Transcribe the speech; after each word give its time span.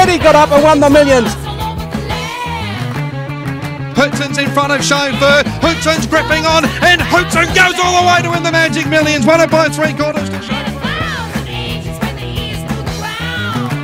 already 0.00 0.18
got 0.18 0.34
up 0.34 0.50
and 0.50 0.64
won 0.64 0.80
the 0.80 0.88
millions. 0.88 1.28
Houtzen's 3.92 4.38
in 4.38 4.48
front 4.50 4.72
of 4.72 4.82
Chauffeur. 4.82 5.42
Houtzen's 5.60 6.06
gripping 6.06 6.46
on, 6.46 6.64
and 6.80 7.02
Houtzen 7.02 7.44
goes 7.54 7.76
all 7.84 8.00
the 8.00 8.08
way 8.08 8.22
to 8.22 8.30
win 8.30 8.42
the 8.42 8.50
Magic 8.50 8.88
Millions. 8.88 9.26
Won 9.26 9.42
it 9.42 9.50
by 9.50 9.68
three 9.68 9.92
quarters 9.92 10.30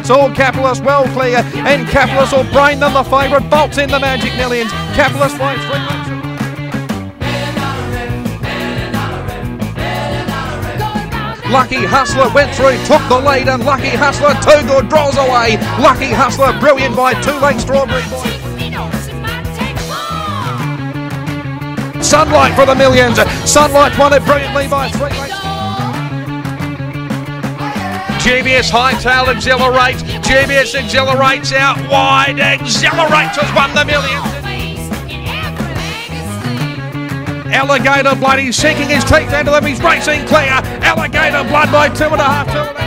to 0.06 0.14
all 0.14 0.32
Capitalist 0.32 0.84
well 0.84 1.04
clear, 1.08 1.38
and 1.66 1.86
Capitalist 1.88 2.32
will 2.32 2.50
brain 2.50 2.80
them 2.80 2.94
the 2.94 3.02
favourite. 3.04 3.50
Bolts 3.50 3.76
in 3.76 3.90
the 3.90 4.00
Magic 4.00 4.34
Millions. 4.36 4.70
Capitalist 4.94 5.36
flies 5.36 5.60
three 5.66 5.95
Lucky 11.50 11.84
Hustler 11.84 12.28
went 12.34 12.54
through, 12.54 12.76
took 12.86 13.02
the 13.08 13.18
lead, 13.18 13.48
and 13.48 13.64
Lucky 13.64 13.90
Hustler 13.90 14.34
too 14.42 14.66
good 14.66 14.88
draws 14.88 15.16
away. 15.16 15.56
Lucky 15.78 16.10
Hustler 16.10 16.58
brilliant 16.58 16.96
by 16.96 17.14
two 17.22 17.38
lengths. 17.38 17.62
Strawberry 17.62 18.02
Boy. 18.10 18.26
Sunlight 22.02 22.54
for 22.54 22.66
the 22.66 22.74
millions. 22.74 23.18
Sunlight 23.48 23.96
won 23.98 24.12
it 24.12 24.24
brilliantly 24.24 24.68
by 24.68 24.88
three 24.90 25.10
lengths. 25.10 25.36
GBS 28.26 28.70
Hightail 28.70 29.32
exhilarates. 29.32 30.02
GBS 30.02 30.74
exhilarates 30.74 31.52
out 31.52 31.78
wide. 31.88 32.40
Exhilarates 32.40 33.38
has 33.38 33.54
won 33.54 33.72
the 33.72 33.84
millions. 33.84 34.35
Alligator 37.56 38.14
Blood, 38.14 38.38
he's 38.38 38.54
sinking 38.54 38.90
his 38.90 39.02
teeth 39.04 39.32
into 39.32 39.50
them. 39.50 39.64
He's 39.64 39.82
racing 39.82 40.26
clear. 40.26 40.60
Alligator 40.84 41.42
Blood 41.48 41.72
by 41.72 41.88
two 41.88 42.04
and 42.04 42.20
a 42.20 42.24
half. 42.24 42.46
Two 42.52 42.58
and 42.58 42.76
a 42.76 42.80
half. 42.80 42.86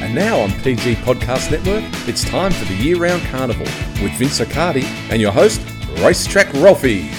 And 0.00 0.14
now 0.14 0.38
on 0.40 0.52
PG 0.62 0.94
Podcast 0.96 1.50
Network, 1.50 1.82
it's 2.08 2.22
time 2.24 2.52
for 2.52 2.64
the 2.66 2.74
year 2.74 2.96
round 2.96 3.20
carnival 3.24 3.66
with 4.00 4.12
Vince 4.12 4.38
Accardi 4.38 4.84
and 5.10 5.20
your 5.20 5.32
host, 5.32 5.60
Racetrack 5.98 6.52
Ralphie. 6.54 7.10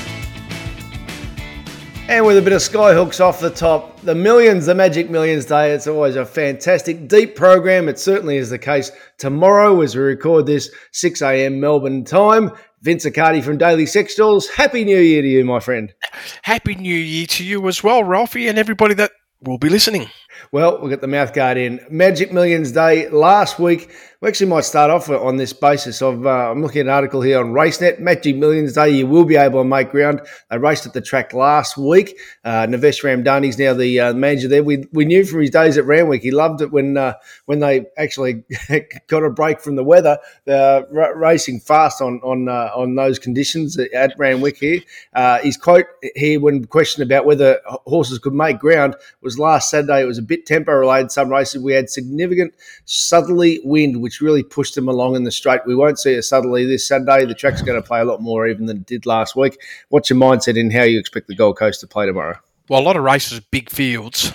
And 2.10 2.26
with 2.26 2.40
a 2.40 2.42
bit 2.42 2.54
of 2.54 2.62
skyhooks 2.62 3.22
off 3.22 3.40
the 3.40 3.52
top, 3.52 4.02
the 4.02 4.16
millions, 4.16 4.66
the 4.66 4.74
Magic 4.74 5.12
Millions 5.12 5.46
Day, 5.46 5.74
it's 5.74 5.86
always 5.86 6.16
a 6.16 6.26
fantastic, 6.26 7.08
deep 7.08 7.36
program. 7.36 7.88
It 7.88 8.00
certainly 8.00 8.38
is 8.38 8.50
the 8.50 8.58
case 8.58 8.92
tomorrow 9.20 9.80
as 9.82 9.96
we 9.96 10.02
record 10.02 10.48
this 10.48 10.72
6 10.92 11.22
a.m. 11.22 11.60
Melbourne 11.60 12.04
time. 12.04 12.50
Vince 12.82 13.06
Accardi 13.06 13.44
from 13.44 13.60
Daily 13.60 13.86
Sectionals. 13.86 14.50
Happy 14.50 14.84
New 14.84 14.98
Year 14.98 15.22
to 15.22 15.28
you, 15.28 15.46
my 15.46 15.60
friend. 15.60 15.94
Happy 16.42 16.74
New 16.74 16.96
Year 16.96 17.28
to 17.28 17.44
you 17.44 17.68
as 17.68 17.84
well, 17.84 18.04
Ralphie, 18.04 18.48
and 18.48 18.58
everybody 18.58 18.96
that 18.96 19.12
will 19.44 19.60
be 19.60 19.70
listening. 19.70 20.08
Well, 20.52 20.80
we'll 20.80 20.90
get 20.90 21.02
the 21.02 21.08
mouth 21.08 21.34
guard 21.34 21.58
in. 21.58 21.80
Magic 21.90 22.32
Millions 22.32 22.72
Day 22.72 23.10
last 23.10 23.60
week. 23.60 23.90
We 24.22 24.28
actually 24.28 24.48
might 24.48 24.66
start 24.66 24.92
off 24.92 25.10
on 25.10 25.38
this 25.38 25.54
basis 25.54 26.02
of 26.02 26.26
uh, 26.26 26.52
I'm 26.52 26.62
looking 26.62 26.82
at 26.82 26.88
an 26.88 26.92
article 26.92 27.22
here 27.22 27.40
on 27.40 27.54
RaceNet. 27.54 28.00
Magic 28.00 28.36
Millions 28.36 28.74
Day, 28.74 28.90
you 28.90 29.08
will 29.08 29.24
be 29.24 29.38
able 29.38 29.62
to 29.62 29.64
make 29.64 29.92
ground. 29.92 30.20
They 30.50 30.58
raced 30.58 30.86
at 30.86 30.92
the 30.92 31.00
track 31.00 31.32
last 31.32 31.78
week. 31.78 32.20
Uh, 32.44 32.68
Navesh 32.68 33.48
is 33.48 33.58
now 33.58 33.74
the 33.74 34.00
uh, 34.00 34.14
manager 34.14 34.50
there. 34.50 34.62
We, 34.62 34.84
we 34.92 35.06
knew 35.06 35.24
from 35.24 35.40
his 35.40 35.52
days 35.52 35.78
at 35.78 35.86
Randwick 35.86 36.22
he 36.22 36.32
loved 36.32 36.62
it 36.62 36.70
when 36.70 36.98
uh, 36.98 37.14
when 37.46 37.60
they 37.60 37.86
actually 37.98 38.44
got 39.08 39.24
a 39.24 39.30
break 39.30 39.62
from 39.62 39.78
the 39.78 39.86
weather, 39.86 40.18
uh, 40.50 40.82
r- 40.94 41.18
racing 41.18 41.62
fast 41.62 42.02
on 42.02 42.20
on 42.22 42.50
uh, 42.50 42.72
on 42.76 42.96
those 42.96 43.20
conditions 43.20 43.80
at 43.80 44.14
Randwick 44.18 44.58
here. 44.58 44.82
Uh, 45.14 45.40
his 45.40 45.56
quote 45.56 45.86
here 46.16 46.42
when 46.42 46.66
questioned 46.66 47.10
about 47.10 47.26
whether 47.26 47.62
horses 47.86 48.20
could 48.20 48.34
make 48.34 48.60
ground 48.60 48.98
was 49.22 49.40
last 49.40 49.70
Saturday. 49.70 50.02
It 50.02 50.08
was 50.08 50.18
a 50.18 50.24
bit 50.30 50.46
tempo 50.46 50.72
related. 50.72 51.12
Some 51.12 51.30
races 51.30 51.62
we 51.62 51.74
had 51.74 51.90
significant 51.90 52.54
southerly 52.86 53.60
wind, 53.66 54.02
which 54.02 54.22
really 54.22 54.44
pushed 54.44 54.76
them 54.76 54.88
along 54.88 55.16
in 55.18 55.26
the 55.26 55.32
straight. 55.32 55.62
We 55.66 55.76
won't 55.76 56.00
see 56.00 56.14
a 56.14 56.24
southerly 56.24 56.66
this 56.66 56.88
Saturday. 56.88 57.26
The 57.26 57.34
track's 57.36 57.62
going 57.62 57.82
to 57.82 57.86
play 57.86 58.00
a 58.00 58.06
lot 58.06 58.22
more 58.22 58.48
even 58.48 58.66
than 58.68 58.78
it 58.78 58.86
did 58.86 59.06
last 59.06 59.36
week. 59.36 59.58
What's 59.90 60.10
your 60.10 60.20
mindset 60.20 60.56
in 60.58 60.72
how 60.72 60.84
you 60.84 60.98
expect 61.00 61.28
the 61.28 61.36
Gold 61.36 61.58
Coast 61.58 61.82
to 61.82 61.88
play 61.88 62.06
tomorrow? 62.06 62.38
Well, 62.70 62.80
a 62.80 62.84
lot 62.84 62.96
of 62.96 63.04
races, 63.04 63.40
big 63.40 63.70
fields, 63.70 64.32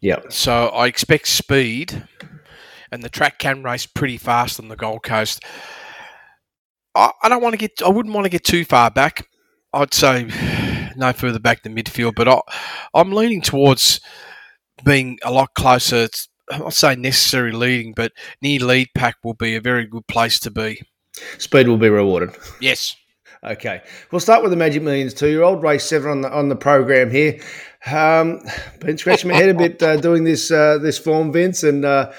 Yeah. 0.00 0.20
so 0.28 0.68
I 0.68 0.86
expect 0.86 1.26
speed, 1.26 2.06
and 2.92 3.02
the 3.02 3.08
track 3.08 3.38
can 3.38 3.62
race 3.62 3.86
pretty 3.86 4.18
fast 4.18 4.60
on 4.60 4.68
the 4.68 4.76
Gold 4.76 5.02
Coast. 5.02 5.42
I, 6.94 7.10
I 7.22 7.28
don't 7.28 7.42
want 7.42 7.54
to 7.54 7.58
get, 7.58 7.82
I 7.82 7.88
wouldn't 7.88 8.14
want 8.14 8.26
to 8.26 8.30
get 8.30 8.44
too 8.44 8.64
far 8.64 8.90
back. 8.90 9.26
I'd 9.72 9.94
say 9.94 10.24
no 10.96 11.12
further 11.12 11.38
back 11.38 11.62
than 11.62 11.74
midfield, 11.74 12.14
but 12.14 12.28
I, 12.28 12.40
I'm 12.94 13.12
leaning 13.12 13.40
towards 13.40 14.00
being 14.84 15.18
a 15.22 15.32
lot 15.32 15.54
closer. 15.54 16.08
I'm 16.50 16.60
not 16.60 16.74
saying 16.74 17.02
necessary 17.02 17.52
leading, 17.52 17.92
but 17.92 18.12
near 18.40 18.60
lead 18.60 18.88
pack 18.94 19.16
will 19.22 19.34
be 19.34 19.54
a 19.54 19.60
very 19.60 19.86
good 19.86 20.06
place 20.06 20.38
to 20.40 20.50
be. 20.50 20.80
Speed 21.38 21.68
will 21.68 21.78
be 21.78 21.88
rewarded. 21.88 22.30
Yes. 22.60 22.96
Okay, 23.44 23.82
we'll 24.10 24.20
start 24.20 24.42
with 24.42 24.50
the 24.50 24.56
Magic 24.56 24.82
Millions 24.82 25.14
two-year-old 25.14 25.62
race 25.62 25.84
seven 25.84 26.10
on 26.10 26.20
the 26.22 26.32
on 26.32 26.48
the 26.48 26.56
program 26.56 27.08
here. 27.08 27.40
Um, 27.86 28.40
been 28.80 28.98
scratching 28.98 29.30
my 29.30 29.36
head 29.36 29.48
a 29.48 29.54
bit 29.54 29.80
uh, 29.80 29.96
doing 29.96 30.24
this 30.24 30.50
uh, 30.50 30.78
this 30.78 30.98
form, 30.98 31.32
Vince, 31.32 31.62
and 31.62 31.84
uh, 31.84 32.10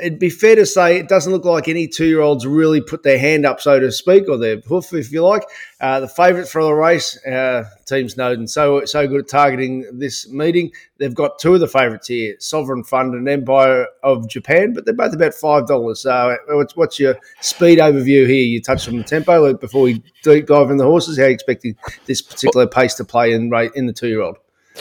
it'd 0.00 0.18
be 0.18 0.30
fair 0.30 0.54
to 0.56 0.66
say 0.66 0.98
it 0.98 1.08
doesn't 1.08 1.32
look 1.32 1.44
like 1.44 1.68
any 1.68 1.86
two-year-olds 1.86 2.46
really 2.46 2.80
put 2.80 3.02
their 3.02 3.18
hand 3.18 3.44
up, 3.44 3.60
so 3.60 3.78
to 3.78 3.92
speak, 3.92 4.28
or 4.28 4.36
their 4.36 4.60
hoof, 4.60 4.92
if 4.92 5.12
you 5.12 5.22
like. 5.24 5.42
Uh, 5.80 6.00
the 6.00 6.08
favourite 6.08 6.48
for 6.48 6.62
the 6.62 6.72
race, 6.72 7.24
uh, 7.26 7.64
Team 7.86 8.08
Snowden, 8.08 8.46
so 8.46 8.84
so 8.84 9.06
good 9.06 9.20
at 9.20 9.28
targeting 9.28 9.86
this 9.92 10.28
meeting. 10.28 10.70
They've 10.98 11.14
got 11.14 11.38
two 11.38 11.54
of 11.54 11.60
the 11.60 11.68
favourites 11.68 12.08
here, 12.08 12.34
Sovereign 12.40 12.82
Fund 12.82 13.14
and 13.14 13.28
Empire 13.28 13.86
of 14.02 14.28
Japan, 14.28 14.72
but 14.72 14.84
they're 14.84 14.94
both 14.94 15.14
about 15.14 15.34
five 15.34 15.66
dollars. 15.66 16.00
So, 16.00 16.36
what's, 16.48 16.74
what's 16.76 16.98
your 16.98 17.16
speed 17.40 17.78
overview 17.78 18.26
here? 18.26 18.42
You 18.42 18.60
touched 18.60 18.88
on 18.88 18.96
the 18.96 19.04
tempo 19.04 19.54
before 19.54 19.82
we 19.82 20.02
deep 20.22 20.46
dive 20.46 20.70
in 20.70 20.76
the 20.78 20.84
horses. 20.84 21.16
How 21.18 21.24
are 21.24 21.28
you 21.28 21.34
expecting 21.34 21.76
this 22.06 22.22
particular 22.22 22.66
pace 22.66 22.94
to 22.94 23.04
play 23.04 23.32
in 23.32 23.52
in 23.74 23.86
the 23.86 23.92
two-year-old? 23.92 24.38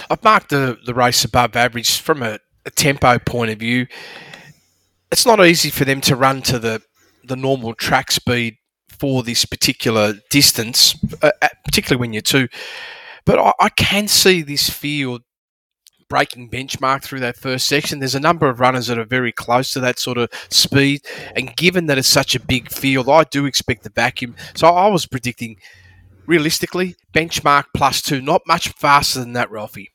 I've 0.09 0.23
marked 0.23 0.50
the, 0.50 0.77
the 0.85 0.94
race 0.94 1.23
above 1.25 1.56
average 1.56 2.00
from 2.01 2.23
a, 2.23 2.39
a 2.66 2.69
tempo 2.69 3.19
point 3.19 3.51
of 3.51 3.59
view. 3.59 3.88
It's 5.12 5.25
not 5.25 5.45
easy 5.45 5.69
for 5.69 5.85
them 5.85 6.01
to 6.01 6.16
run 6.16 6.41
to 6.44 6.59
the, 6.59 6.81
the 7.23 7.35
normal 7.35 7.73
track 7.73 8.12
speed 8.12 8.57
for 9.00 9.23
this 9.23 9.45
particular 9.45 10.16
distance, 10.29 10.95
uh, 11.22 11.31
particularly 11.63 12.00
when 12.00 12.13
you're 12.13 12.22
two. 12.22 12.47
But 13.25 13.40
I, 13.40 13.53
I 13.59 13.69
can 13.69 14.07
see 14.07 14.41
this 14.41 14.69
field 14.69 15.22
breaking 16.09 16.50
benchmark 16.50 17.03
through 17.03 17.19
that 17.19 17.35
first 17.35 17.68
section. 17.68 18.00
There's 18.00 18.16
a 18.16 18.19
number 18.19 18.50
of 18.50 18.59
runners 18.59 18.88
that 18.88 18.97
are 18.97 19.06
very 19.06 19.31
close 19.31 19.72
to 19.72 19.79
that 19.81 20.00
sort 20.00 20.18
of 20.18 20.29
speed. 20.50 21.01
And 21.35 21.56
given 21.56 21.88
that 21.88 21.97
it's 21.97 22.07
such 22.07 22.35
a 22.35 22.39
big 22.39 22.72
field, 22.72 23.09
I 23.09 23.24
do 23.25 23.45
expect 23.45 23.84
the 23.84 23.89
vacuum. 23.89 24.35
So 24.56 24.68
I 24.68 24.88
was 24.88 25.06
predicting 25.06 25.57
realistically, 26.25 26.95
benchmark 27.13 27.66
plus 27.75 28.01
two, 28.01 28.22
not 28.22 28.41
much 28.47 28.69
faster 28.69 29.19
than 29.19 29.34
that, 29.34 29.51
Ralphie. 29.51 29.91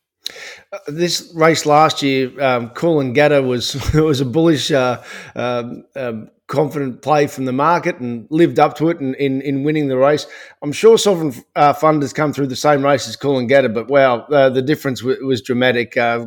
Uh, 0.72 0.78
this 0.88 1.32
race 1.34 1.66
last 1.66 2.02
year, 2.02 2.28
um, 2.42 2.70
Coolangatta 2.70 3.46
was 3.46 3.74
was 3.94 4.20
a 4.20 4.24
bullish, 4.24 4.70
uh, 4.70 5.02
um, 5.36 5.84
um, 5.96 6.30
confident 6.46 7.00
play 7.02 7.26
from 7.26 7.46
the 7.46 7.52
market 7.52 7.98
and 7.98 8.26
lived 8.30 8.58
up 8.58 8.76
to 8.76 8.90
it 8.90 9.00
in, 9.00 9.14
in, 9.14 9.40
in 9.42 9.64
winning 9.64 9.88
the 9.88 9.96
race. 9.96 10.26
I'm 10.62 10.72
sure 10.72 10.98
Sovereign 10.98 11.34
uh, 11.56 11.72
Fund 11.72 12.02
has 12.02 12.12
come 12.12 12.32
through 12.32 12.48
the 12.48 12.56
same 12.56 12.84
race 12.84 13.08
as 13.08 13.16
Coolangatta, 13.16 13.72
but 13.72 13.88
wow, 13.88 14.20
uh, 14.26 14.50
the 14.50 14.62
difference 14.62 15.00
w- 15.00 15.24
was 15.26 15.40
dramatic. 15.40 15.96
Uh, 15.96 16.26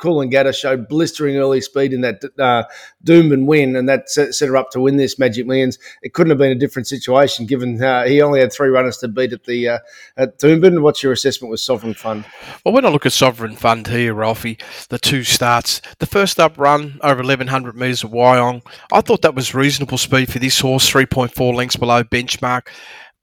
Coolangatta 0.00 0.54
showed 0.54 0.88
blistering 0.88 1.36
early 1.36 1.60
speed 1.60 1.92
in 1.92 2.00
that 2.00 2.22
uh, 2.38 2.64
Doomben 3.04 3.46
win, 3.46 3.76
and 3.76 3.88
that 3.88 4.10
set, 4.10 4.34
set, 4.34 4.48
her 4.48 4.56
up 4.56 4.70
to 4.70 4.80
win 4.80 4.96
this 4.96 5.18
Magic 5.18 5.46
Millions. 5.46 5.78
It 6.02 6.14
couldn't 6.14 6.30
have 6.30 6.38
been 6.38 6.50
a 6.50 6.56
different 6.56 6.88
situation 6.88 7.46
given 7.46 7.82
uh, 7.82 8.04
he 8.04 8.20
only 8.22 8.40
had 8.40 8.52
three 8.52 8.68
runners 8.68 8.98
to 8.98 9.08
beat 9.08 9.32
at 9.32 9.44
the 9.44 9.68
uh, 9.68 9.78
at 10.16 10.38
Doomben. 10.38 10.82
What's 10.82 11.02
your 11.02 11.12
assessment 11.12 11.50
with 11.50 11.60
Sovereign 11.60 11.94
Fund? 11.94 12.24
Well, 12.64 12.74
when 12.74 12.84
I 12.84 12.88
look 12.88 13.06
at 13.06 13.12
Sovereign 13.12 13.56
Fund 13.56 13.86
here, 13.86 14.14
Ralphie, 14.14 14.58
the 14.88 14.98
two 14.98 15.24
starts, 15.24 15.80
the 15.98 16.06
first 16.06 16.40
up 16.40 16.58
run 16.58 16.98
over 17.02 17.18
1100 17.18 17.76
metres 17.76 18.02
of 18.02 18.10
Wyong, 18.10 18.62
I 18.92 19.00
thought 19.00 19.22
that 19.22 19.34
was 19.34 19.54
reasonable 19.54 19.98
speed 19.98 20.32
for 20.32 20.38
this 20.38 20.60
horse, 20.60 20.90
3.4 20.90 21.54
lengths 21.54 21.76
below 21.76 22.02
benchmark 22.02 22.68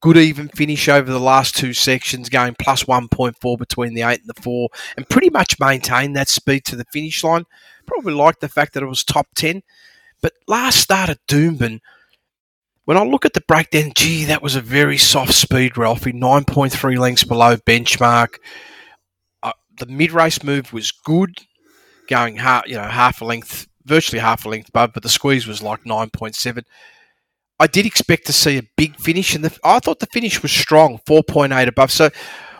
good 0.01 0.17
even 0.17 0.49
finish 0.49 0.87
over 0.87 1.11
the 1.11 1.19
last 1.19 1.55
two 1.55 1.73
sections, 1.73 2.29
going 2.29 2.55
plus 2.59 2.83
1.4 2.83 3.57
between 3.57 3.93
the 3.93 4.03
8 4.03 4.19
and 4.19 4.29
the 4.29 4.41
4, 4.41 4.69
and 4.95 5.09
pretty 5.09 5.29
much 5.29 5.59
maintained 5.59 6.15
that 6.15 6.29
speed 6.29 6.65
to 6.65 6.75
the 6.75 6.85
finish 6.91 7.23
line. 7.23 7.45
Probably 7.85 8.13
liked 8.13 8.41
the 8.41 8.49
fact 8.49 8.73
that 8.73 8.83
it 8.83 8.87
was 8.87 9.03
top 9.03 9.27
10. 9.35 9.63
But 10.21 10.33
last 10.47 10.79
start 10.79 11.09
at 11.09 11.25
Doomben, 11.27 11.79
when 12.85 12.97
I 12.97 13.03
look 13.03 13.25
at 13.25 13.33
the 13.33 13.41
breakdown, 13.41 13.91
gee, 13.95 14.25
that 14.25 14.41
was 14.41 14.55
a 14.55 14.61
very 14.61 14.97
soft 14.97 15.33
speed, 15.33 15.77
Ralphie, 15.77 16.13
9.3 16.13 16.97
lengths 16.97 17.23
below 17.23 17.57
benchmark. 17.57 18.35
Uh, 19.43 19.51
the 19.77 19.87
mid 19.87 20.11
race 20.11 20.43
move 20.43 20.71
was 20.71 20.91
good, 20.91 21.37
going 22.07 22.37
half, 22.37 22.65
you 22.65 22.75
know, 22.75 22.83
half 22.83 23.21
a 23.21 23.25
length, 23.25 23.67
virtually 23.85 24.19
half 24.19 24.45
a 24.45 24.49
length 24.49 24.69
above, 24.69 24.93
but 24.93 25.03
the 25.03 25.09
squeeze 25.09 25.47
was 25.47 25.61
like 25.61 25.83
9.7. 25.83 26.63
I 27.59 27.67
did 27.67 27.85
expect 27.85 28.25
to 28.27 28.33
see 28.33 28.57
a 28.57 28.63
big 28.75 28.97
finish, 28.99 29.35
and 29.35 29.43
the, 29.43 29.57
I 29.63 29.79
thought 29.79 29.99
the 29.99 30.05
finish 30.07 30.41
was 30.41 30.51
strong, 30.51 30.99
4.8 31.07 31.67
above. 31.67 31.91
So 31.91 32.09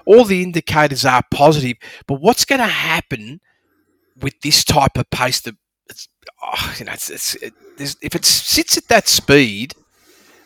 all 0.06 0.24
the 0.24 0.42
indicators 0.42 1.06
are 1.06 1.24
positive. 1.32 1.78
But 2.08 2.22
what's 2.22 2.46
going 2.46 2.62
to 2.62 2.68
happen 2.68 3.42
with 4.20 4.40
this 4.42 4.64
type 4.64 4.98
of 4.98 5.10
pace? 5.10 5.42
That 5.42 5.56
oh, 6.44 6.76
you 6.80 6.86
know, 6.86 6.94
it's, 6.94 7.10
it's, 7.10 7.36
it, 7.36 7.54
if 8.02 8.16
it 8.16 8.26
sits 8.26 8.78
at 8.78 8.88
that 8.88 9.08
speed, 9.08 9.74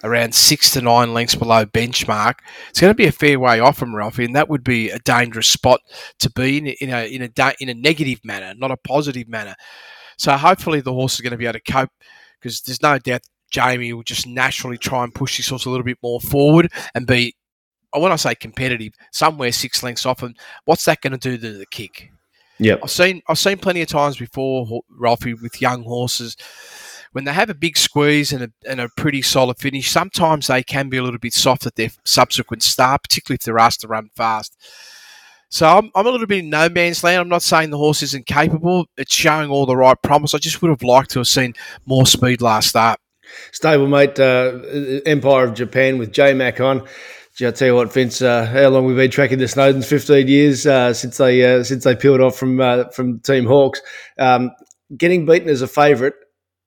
around 0.03 0.33
six 0.33 0.71
to 0.71 0.81
nine 0.81 1.13
lengths 1.13 1.35
below 1.35 1.65
benchmark, 1.65 2.35
it's 2.69 2.79
going 2.79 2.91
to 2.91 2.95
be 2.95 3.05
a 3.05 3.11
fair 3.11 3.39
way 3.39 3.59
off 3.59 3.77
from 3.77 3.95
Ralphie, 3.95 4.25
and 4.25 4.35
that 4.35 4.49
would 4.49 4.63
be 4.63 4.89
a 4.89 4.99
dangerous 4.99 5.47
spot 5.47 5.79
to 6.19 6.29
be 6.29 6.57
in, 6.57 6.67
in 6.67 6.89
a 6.89 7.05
in 7.07 7.21
a 7.21 7.53
in 7.59 7.69
a 7.69 7.73
negative 7.73 8.19
manner, 8.23 8.53
not 8.55 8.71
a 8.71 8.77
positive 8.77 9.27
manner. 9.27 9.55
So 10.17 10.35
hopefully 10.37 10.81
the 10.81 10.93
horse 10.93 11.15
is 11.15 11.21
going 11.21 11.31
to 11.31 11.37
be 11.37 11.45
able 11.45 11.59
to 11.59 11.71
cope 11.71 11.89
because 12.39 12.61
there's 12.61 12.81
no 12.81 12.99
doubt 12.99 13.21
Jamie 13.51 13.93
will 13.93 14.03
just 14.03 14.25
naturally 14.25 14.77
try 14.77 15.03
and 15.03 15.13
push 15.13 15.47
horse 15.47 15.65
a 15.65 15.69
little 15.69 15.85
bit 15.85 15.97
more 16.01 16.19
forward 16.19 16.71
and 16.95 17.05
be, 17.05 17.35
when 17.93 18.11
I 18.11 18.15
say 18.15 18.35
competitive, 18.35 18.93
somewhere 19.11 19.51
six 19.51 19.83
lengths 19.83 20.05
off. 20.05 20.23
And 20.23 20.37
what's 20.65 20.85
that 20.85 21.01
going 21.01 21.17
to 21.17 21.17
do 21.17 21.37
to 21.37 21.57
the 21.57 21.65
kick? 21.67 22.11
Yeah, 22.57 22.75
I've 22.83 22.91
seen 22.91 23.21
I've 23.27 23.39
seen 23.39 23.57
plenty 23.57 23.81
of 23.81 23.87
times 23.87 24.17
before, 24.17 24.81
Ralphie, 24.89 25.33
with 25.33 25.61
young 25.61 25.83
horses 25.83 26.37
when 27.11 27.25
they 27.25 27.33
have 27.33 27.49
a 27.49 27.55
big 27.55 27.77
squeeze 27.77 28.31
and 28.31 28.43
a, 28.43 28.51
and 28.67 28.79
a 28.79 28.89
pretty 28.95 29.21
solid 29.21 29.57
finish, 29.57 29.89
sometimes 29.89 30.47
they 30.47 30.63
can 30.63 30.89
be 30.89 30.97
a 30.97 31.03
little 31.03 31.19
bit 31.19 31.33
soft 31.33 31.65
at 31.65 31.75
their 31.75 31.89
subsequent 32.05 32.63
start, 32.63 33.03
particularly 33.03 33.35
if 33.35 33.43
they're 33.43 33.59
asked 33.59 33.81
to 33.81 33.87
run 33.87 34.09
fast. 34.15 34.57
So 35.49 35.67
I'm, 35.67 35.91
I'm 35.95 36.07
a 36.07 36.09
little 36.09 36.27
bit 36.27 36.39
in 36.39 36.49
no 36.49 36.69
man's 36.69 37.03
land. 37.03 37.19
I'm 37.19 37.27
not 37.27 37.43
saying 37.43 37.69
the 37.71 37.77
horse 37.77 38.01
isn't 38.03 38.25
capable. 38.25 38.85
It's 38.95 39.13
showing 39.13 39.49
all 39.49 39.65
the 39.65 39.75
right 39.75 40.01
promise. 40.01 40.33
I 40.33 40.37
just 40.37 40.61
would 40.61 40.69
have 40.69 40.83
liked 40.83 41.11
to 41.11 41.19
have 41.19 41.27
seen 41.27 41.53
more 41.85 42.05
speed 42.05 42.41
last 42.41 42.69
start. 42.69 42.99
Stablemate 43.51 44.19
uh, 44.19 45.01
Empire 45.05 45.45
of 45.45 45.53
Japan 45.53 45.97
with 45.97 46.11
J 46.11 46.33
Mac 46.33 46.59
on. 46.59 46.87
I 47.43 47.49
tell 47.51 47.69
you 47.69 47.75
what, 47.75 47.91
Vince, 47.91 48.21
uh, 48.21 48.45
how 48.45 48.69
long 48.69 48.85
we've 48.85 48.95
been 48.95 49.09
tracking 49.09 49.39
the 49.39 49.45
Snowdens? 49.45 49.85
Fifteen 49.85 50.27
years 50.27 50.67
uh, 50.67 50.93
since 50.93 51.17
they 51.17 51.43
uh, 51.43 51.63
since 51.63 51.83
they 51.83 51.95
peeled 51.95 52.21
off 52.21 52.35
from 52.35 52.59
uh, 52.59 52.89
from 52.89 53.19
Team 53.19 53.45
Hawks. 53.45 53.81
Um, 54.19 54.51
getting 54.95 55.25
beaten 55.25 55.49
as 55.49 55.61
a 55.61 55.67
favourite 55.67 56.13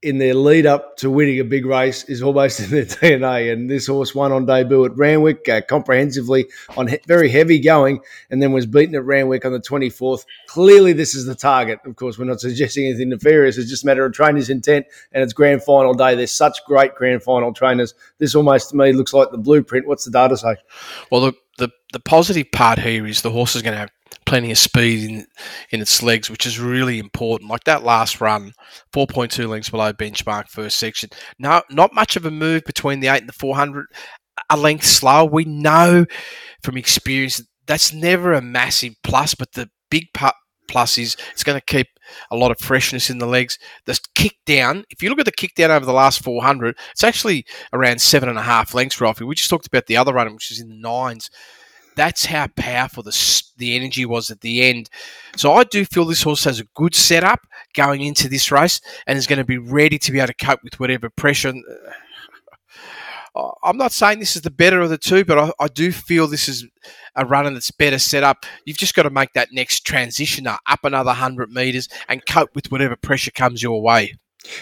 in 0.05 0.19
their 0.19 0.35
lead 0.35 0.67
up 0.67 0.99
to 0.99 1.11
winning 1.11 1.41
a 1.41 1.45
big 1.45 1.65
race 1.65 2.05
is 2.05 2.23
almost 2.23 2.61
in 2.61 2.71
their 2.71 2.85
DNA. 2.85 3.51
And 3.51 3.71
this 3.71 3.87
horse 3.87 4.15
won 4.15 4.33
on 4.33 4.45
debut 4.45 4.85
at 4.85 4.97
Randwick 4.97 5.49
uh, 5.49 5.63
comprehensively 5.63 6.47
on 6.77 6.89
he- 6.89 7.01
very 7.07 7.31
heavy 7.31 7.59
going 7.59 8.01
and 8.31 8.43
then 8.43 8.53
was 8.53 8.67
beaten 8.67 8.95
at 8.95 9.05
Randwick 9.05 9.47
on 9.47 9.53
the 9.53 9.61
24th. 9.61 10.27
Clearly, 10.47 10.93
this 10.93 11.15
is 11.15 11.25
the 11.25 11.35
target. 11.35 11.79
Of 11.87 11.97
course, 11.97 12.19
we're 12.19 12.27
not 12.27 12.41
suggesting 12.41 12.87
anything 12.87 13.09
nefarious. 13.09 13.57
It's 13.57 13.71
just 13.71 13.85
a 13.85 13.87
matter 13.87 14.05
of 14.05 14.13
trainers' 14.13 14.51
intent 14.51 14.87
and 15.13 15.25
it's 15.25 15.33
grand 15.33 15.63
final 15.63 15.95
day. 15.95 16.15
There's 16.15 16.31
such 16.31 16.59
great 16.67 16.95
grand 16.95 17.23
final 17.23 17.55
trainers. 17.55 17.95
This 18.19 18.35
almost 18.35 18.71
to 18.71 18.77
me 18.77 18.93
looks 18.93 19.15
like 19.15 19.31
the 19.31 19.39
blueprint. 19.39 19.89
What's 19.89 20.05
the 20.05 20.11
data 20.11 20.37
say? 20.37 20.57
Well, 21.11 21.23
the, 21.23 21.33
the, 21.57 21.71
the 21.95 22.01
positive 22.01 22.53
part 22.53 22.79
here 22.79 23.07
is 23.07 23.23
the 23.23 23.31
horse 23.31 23.57
is 23.57 23.63
going 23.63 23.73
to 23.73 23.79
have 23.79 23.91
plenty 24.35 24.51
of 24.51 24.59
speed 24.59 25.09
in 25.09 25.27
in 25.71 25.81
its 25.81 26.03
legs, 26.03 26.29
which 26.29 26.45
is 26.45 26.59
really 26.59 26.99
important. 26.99 27.49
Like 27.49 27.63
that 27.65 27.85
last 27.85 28.21
run, 28.21 28.53
4.2 28.93 29.49
lengths 29.49 29.71
below 29.71 29.93
benchmark 29.93 30.49
first 30.49 30.77
section. 30.77 31.11
No, 31.39 31.63
not 31.71 31.95
much 31.95 32.17
of 32.17 32.27
a 32.27 32.33
move 32.33 32.65
between 32.65 32.99
the 32.99 33.07
eight 33.07 33.21
and 33.21 33.29
the 33.29 33.33
400. 33.33 33.87
A 34.51 34.57
length 34.57 34.87
slower. 34.87 35.25
We 35.25 35.45
know 35.45 36.05
from 36.65 36.77
experience 36.77 37.41
that's 37.69 37.93
never 37.93 38.33
a 38.33 38.43
massive 38.43 38.95
plus, 39.05 39.37
but 39.37 39.53
the 39.53 39.71
big 39.89 40.07
part 40.13 40.35
plus 40.67 40.99
is 40.99 41.17
it's 41.31 41.45
going 41.45 41.61
to 41.61 41.65
keep 41.65 41.87
a 42.33 42.37
lot 42.37 42.51
of 42.51 42.59
freshness 42.59 43.11
in 43.11 43.19
the 43.19 43.27
legs. 43.27 43.57
The 43.87 43.97
kick 44.17 44.35
down, 44.47 44.83
if 44.91 45.01
you 45.01 45.11
look 45.11 45.21
at 45.21 45.27
the 45.27 45.31
kick 45.31 45.55
down 45.55 45.71
over 45.71 45.87
the 45.87 45.93
last 45.93 46.25
400, 46.25 46.77
it's 46.91 47.05
actually 47.05 47.47
around 47.73 48.01
seven 48.01 48.29
and 48.29 48.39
a 48.39 48.43
half 48.43 48.75
lengths, 48.75 49.01
Ralphie. 49.01 49.23
We 49.23 49.37
just 49.37 49.49
talked 49.49 49.69
about 49.69 49.87
the 49.87 49.97
other 49.97 50.13
run, 50.13 50.35
which 50.35 50.51
is 50.51 50.61
in 50.61 50.71
the 50.71 50.75
nines 50.75 51.31
that's 51.97 52.27
how 52.27 52.47
powerful 52.57 53.03
the, 53.03 53.43
the 53.57 53.77
energy 53.77 54.05
was 54.05 54.31
at 54.31 54.41
the 54.41 54.63
end. 54.63 54.91
So 55.37 55.53
I 55.53 55.65
do 55.65 55.85
feel 55.85 56.05
this 56.05 56.23
horse 56.23 56.45
has 56.45 56.61
a 56.61 56.65
good 56.75 56.95
setup 56.95 57.41
going 57.75 58.03
into 58.03 58.29
this 58.29 58.51
race 58.51 58.81
and 59.07 59.19
is 59.19 59.27
going 59.27 59.39
to 59.39 59.45
be 59.45 59.59
ready 59.59 59.99
to 59.99 60.13
be 60.13 60.19
able 60.19 60.29
to 60.29 60.45
cope 60.45 60.63
with 60.63 60.81
whatever 60.81 61.11
pressure. 61.11 61.55
Uh, 63.37 63.51
I'm 63.65 63.77
not 63.77 63.93
saying 63.93 64.21
this 64.21 64.37
is 64.37 64.43
the 64.43 64.51
better 64.51 64.81
of 64.81 64.91
the 64.91 64.99
two, 64.99 65.25
but 65.25 65.39
I, 65.39 65.53
I 65.59 65.69
do 65.69 65.91
feel 65.91 66.27
this 66.27 66.49
is 66.49 66.67
a 67.17 67.27
runner 67.27 67.51
that's 67.51 67.71
better 67.71 67.99
set 67.99 68.23
up. 68.23 68.47
You've 68.65 68.79
just 68.79 68.95
got 68.95 69.03
to 69.05 69.11
make 69.11 69.33
that 69.33 69.49
next 69.53 69.81
transition 69.85 70.47
up 70.47 70.61
another 70.85 71.09
100 71.09 71.51
metres 71.51 71.89
and 72.09 72.25
cope 72.27 72.55
with 72.55 72.71
whatever 72.71 72.97
pressure 72.97 73.33
comes 73.33 73.63
your 73.63 73.83
way. 73.83 74.15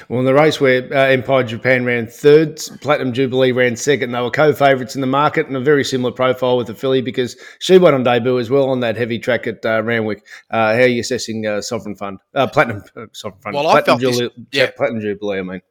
Well, 0.08 0.20
in 0.20 0.26
the 0.26 0.34
race 0.34 0.60
where 0.60 0.84
uh, 0.92 1.08
Empire 1.08 1.42
Japan 1.42 1.84
ran 1.84 2.06
third, 2.06 2.60
Platinum 2.80 3.12
Jubilee 3.12 3.52
ran 3.52 3.76
second. 3.76 4.12
They 4.12 4.20
were 4.20 4.30
co-favourites 4.30 4.94
in 4.94 5.00
the 5.00 5.06
market 5.06 5.46
and 5.46 5.56
a 5.56 5.60
very 5.60 5.84
similar 5.84 6.12
profile 6.12 6.56
with 6.56 6.68
the 6.68 6.74
filly 6.74 7.02
because 7.02 7.36
she 7.58 7.78
went 7.78 7.94
on 7.94 8.02
debut 8.02 8.38
as 8.38 8.50
well 8.50 8.68
on 8.70 8.80
that 8.80 8.96
heavy 8.96 9.18
track 9.18 9.46
at 9.46 9.64
uh, 9.64 9.82
Randwick. 9.82 10.24
Uh, 10.50 10.74
how 10.74 10.82
are 10.82 10.86
you 10.86 11.00
assessing 11.00 11.46
uh, 11.46 11.60
Sovereign 11.60 11.96
Fund? 11.96 12.18
Uh, 12.34 12.46
Platinum 12.46 12.82
uh, 12.96 13.06
Sovereign 13.12 13.42
Fund. 13.42 13.54
Well, 13.54 13.64
Platinum 13.64 13.82
I 13.82 13.82
felt 13.84 14.00
Jubilee, 14.00 14.30
this, 14.36 14.46
yeah. 14.52 14.70
Platinum 14.76 15.00
Jubilee, 15.00 15.38
I 15.38 15.42
mean. 15.42 15.62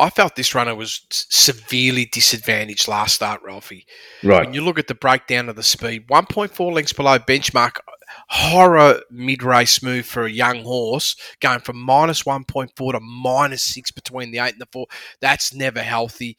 I 0.00 0.10
felt 0.10 0.36
this 0.36 0.54
runner 0.54 0.76
was 0.76 1.02
severely 1.10 2.04
disadvantaged 2.04 2.86
last 2.86 3.16
start, 3.16 3.42
Ralphie. 3.42 3.84
Right. 4.22 4.44
When 4.44 4.54
you 4.54 4.60
look 4.60 4.78
at 4.78 4.86
the 4.86 4.94
breakdown 4.94 5.48
of 5.48 5.56
the 5.56 5.64
speed, 5.64 6.06
1.4 6.06 6.72
lengths 6.72 6.92
below 6.92 7.18
benchmark, 7.18 7.78
horror 8.28 9.00
mid 9.10 9.42
race 9.42 9.82
move 9.82 10.06
for 10.06 10.24
a 10.24 10.30
young 10.30 10.62
horse, 10.62 11.16
going 11.40 11.60
from 11.60 11.78
minus 11.80 12.22
1.4 12.22 12.92
to 12.92 13.00
minus 13.00 13.62
6 13.62 13.90
between 13.92 14.30
the 14.30 14.38
8 14.38 14.52
and 14.52 14.60
the 14.60 14.68
4. 14.72 14.86
That's 15.20 15.54
never 15.54 15.80
healthy. 15.80 16.36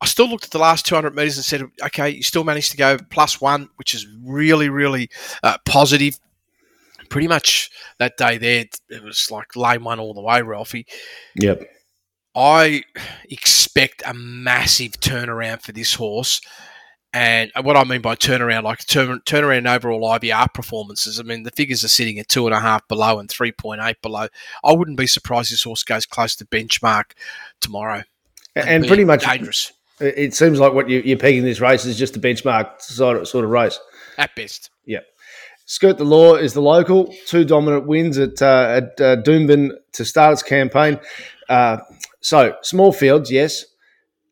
I 0.00 0.06
still 0.06 0.28
looked 0.28 0.44
at 0.44 0.50
the 0.50 0.58
last 0.58 0.84
200 0.86 1.14
metres 1.14 1.36
and 1.36 1.44
said, 1.44 1.62
okay, 1.82 2.10
you 2.10 2.22
still 2.22 2.44
managed 2.44 2.70
to 2.72 2.76
go 2.76 2.98
plus 3.10 3.40
one, 3.40 3.70
which 3.76 3.94
is 3.94 4.06
really, 4.22 4.68
really 4.68 5.08
uh, 5.42 5.56
positive. 5.64 6.18
Pretty 7.08 7.28
much 7.28 7.70
that 7.98 8.16
day 8.16 8.36
there, 8.38 8.64
it 8.90 9.02
was 9.02 9.30
like 9.30 9.56
lane 9.56 9.84
one 9.84 10.00
all 10.00 10.14
the 10.14 10.20
way, 10.20 10.42
Ralphie. 10.42 10.86
Yep. 11.36 11.62
I 12.34 12.82
expect 13.30 14.02
a 14.04 14.12
massive 14.12 14.92
turnaround 15.00 15.62
for 15.62 15.72
this 15.72 15.94
horse. 15.94 16.40
And 17.14 17.52
what 17.62 17.76
I 17.76 17.84
mean 17.84 18.00
by 18.00 18.16
turnaround, 18.16 18.64
like 18.64 18.84
turn, 18.86 19.20
turnaround 19.20 19.72
overall 19.72 20.02
IVR 20.18 20.52
performances, 20.52 21.20
I 21.20 21.22
mean, 21.22 21.44
the 21.44 21.52
figures 21.52 21.84
are 21.84 21.88
sitting 21.88 22.18
at 22.18 22.28
two 22.28 22.44
and 22.46 22.54
a 22.54 22.58
half 22.58 22.86
below 22.88 23.20
and 23.20 23.28
3.8 23.28 23.94
below. 24.02 24.26
I 24.64 24.72
wouldn't 24.72 24.98
be 24.98 25.06
surprised 25.06 25.52
this 25.52 25.62
horse 25.62 25.84
goes 25.84 26.06
close 26.06 26.34
to 26.36 26.44
benchmark 26.44 27.12
tomorrow. 27.60 28.02
And, 28.56 28.68
and 28.68 28.86
pretty 28.88 29.04
much 29.04 29.24
dangerous. 29.24 29.72
It 30.00 30.34
seems 30.34 30.58
like 30.58 30.72
what 30.72 30.90
you, 30.90 31.14
are 31.14 31.18
pegging 31.18 31.44
this 31.44 31.60
race 31.60 31.84
is 31.84 31.96
just 31.96 32.16
a 32.16 32.20
benchmark 32.20 32.82
sort 32.82 33.18
of, 33.18 33.28
sort 33.28 33.44
of 33.44 33.52
race. 33.52 33.78
At 34.18 34.34
best. 34.34 34.70
Yeah. 34.84 35.00
Skirt 35.66 35.98
the 35.98 36.04
Law 36.04 36.34
is 36.34 36.52
the 36.52 36.62
local. 36.62 37.14
Two 37.26 37.44
dominant 37.44 37.86
wins 37.86 38.18
at, 38.18 38.42
uh, 38.42 38.80
at 38.82 39.00
uh, 39.00 39.22
Doomben 39.22 39.70
to 39.92 40.04
start 40.04 40.32
its 40.32 40.42
campaign. 40.42 40.98
Uh, 41.48 41.78
so, 42.20 42.56
small 42.62 42.92
fields, 42.92 43.30
yes. 43.30 43.66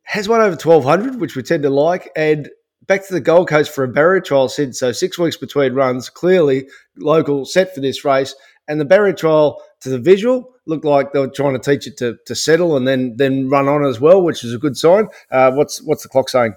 Has 0.03 0.29
one 0.29 0.41
over 0.41 0.57
1200, 0.57 1.21
which 1.21 1.37
we 1.37 1.45
tend 1.45 1.63
to 1.63 1.71
like. 1.71 2.11
And 2.17 2.51
back 2.87 3.07
to 3.07 3.15
the 3.15 3.21
Gold 3.21 3.49
Coast 3.49 3.75
for 3.75 3.85
a 3.85 3.89
barrier 3.89 4.21
trial, 4.21 4.49
Sid. 4.49 4.75
So 4.75 4.93
six 4.93 5.19
weeks 5.19 5.37
between 5.37 5.75
runs, 5.75 6.11
clearly 6.11 6.69
local 6.97 7.45
set 7.45 7.75
for 7.75 7.81
this 7.81 8.05
race. 8.05 8.35
And 8.69 8.81
the 8.81 8.85
barrier 8.85 9.13
trial 9.13 9.63
to 9.81 9.89
the 9.89 9.99
visual 9.99 10.49
looked 10.67 10.85
like 10.85 11.13
they 11.13 11.19
were 11.19 11.29
trying 11.29 11.55
to 11.55 11.59
teach 11.59 11.87
it 11.87 11.97
to, 11.99 12.17
to 12.27 12.35
settle 12.35 12.77
and 12.77 12.87
then 12.87 13.17
then 13.17 13.49
run 13.49 13.69
on 13.69 13.85
as 13.85 14.01
well, 14.01 14.23
which 14.23 14.45
is 14.45 14.55
a 14.55 14.59
good 14.59 14.77
sign. 14.77 15.09
Uh, 15.31 15.51
what's 15.53 15.83
what's 15.83 16.03
the 16.03 16.09
clock 16.09 16.29
saying? 16.29 16.55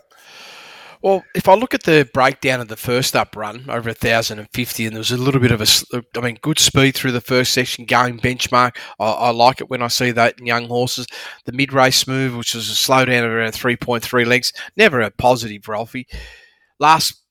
Well, 1.05 1.23
if 1.35 1.47
I 1.47 1.53
look 1.53 1.75
at 1.75 1.83
the 1.83 2.09
breakdown 2.15 2.61
of 2.61 2.67
the 2.67 2.75
first 2.75 3.15
up 3.15 3.35
run 3.35 3.65
over 3.69 3.89
1,050, 3.89 4.85
and 4.87 4.95
there 4.95 4.99
was 4.99 5.11
a 5.11 5.17
little 5.17 5.39
bit 5.39 5.51
of 5.51 5.61
a, 5.61 6.03
I 6.17 6.21
mean, 6.21 6.39
good 6.41 6.57
speed 6.57 6.95
through 6.95 7.11
the 7.11 7.21
first 7.21 7.53
section, 7.53 7.85
going 7.85 8.17
benchmark. 8.17 8.75
I, 8.99 9.11
I 9.11 9.29
like 9.29 9.61
it 9.61 9.69
when 9.69 9.83
I 9.83 9.87
see 9.87 10.09
that 10.09 10.39
in 10.39 10.47
young 10.47 10.67
horses. 10.67 11.05
The 11.45 11.51
mid 11.51 11.73
race 11.73 12.07
move, 12.07 12.35
which 12.35 12.55
was 12.55 12.71
a 12.71 12.73
slowdown 12.73 13.23
of 13.23 13.29
around 13.29 13.51
3.3 13.51 14.25
lengths, 14.25 14.51
never 14.77 14.99
a 14.99 15.11
positive, 15.11 15.67
Ralphie. 15.67 16.07
Last 16.79 17.21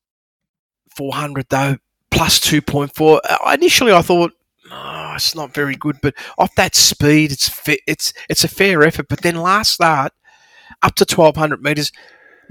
400, 0.94 1.46
though, 1.50 1.76
plus 2.12 2.38
2.4. 2.38 3.18
Uh, 3.28 3.50
initially, 3.54 3.92
I 3.92 4.02
thought, 4.02 4.30
oh, 4.70 5.14
it's 5.16 5.34
not 5.34 5.52
very 5.52 5.74
good, 5.74 5.96
but 6.00 6.14
off 6.38 6.54
that 6.54 6.76
speed, 6.76 7.32
it's 7.32 7.48
fa- 7.48 7.82
it's 7.88 8.12
it's 8.28 8.44
a 8.44 8.48
fair 8.48 8.84
effort. 8.84 9.08
But 9.08 9.22
then 9.22 9.34
last 9.34 9.72
start, 9.72 10.12
up 10.80 10.94
to 10.94 11.04
1200 11.04 11.60
metres, 11.60 11.90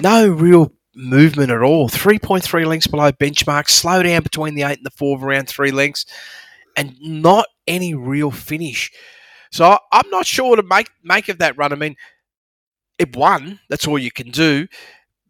no 0.01 0.27
real 0.27 0.73
movement 0.95 1.51
at 1.51 1.61
all. 1.61 1.89
3.3 1.89 2.65
lengths 2.65 2.87
below 2.87 3.11
benchmark, 3.11 3.69
slow 3.69 4.03
down 4.03 4.23
between 4.23 4.55
the 4.55 4.63
8 4.63 4.77
and 4.77 4.85
the 4.85 4.91
4 4.91 5.17
of 5.17 5.23
around 5.23 5.47
3 5.47 5.71
lengths, 5.71 6.05
and 6.75 6.95
not 7.01 7.47
any 7.67 7.93
real 7.93 8.31
finish. 8.31 8.91
So 9.51 9.77
I'm 9.91 10.09
not 10.09 10.25
sure 10.25 10.55
to 10.55 10.63
make 10.63 10.89
make 11.03 11.29
of 11.29 11.37
that 11.37 11.57
run. 11.57 11.71
I 11.71 11.75
mean, 11.75 11.95
it 12.97 13.15
won. 13.15 13.59
That's 13.69 13.87
all 13.87 13.99
you 13.99 14.11
can 14.11 14.31
do. 14.31 14.67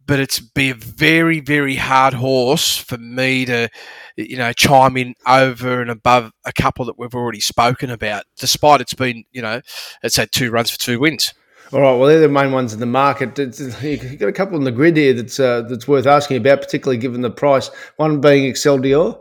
But 0.05 0.19
it's 0.19 0.41
be 0.41 0.69
a 0.69 0.75
very, 0.75 1.39
very 1.39 1.75
hard 1.75 2.13
horse 2.13 2.77
for 2.77 2.97
me 2.97 3.45
to, 3.45 3.69
you 4.17 4.35
know, 4.35 4.51
chime 4.51 4.97
in 4.97 5.15
over 5.25 5.81
and 5.81 5.89
above 5.89 6.33
a 6.43 6.51
couple 6.51 6.83
that 6.85 6.99
we've 6.99 7.15
already 7.15 7.39
spoken 7.39 7.89
about, 7.89 8.25
despite 8.37 8.81
it's 8.81 8.93
been, 8.93 9.23
you 9.31 9.41
know, 9.41 9.61
it's 10.03 10.17
had 10.17 10.33
two 10.33 10.51
runs 10.51 10.69
for 10.71 10.77
two 10.77 10.99
wins. 10.99 11.33
All 11.73 11.81
right, 11.81 11.97
well, 11.97 12.07
they're 12.07 12.19
the 12.19 12.29
main 12.29 12.51
ones 12.51 12.71
in 12.71 12.79
the 12.79 12.85
market. 12.85 13.35
You've 13.39 14.19
got 14.19 14.27
a 14.27 14.31
couple 14.31 14.57
in 14.57 14.63
the 14.63 14.71
grid 14.71 14.95
here 14.95 15.13
that's 15.13 15.39
uh, 15.39 15.63
that's 15.63 15.87
worth 15.87 16.05
asking 16.05 16.37
about, 16.37 16.61
particularly 16.61 16.99
given 16.99 17.21
the 17.21 17.31
price. 17.31 17.71
One 17.97 18.21
being 18.21 18.45
Excel 18.45 18.77
Dior. 18.77 19.19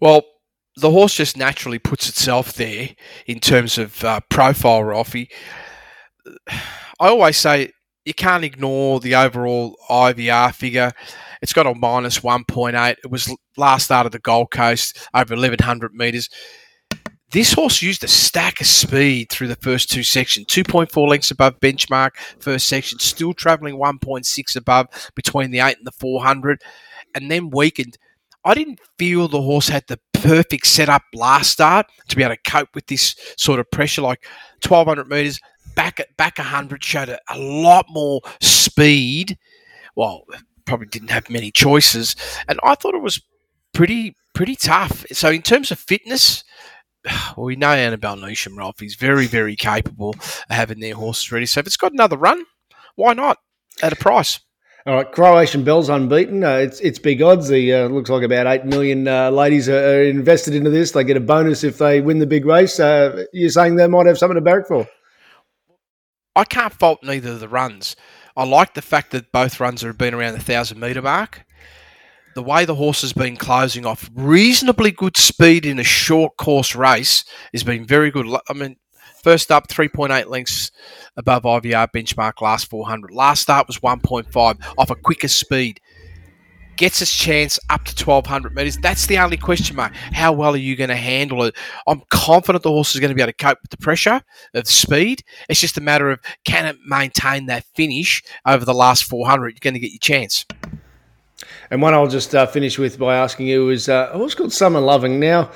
Well, 0.00 0.22
the 0.76 0.90
horse 0.90 1.14
just 1.14 1.36
naturally 1.36 1.78
puts 1.78 2.08
itself 2.08 2.54
there 2.54 2.88
in 3.26 3.40
terms 3.40 3.76
of 3.76 4.02
uh, 4.02 4.20
profile, 4.30 4.82
Ralphie. 4.82 5.28
I 6.48 7.08
always 7.08 7.36
say 7.36 7.70
you 8.06 8.14
can't 8.14 8.44
ignore 8.44 8.98
the 9.00 9.14
overall 9.14 9.76
IVR 9.90 10.54
figure. 10.54 10.92
It's 11.42 11.52
got 11.52 11.66
a 11.66 11.74
minus 11.74 12.20
1.8. 12.20 12.96
It 13.04 13.10
was 13.10 13.34
last 13.58 13.90
out 13.90 14.06
of 14.06 14.12
the 14.12 14.18
Gold 14.20 14.50
Coast 14.52 14.98
over 15.12 15.34
1100 15.34 15.92
metres. 15.92 16.30
This 17.30 17.52
horse 17.52 17.82
used 17.82 18.04
a 18.04 18.08
stack 18.08 18.60
of 18.60 18.66
speed 18.66 19.30
through 19.30 19.48
the 19.48 19.56
first 19.56 19.90
two 19.90 20.04
sections, 20.04 20.46
2.4 20.46 21.08
lengths 21.08 21.32
above 21.32 21.58
benchmark, 21.58 22.10
first 22.38 22.68
section, 22.68 23.00
still 23.00 23.34
travelling 23.34 23.76
1.6 23.76 24.56
above 24.56 24.86
between 25.16 25.50
the 25.50 25.58
8 25.58 25.76
and 25.78 25.86
the 25.86 25.92
400, 25.92 26.62
and 27.14 27.30
then 27.30 27.50
weakened. 27.50 27.98
I 28.44 28.54
didn't 28.54 28.80
feel 28.96 29.26
the 29.26 29.42
horse 29.42 29.68
had 29.68 29.84
the 29.88 29.98
perfect 30.12 30.68
setup 30.68 31.02
last 31.14 31.50
start 31.50 31.86
to 32.08 32.16
be 32.16 32.22
able 32.22 32.36
to 32.36 32.50
cope 32.50 32.68
with 32.74 32.86
this 32.86 33.16
sort 33.36 33.58
of 33.58 33.68
pressure, 33.72 34.02
like 34.02 34.24
1200 34.64 35.08
metres, 35.08 35.40
back 35.74 35.98
at 35.98 36.16
back 36.16 36.38
100 36.38 36.82
showed 36.82 37.08
a, 37.08 37.18
a 37.28 37.38
lot 37.38 37.86
more 37.90 38.20
speed. 38.40 39.36
Well, 39.96 40.24
probably 40.64 40.86
didn't 40.86 41.10
have 41.10 41.28
many 41.28 41.50
choices, 41.50 42.14
and 42.48 42.60
I 42.62 42.76
thought 42.76 42.94
it 42.94 43.02
was 43.02 43.20
pretty 43.72 44.14
pretty 44.32 44.54
tough. 44.54 45.04
So 45.12 45.30
in 45.30 45.42
terms 45.42 45.72
of 45.72 45.78
fitness, 45.78 46.44
well, 47.36 47.46
we 47.46 47.56
know 47.56 47.70
Annabel 47.70 48.16
Neasham, 48.16 48.56
Ralph. 48.56 48.80
He's 48.80 48.94
very, 48.94 49.26
very 49.26 49.56
capable 49.56 50.10
of 50.10 50.44
having 50.48 50.80
their 50.80 50.94
horses 50.94 51.30
ready. 51.32 51.46
So 51.46 51.60
if 51.60 51.66
it's 51.66 51.76
got 51.76 51.92
another 51.92 52.16
run, 52.16 52.44
why 52.94 53.14
not 53.14 53.38
at 53.82 53.92
a 53.92 53.96
price? 53.96 54.40
All 54.86 54.94
right, 54.94 55.10
Croatian 55.10 55.64
Bell's 55.64 55.88
unbeaten. 55.88 56.44
Uh, 56.44 56.58
it's 56.58 56.78
it's 56.78 57.00
big 57.00 57.20
odds. 57.20 57.48
The 57.48 57.74
uh, 57.74 57.88
looks 57.88 58.08
like 58.08 58.22
about 58.22 58.46
eight 58.46 58.64
million 58.64 59.08
uh, 59.08 59.30
ladies 59.30 59.68
are, 59.68 59.76
are, 59.76 60.02
invested 60.04 60.54
into 60.54 60.70
this. 60.70 60.92
They 60.92 61.02
get 61.02 61.16
a 61.16 61.20
bonus 61.20 61.64
if 61.64 61.78
they 61.78 62.00
win 62.00 62.20
the 62.20 62.26
big 62.26 62.46
race. 62.46 62.78
Uh, 62.78 63.24
you're 63.32 63.50
saying 63.50 63.74
they 63.74 63.88
might 63.88 64.06
have 64.06 64.16
something 64.16 64.36
to 64.36 64.40
barrack 64.40 64.68
for? 64.68 64.86
I 66.36 66.44
can't 66.44 66.72
fault 66.72 67.02
neither 67.02 67.32
of 67.32 67.40
the 67.40 67.48
runs. 67.48 67.96
I 68.36 68.44
like 68.44 68.74
the 68.74 68.82
fact 68.82 69.10
that 69.10 69.32
both 69.32 69.58
runs 69.58 69.82
have 69.82 69.98
been 69.98 70.14
around 70.14 70.34
the 70.34 70.40
thousand 70.40 70.78
metre 70.78 71.02
mark. 71.02 71.44
The 72.36 72.42
way 72.42 72.66
the 72.66 72.74
horse 72.74 73.00
has 73.00 73.14
been 73.14 73.38
closing 73.38 73.86
off 73.86 74.10
reasonably 74.14 74.90
good 74.90 75.16
speed 75.16 75.64
in 75.64 75.78
a 75.78 75.82
short 75.82 76.36
course 76.36 76.76
race 76.76 77.24
has 77.54 77.64
been 77.64 77.86
very 77.86 78.10
good. 78.10 78.26
I 78.50 78.52
mean, 78.52 78.76
First 79.22 79.50
up, 79.50 79.68
3.8 79.68 80.28
lengths 80.28 80.70
above 81.16 81.44
IVR 81.44 81.88
benchmark 81.90 82.42
last 82.42 82.68
400. 82.68 83.10
Last 83.10 83.40
start 83.40 83.66
was 83.66 83.78
1.5 83.78 84.74
off 84.76 84.90
a 84.90 84.94
quicker 84.94 85.28
speed. 85.28 85.80
Gets 86.76 87.00
its 87.00 87.12
chance 87.12 87.58
up 87.70 87.84
to 87.86 88.04
1200 88.04 88.54
metres. 88.54 88.76
That's 88.76 89.06
the 89.06 89.18
only 89.18 89.38
question 89.38 89.74
mark. 89.74 89.94
How 89.94 90.30
well 90.32 90.52
are 90.52 90.58
you 90.58 90.76
going 90.76 90.90
to 90.90 90.94
handle 90.94 91.42
it? 91.44 91.56
I'm 91.86 92.02
confident 92.10 92.62
the 92.62 92.68
horse 92.68 92.94
is 92.94 93.00
going 93.00 93.08
to 93.08 93.14
be 93.14 93.22
able 93.22 93.32
to 93.32 93.44
cope 93.44 93.58
with 93.62 93.70
the 93.70 93.78
pressure 93.78 94.20
of 94.52 94.68
speed. 94.68 95.24
It's 95.48 95.60
just 95.60 95.78
a 95.78 95.80
matter 95.80 96.10
of 96.10 96.20
can 96.44 96.66
it 96.66 96.76
maintain 96.86 97.46
that 97.46 97.64
finish 97.74 98.22
over 98.46 98.66
the 98.66 98.74
last 98.74 99.04
400? 99.04 99.54
You're 99.54 99.58
going 99.60 99.74
to 99.74 99.80
get 99.80 99.90
your 99.90 99.98
chance. 99.98 100.44
And 101.70 101.82
one 101.82 101.94
I'll 101.94 102.06
just 102.06 102.34
uh, 102.34 102.46
finish 102.46 102.78
with 102.78 102.98
by 102.98 103.16
asking 103.16 103.46
you 103.46 103.70
is 103.70 103.88
uh, 103.88 104.12
horse 104.12 104.34
called 104.34 104.52
Summer 104.52 104.80
Loving. 104.80 105.18
Now, 105.18 105.50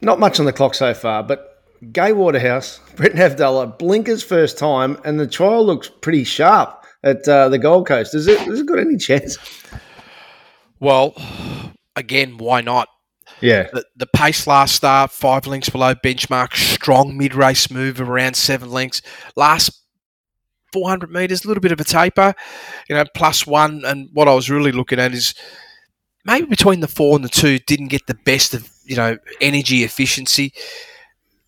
not 0.00 0.18
much 0.18 0.40
on 0.40 0.46
the 0.46 0.52
clock 0.52 0.74
so 0.74 0.94
far, 0.94 1.22
but 1.22 1.62
Gai 1.92 2.12
Waterhouse, 2.12 2.80
Brett 2.96 3.12
Avdulla, 3.12 3.78
blinkers 3.78 4.22
first 4.22 4.58
time, 4.58 4.98
and 5.04 5.18
the 5.18 5.26
trial 5.26 5.64
looks 5.64 5.88
pretty 5.88 6.24
sharp 6.24 6.84
at 7.02 7.26
uh, 7.28 7.48
the 7.48 7.58
Gold 7.58 7.86
Coast. 7.86 8.12
Has 8.14 8.26
it, 8.26 8.40
has 8.40 8.60
it 8.60 8.66
got 8.66 8.78
any 8.78 8.96
chance? 8.96 9.38
Well, 10.80 11.14
again, 11.96 12.38
why 12.38 12.60
not? 12.60 12.88
Yeah. 13.40 13.68
The, 13.72 13.84
the, 13.96 14.06
pace 14.06 14.46
last 14.46 14.74
start, 14.74 15.10
five 15.10 15.46
lengths 15.46 15.68
below 15.68 15.94
benchmark, 15.94 16.54
strong 16.54 17.16
mid 17.16 17.34
race 17.34 17.70
move 17.70 18.00
around 18.00 18.34
seven 18.34 18.70
lengths. 18.70 19.02
Last 19.36 19.83
400 20.74 21.10
metres, 21.10 21.44
a 21.44 21.48
little 21.48 21.60
bit 21.60 21.72
of 21.72 21.80
a 21.80 21.84
taper, 21.84 22.34
you 22.88 22.96
know, 22.96 23.04
plus 23.14 23.46
one. 23.46 23.82
And 23.84 24.08
what 24.12 24.28
I 24.28 24.34
was 24.34 24.50
really 24.50 24.72
looking 24.72 24.98
at 24.98 25.14
is 25.14 25.34
maybe 26.24 26.46
between 26.46 26.80
the 26.80 26.88
four 26.88 27.16
and 27.16 27.24
the 27.24 27.28
two, 27.28 27.58
didn't 27.60 27.88
get 27.88 28.06
the 28.06 28.18
best 28.24 28.52
of, 28.54 28.68
you 28.84 28.96
know, 28.96 29.16
energy 29.40 29.84
efficiency 29.84 30.52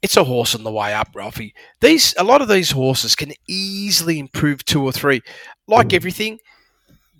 it's 0.02 0.16
a 0.16 0.23
horse 0.23 0.54
on 0.54 0.62
the 0.62 0.71
way 0.71 0.95
up, 0.95 1.09
Ralphie. 1.16 1.52
These 1.80 2.14
a 2.16 2.23
lot 2.23 2.40
of 2.40 2.47
these 2.47 2.71
horses 2.71 3.16
can 3.16 3.33
easily 3.49 4.21
improve 4.21 4.64
two 4.64 4.83
or 4.85 4.92
three. 4.92 5.21
Like 5.66 5.90
hmm. 5.90 5.97
everything, 5.97 6.38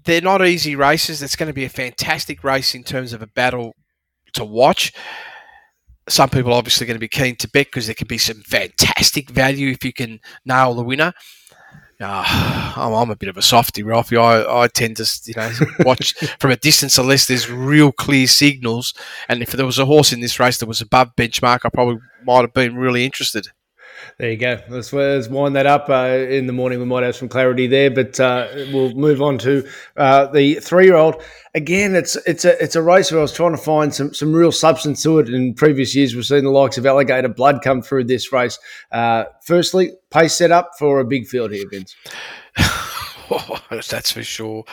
they're 0.05 0.21
not 0.21 0.47
easy 0.47 0.77
races. 0.77 1.23
It's 1.23 1.37
going 1.37 1.49
to 1.49 1.53
be 1.53 1.65
a 1.65 1.69
fantastic 1.69 2.45
race 2.45 2.75
in 2.75 2.85
terms 2.85 3.13
of 3.13 3.23
a 3.23 3.27
battle 3.27 3.75
to 4.35 4.45
watch. 4.45 4.93
Some 6.09 6.29
people 6.29 6.53
are 6.53 6.59
obviously 6.59 6.87
going 6.87 6.95
to 6.95 7.01
be 7.01 7.09
keen 7.09 7.35
to 7.37 7.49
bet 7.49 7.67
because 7.67 7.87
there 7.87 7.95
can 7.95 8.07
be 8.07 8.19
some 8.19 8.43
fantastic 8.43 9.31
value 9.31 9.71
if 9.71 9.85
you 9.85 9.93
can 9.93 10.21
nail 10.45 10.75
the 10.75 10.85
winner. 10.85 11.13
Uh, 11.99 12.75
I'm, 12.77 12.93
I'm, 12.93 13.11
a 13.11 13.17
bit 13.17 13.31
of 13.31 13.39
a 13.39 13.43
softy, 13.43 13.83
Ralphie. 13.83 14.19
I, 14.19 14.65
I 14.65 14.69
tend 14.69 14.99
to, 14.99 15.21
you 15.25 15.35
know, 15.35 15.51
watch 15.81 16.13
from 16.39 16.51
a 16.51 16.57
distance 16.57 16.99
unless 16.99 17.27
there's 17.27 17.51
real 17.51 17.91
clear 17.91 18.27
signals. 18.27 18.93
And 19.31 19.43
if 19.43 19.53
there 19.53 19.65
was 19.65 19.79
a 19.79 19.87
horse 19.87 20.13
in 20.13 20.21
this 20.21 20.39
race 20.39 20.59
that 20.59 20.67
was 20.67 20.83
above 20.83 21.17
benchmark, 21.17 21.61
I 21.65 21.71
probably 21.71 21.99
might 22.25 22.43
have 22.43 22.53
been 22.53 22.77
really 22.77 23.05
interested. 23.05 23.49
There 24.19 24.31
you 24.31 24.39
go. 24.39 24.59
Let's, 24.71 24.95
let's 24.95 25.29
wind 25.29 25.57
that 25.57 25.67
up. 25.67 25.91
Uh, 25.91 26.27
in 26.31 26.47
the 26.47 26.53
morning, 26.55 26.79
we 26.79 26.87
might 26.87 27.03
have 27.03 27.15
some 27.15 27.29
clarity 27.29 27.67
there, 27.67 27.91
but 27.91 28.19
uh, 28.19 28.49
we'll 28.73 28.95
move 28.95 29.21
on 29.21 29.37
to 29.39 29.69
uh, 29.95 30.29
the 30.29 30.55
three-year-old. 30.55 31.23
Again, 31.55 31.95
it's 31.95 32.17
it's 32.27 32.47
a 32.47 32.63
it's 32.63 32.77
a 32.77 32.83
race 32.83 33.11
where 33.11 33.19
I 33.19 33.23
was 33.23 33.35
trying 33.35 33.51
to 33.51 33.59
find 33.59 33.93
some 33.93 34.15
some 34.15 34.33
real 34.33 34.53
substance 34.53 35.03
to 35.03 35.19
it. 35.19 35.29
In 35.29 35.53
previous 35.53 35.95
years, 35.95 36.15
we've 36.15 36.25
seen 36.25 36.45
the 36.45 36.51
likes 36.51 36.79
of 36.79 36.87
Alligator 36.87 37.29
Blood 37.29 37.61
come 37.63 37.83
through 37.83 38.05
this 38.05 38.33
race. 38.33 38.59
Uh, 38.91 39.25
firstly, 39.45 39.93
pace 40.11 40.33
set 40.33 40.51
up 40.51 40.71
for 40.79 40.99
a 40.99 41.05
big 41.05 41.27
field 41.27 41.53
here, 41.53 41.69
Vince. 41.69 41.95
oh, 42.59 43.61
that's 43.71 44.13
for 44.13 44.23
sure. 44.23 44.65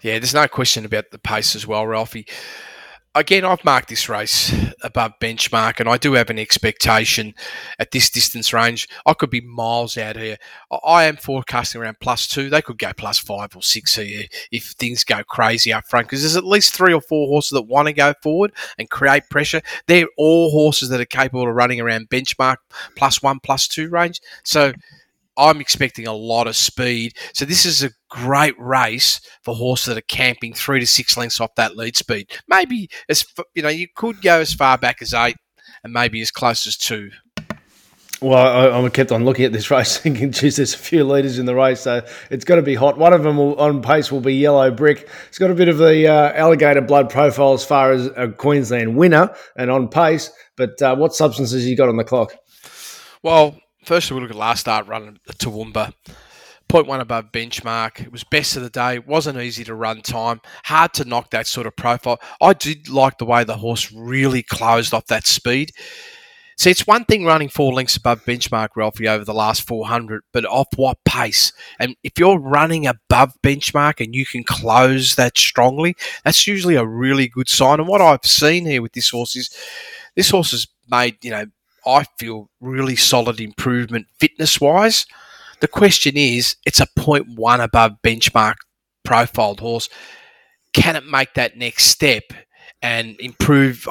Yeah, 0.00 0.20
there's 0.20 0.34
no 0.34 0.46
question 0.46 0.84
about 0.84 1.10
the 1.10 1.18
pace 1.18 1.56
as 1.56 1.66
well, 1.66 1.84
Ralphie 1.88 2.28
again, 3.16 3.44
I've 3.44 3.64
marked 3.64 3.88
this 3.88 4.08
race 4.08 4.54
above 4.82 5.12
benchmark, 5.20 5.80
and 5.80 5.88
I 5.88 5.96
do 5.96 6.12
have 6.12 6.30
an 6.30 6.38
expectation 6.38 7.34
at 7.78 7.90
this 7.90 8.10
distance 8.10 8.52
range. 8.52 8.88
I 9.06 9.14
could 9.14 9.30
be 9.30 9.40
miles 9.40 9.96
out 9.96 10.16
here. 10.16 10.36
I 10.84 11.04
am 11.04 11.16
forecasting 11.16 11.80
around 11.80 11.96
plus 12.00 12.28
two. 12.28 12.50
They 12.50 12.62
could 12.62 12.78
go 12.78 12.92
plus 12.92 13.18
five 13.18 13.56
or 13.56 13.62
six 13.62 13.96
here 13.96 14.26
if 14.52 14.66
things 14.78 15.02
go 15.02 15.24
crazy 15.24 15.72
up 15.72 15.86
front, 15.88 16.06
because 16.06 16.20
there's 16.20 16.36
at 16.36 16.44
least 16.44 16.74
three 16.74 16.92
or 16.92 17.00
four 17.00 17.26
horses 17.28 17.50
that 17.50 17.62
want 17.62 17.88
to 17.88 17.94
go 17.94 18.12
forward 18.22 18.52
and 18.78 18.90
create 18.90 19.28
pressure. 19.30 19.62
They're 19.86 20.08
all 20.18 20.50
horses 20.50 20.90
that 20.90 21.00
are 21.00 21.06
capable 21.06 21.48
of 21.48 21.54
running 21.54 21.80
around 21.80 22.10
benchmark 22.10 22.56
plus 22.96 23.22
one, 23.22 23.40
plus 23.40 23.66
two 23.66 23.88
range. 23.88 24.20
So 24.44 24.72
I'm 25.36 25.60
expecting 25.60 26.06
a 26.06 26.12
lot 26.12 26.46
of 26.46 26.56
speed. 26.56 27.14
So 27.34 27.44
this 27.44 27.66
is 27.66 27.82
a 27.82 27.90
great 28.08 28.58
race 28.58 29.20
for 29.42 29.54
horses 29.54 29.86
that 29.86 29.98
are 29.98 30.06
camping 30.08 30.54
three 30.54 30.80
to 30.80 30.86
six 30.86 31.16
lengths 31.16 31.40
off 31.40 31.54
that 31.56 31.76
lead 31.76 31.96
speed. 31.96 32.30
Maybe 32.48 32.88
as 33.08 33.24
you 33.54 33.62
know, 33.62 33.68
you 33.68 33.88
could 33.94 34.22
go 34.22 34.40
as 34.40 34.52
far 34.52 34.78
back 34.78 35.02
as 35.02 35.12
eight, 35.12 35.36
and 35.84 35.92
maybe 35.92 36.20
as 36.20 36.30
close 36.30 36.66
as 36.66 36.76
two. 36.76 37.10
Well, 38.22 38.74
I, 38.74 38.84
I 38.84 38.88
kept 38.88 39.12
on 39.12 39.26
looking 39.26 39.44
at 39.44 39.52
this 39.52 39.70
race, 39.70 39.98
thinking, 39.98 40.32
"Geez, 40.32 40.56
there's 40.56 40.74
a 40.74 40.78
few 40.78 41.04
leaders 41.04 41.38
in 41.38 41.46
the 41.46 41.54
race, 41.54 41.80
so 41.80 42.04
it's 42.30 42.44
got 42.44 42.56
to 42.56 42.62
be 42.62 42.74
hot." 42.74 42.96
One 42.96 43.12
of 43.12 43.22
them 43.22 43.36
will, 43.36 43.54
on 43.56 43.82
pace 43.82 44.10
will 44.10 44.20
be 44.20 44.34
Yellow 44.34 44.70
Brick. 44.70 45.08
It's 45.28 45.38
got 45.38 45.50
a 45.50 45.54
bit 45.54 45.68
of 45.68 45.78
the 45.78 46.08
uh, 46.08 46.32
alligator 46.32 46.80
blood 46.80 47.10
profile 47.10 47.52
as 47.52 47.64
far 47.64 47.92
as 47.92 48.06
a 48.16 48.28
Queensland 48.28 48.96
winner, 48.96 49.34
and 49.56 49.70
on 49.70 49.88
pace. 49.88 50.30
But 50.56 50.80
uh, 50.80 50.96
what 50.96 51.14
substances 51.14 51.66
you 51.66 51.76
got 51.76 51.88
on 51.88 51.96
the 51.96 52.04
clock? 52.04 52.34
Well, 53.22 53.56
first 53.86 54.10
we 54.10 54.20
look 54.20 54.30
at 54.30 54.36
last 54.36 54.60
start 54.60 54.86
run 54.86 55.18
at 55.28 55.38
Toowoomba. 55.38 55.94
0.1 56.68 57.00
above 57.00 57.30
benchmark. 57.30 58.00
It 58.00 58.10
was 58.10 58.24
best 58.24 58.56
of 58.56 58.62
the 58.64 58.70
day. 58.70 58.96
It 58.96 59.06
wasn't 59.06 59.38
easy 59.38 59.62
to 59.64 59.74
run 59.74 60.02
time. 60.02 60.40
Hard 60.64 60.92
to 60.94 61.04
knock 61.04 61.30
that 61.30 61.46
sort 61.46 61.68
of 61.68 61.76
profile. 61.76 62.20
I 62.40 62.54
did 62.54 62.88
like 62.88 63.18
the 63.18 63.24
way 63.24 63.44
the 63.44 63.56
horse 63.56 63.92
really 63.92 64.42
closed 64.42 64.92
off 64.92 65.06
that 65.06 65.26
speed. 65.26 65.70
See, 66.58 66.70
it's 66.70 66.86
one 66.86 67.04
thing 67.04 67.24
running 67.24 67.50
four 67.50 67.72
lengths 67.72 67.96
above 67.96 68.24
benchmark, 68.24 68.70
Ralphie, 68.74 69.08
over 69.08 69.24
the 69.24 69.34
last 69.34 69.66
400, 69.66 70.22
but 70.32 70.46
off 70.46 70.68
what 70.76 70.96
pace? 71.04 71.52
And 71.78 71.94
if 72.02 72.18
you're 72.18 72.40
running 72.40 72.86
above 72.86 73.34
benchmark 73.42 74.02
and 74.02 74.14
you 74.14 74.24
can 74.24 74.42
close 74.42 75.16
that 75.16 75.36
strongly, 75.36 75.94
that's 76.24 76.46
usually 76.46 76.76
a 76.76 76.86
really 76.86 77.28
good 77.28 77.48
sign. 77.48 77.78
And 77.78 77.88
what 77.88 78.00
I've 78.00 78.24
seen 78.24 78.64
here 78.64 78.80
with 78.80 78.94
this 78.94 79.10
horse 79.10 79.36
is 79.36 79.54
this 80.16 80.30
horse 80.30 80.52
has 80.52 80.66
made, 80.88 81.22
you 81.22 81.30
know, 81.30 81.44
I 81.86 82.04
feel 82.18 82.50
really 82.60 82.96
solid 82.96 83.40
improvement 83.40 84.06
fitness 84.18 84.60
wise. 84.60 85.06
The 85.60 85.68
question 85.68 86.16
is, 86.16 86.56
it's 86.66 86.80
a 86.80 86.86
0.1 86.98 87.62
above 87.62 87.92
benchmark 88.04 88.56
profiled 89.04 89.60
horse. 89.60 89.88
Can 90.74 90.96
it 90.96 91.06
make 91.06 91.34
that 91.34 91.56
next 91.56 91.84
step 91.84 92.24
and 92.82 93.18
improve? 93.20 93.88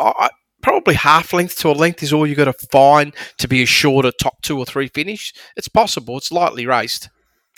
Probably 0.61 0.95
half 0.95 1.33
length 1.33 1.57
to 1.59 1.69
a 1.69 1.73
length 1.73 2.03
is 2.03 2.11
all 2.11 2.27
you've 2.27 2.37
got 2.37 2.45
to 2.45 2.67
find 2.71 3.15
to 3.37 3.47
be 3.47 3.63
assured 3.63 4.05
a 4.05 4.09
shorter 4.09 4.17
top 4.21 4.41
two 4.41 4.57
or 4.57 4.65
three 4.65 4.87
finish. 4.89 5.33
It's 5.55 5.67
possible. 5.67 6.17
It's 6.17 6.31
lightly 6.31 6.65
raced. 6.65 7.09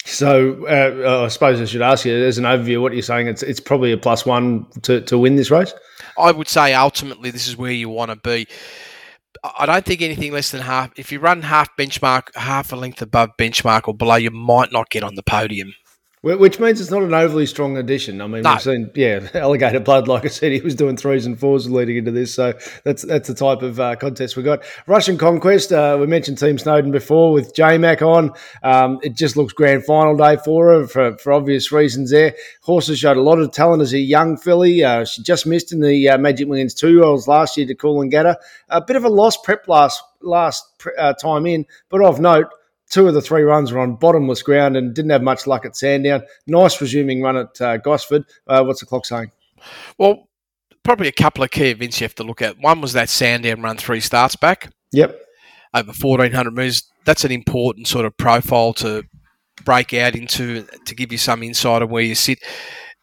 So 0.06 0.65
uh, 0.67 1.25
I 1.25 1.27
suppose 1.27 1.60
I 1.60 1.65
should 1.65 1.82
ask 1.82 2.06
you, 2.06 2.15
as 2.15 2.38
an 2.38 2.46
overview, 2.46 2.82
what 2.82 2.94
you're 2.94 3.01
saying, 3.01 3.27
it's 3.27 3.44
it's 3.44 3.60
probably 3.60 3.91
a 3.91 3.98
plus 3.98 4.25
one 4.25 4.65
to, 4.84 5.01
to 5.01 5.17
win 5.17 5.36
this 5.36 5.51
race. 5.51 5.74
I 6.17 6.32
would 6.32 6.48
say 6.48 6.74
ultimately 6.74 7.29
this 7.29 7.48
is 7.48 7.58
where 7.58 7.72
you 7.72 7.89
want 7.89 8.12
to 8.12 8.17
be. 8.17 8.48
I 9.44 9.65
don't 9.65 9.86
think 9.86 10.01
anything 10.01 10.32
less 10.32 10.51
than 10.51 10.62
half. 10.62 10.91
If 10.98 11.12
you 11.12 11.20
run 11.20 11.41
half 11.41 11.75
benchmark, 11.77 12.36
half 12.36 12.72
a 12.72 12.75
length 12.75 13.01
above 13.01 13.32
benchmark 13.38 13.88
or 13.88 13.94
below, 13.94 14.15
you 14.15 14.32
might 14.32 14.72
not 14.72 14.89
get 14.89 15.03
on 15.03 15.15
the 15.15 15.24
podium. 15.24 15.74
Which 16.24 16.59
means 16.59 16.81
it's 16.81 16.89
not 16.89 17.03
an 17.03 17.13
overly 17.13 17.45
strong 17.45 17.77
addition. 17.77 18.21
I 18.21 18.27
mean, 18.27 18.41
no. 18.41 18.53
we've 18.53 18.62
seen, 18.62 18.89
yeah, 18.95 19.29
alligator 19.36 19.79
blood. 19.79 20.07
Like 20.07 20.25
I 20.25 20.29
said, 20.29 20.51
he 20.51 20.59
was 20.62 20.74
doing 20.74 20.97
threes 20.97 21.27
and 21.27 21.39
fours 21.39 21.69
leading 21.69 21.97
into 21.97 22.09
this, 22.09 22.33
so 22.33 22.53
that's 22.83 23.03
that's 23.03 23.27
the 23.27 23.36
type 23.36 23.62
of 23.62 23.79
uh, 23.79 23.95
contest 23.97 24.36
we 24.36 24.41
got. 24.41 24.63
Russian 24.88 25.19
Conquest. 25.19 25.71
Uh, 25.71 25.95
we 26.00 26.07
mentioned 26.07 26.39
Team 26.39 26.57
Snowden 26.57 26.91
before 26.91 27.31
with 27.33 27.53
J 27.53 27.77
Mac 27.77 28.01
on. 28.01 28.31
Um, 28.63 29.00
it 29.03 29.13
just 29.13 29.38
looks 29.38 29.53
grand 29.53 29.86
final 29.86 30.17
day 30.17 30.38
for 30.43 30.71
her 30.71 30.88
for, 30.88 31.15
for 31.19 31.33
obvious 31.33 31.71
reasons. 31.71 32.09
There, 32.09 32.33
horses 32.62 32.97
showed 32.97 33.17
a 33.17 33.21
lot 33.21 33.38
of 33.38 33.51
talent 33.51 33.83
as 33.83 33.93
a 33.93 34.00
young 34.00 34.38
filly. 34.38 34.83
Uh, 34.83 35.05
she 35.05 35.21
just 35.21 35.45
missed 35.45 35.71
in 35.71 35.81
the 35.81 36.09
uh, 36.09 36.17
Magic 36.17 36.47
Millions 36.47 36.74
two 36.74 36.93
year 36.93 37.03
olds 37.03 37.27
last 37.27 37.57
year 37.57 37.67
to 37.67 37.75
Coolangatta. 37.75 38.38
A 38.69 38.81
bit 38.81 38.95
of 38.95 39.05
a 39.05 39.09
lost 39.09 39.43
prep 39.43 39.67
last 39.67 40.01
last 40.21 40.65
uh, 40.97 41.13
time 41.13 41.45
in, 41.45 41.67
but 41.89 42.01
of 42.01 42.19
note 42.19 42.47
two 42.89 43.08
of 43.08 43.13
the 43.13 43.22
three 43.22 43.44
runs 43.44 43.72
were 43.72 43.79
on 43.79 43.96
bottomless 43.96 44.41
ground 44.41 44.77
and 44.77 44.94
didn't 44.94 45.12
have 45.12 45.24
much 45.24 45.48
luck 45.48 45.65
at 45.65 45.75
Sandown. 45.75 46.24
Nice 46.46 46.79
resuming 46.82 47.22
run 47.22 47.38
at 47.38 47.62
uh, 47.62 47.77
Gosford. 47.77 48.25
Uh, 48.48 48.63
what's 48.63 48.79
the 48.79 48.86
clock 48.86 49.06
saying? 49.06 49.32
Well, 49.98 50.27
probably 50.84 51.08
a 51.08 51.13
couple 51.13 51.44
of 51.44 51.51
key 51.51 51.70
events 51.70 52.00
you 52.00 52.06
have 52.06 52.15
to 52.15 52.24
look 52.24 52.41
at. 52.41 52.60
One 52.60 52.82
was 52.82 52.94
that 52.94 53.10
Sandown 53.10 53.62
run 53.62 53.77
three 53.77 54.00
starts 54.00 54.36
back. 54.36 54.72
Yep. 54.94 55.20
Over 55.74 55.91
1,400 55.91 56.51
metres. 56.51 56.89
That's 57.06 57.25
an 57.25 57.32
important 57.32 57.88
sort 57.88 58.06
of 58.06 58.15
profile 58.17 58.74
to 58.75 59.03
break 59.65 59.94
out 59.94 60.15
into 60.15 60.65
to 60.86 60.96
give 60.96 61.12
you 61.12 61.17
some 61.17 61.44
insight 61.44 61.82
on 61.82 61.89
where 61.89 62.03
you 62.03 62.15
sit 62.15 62.39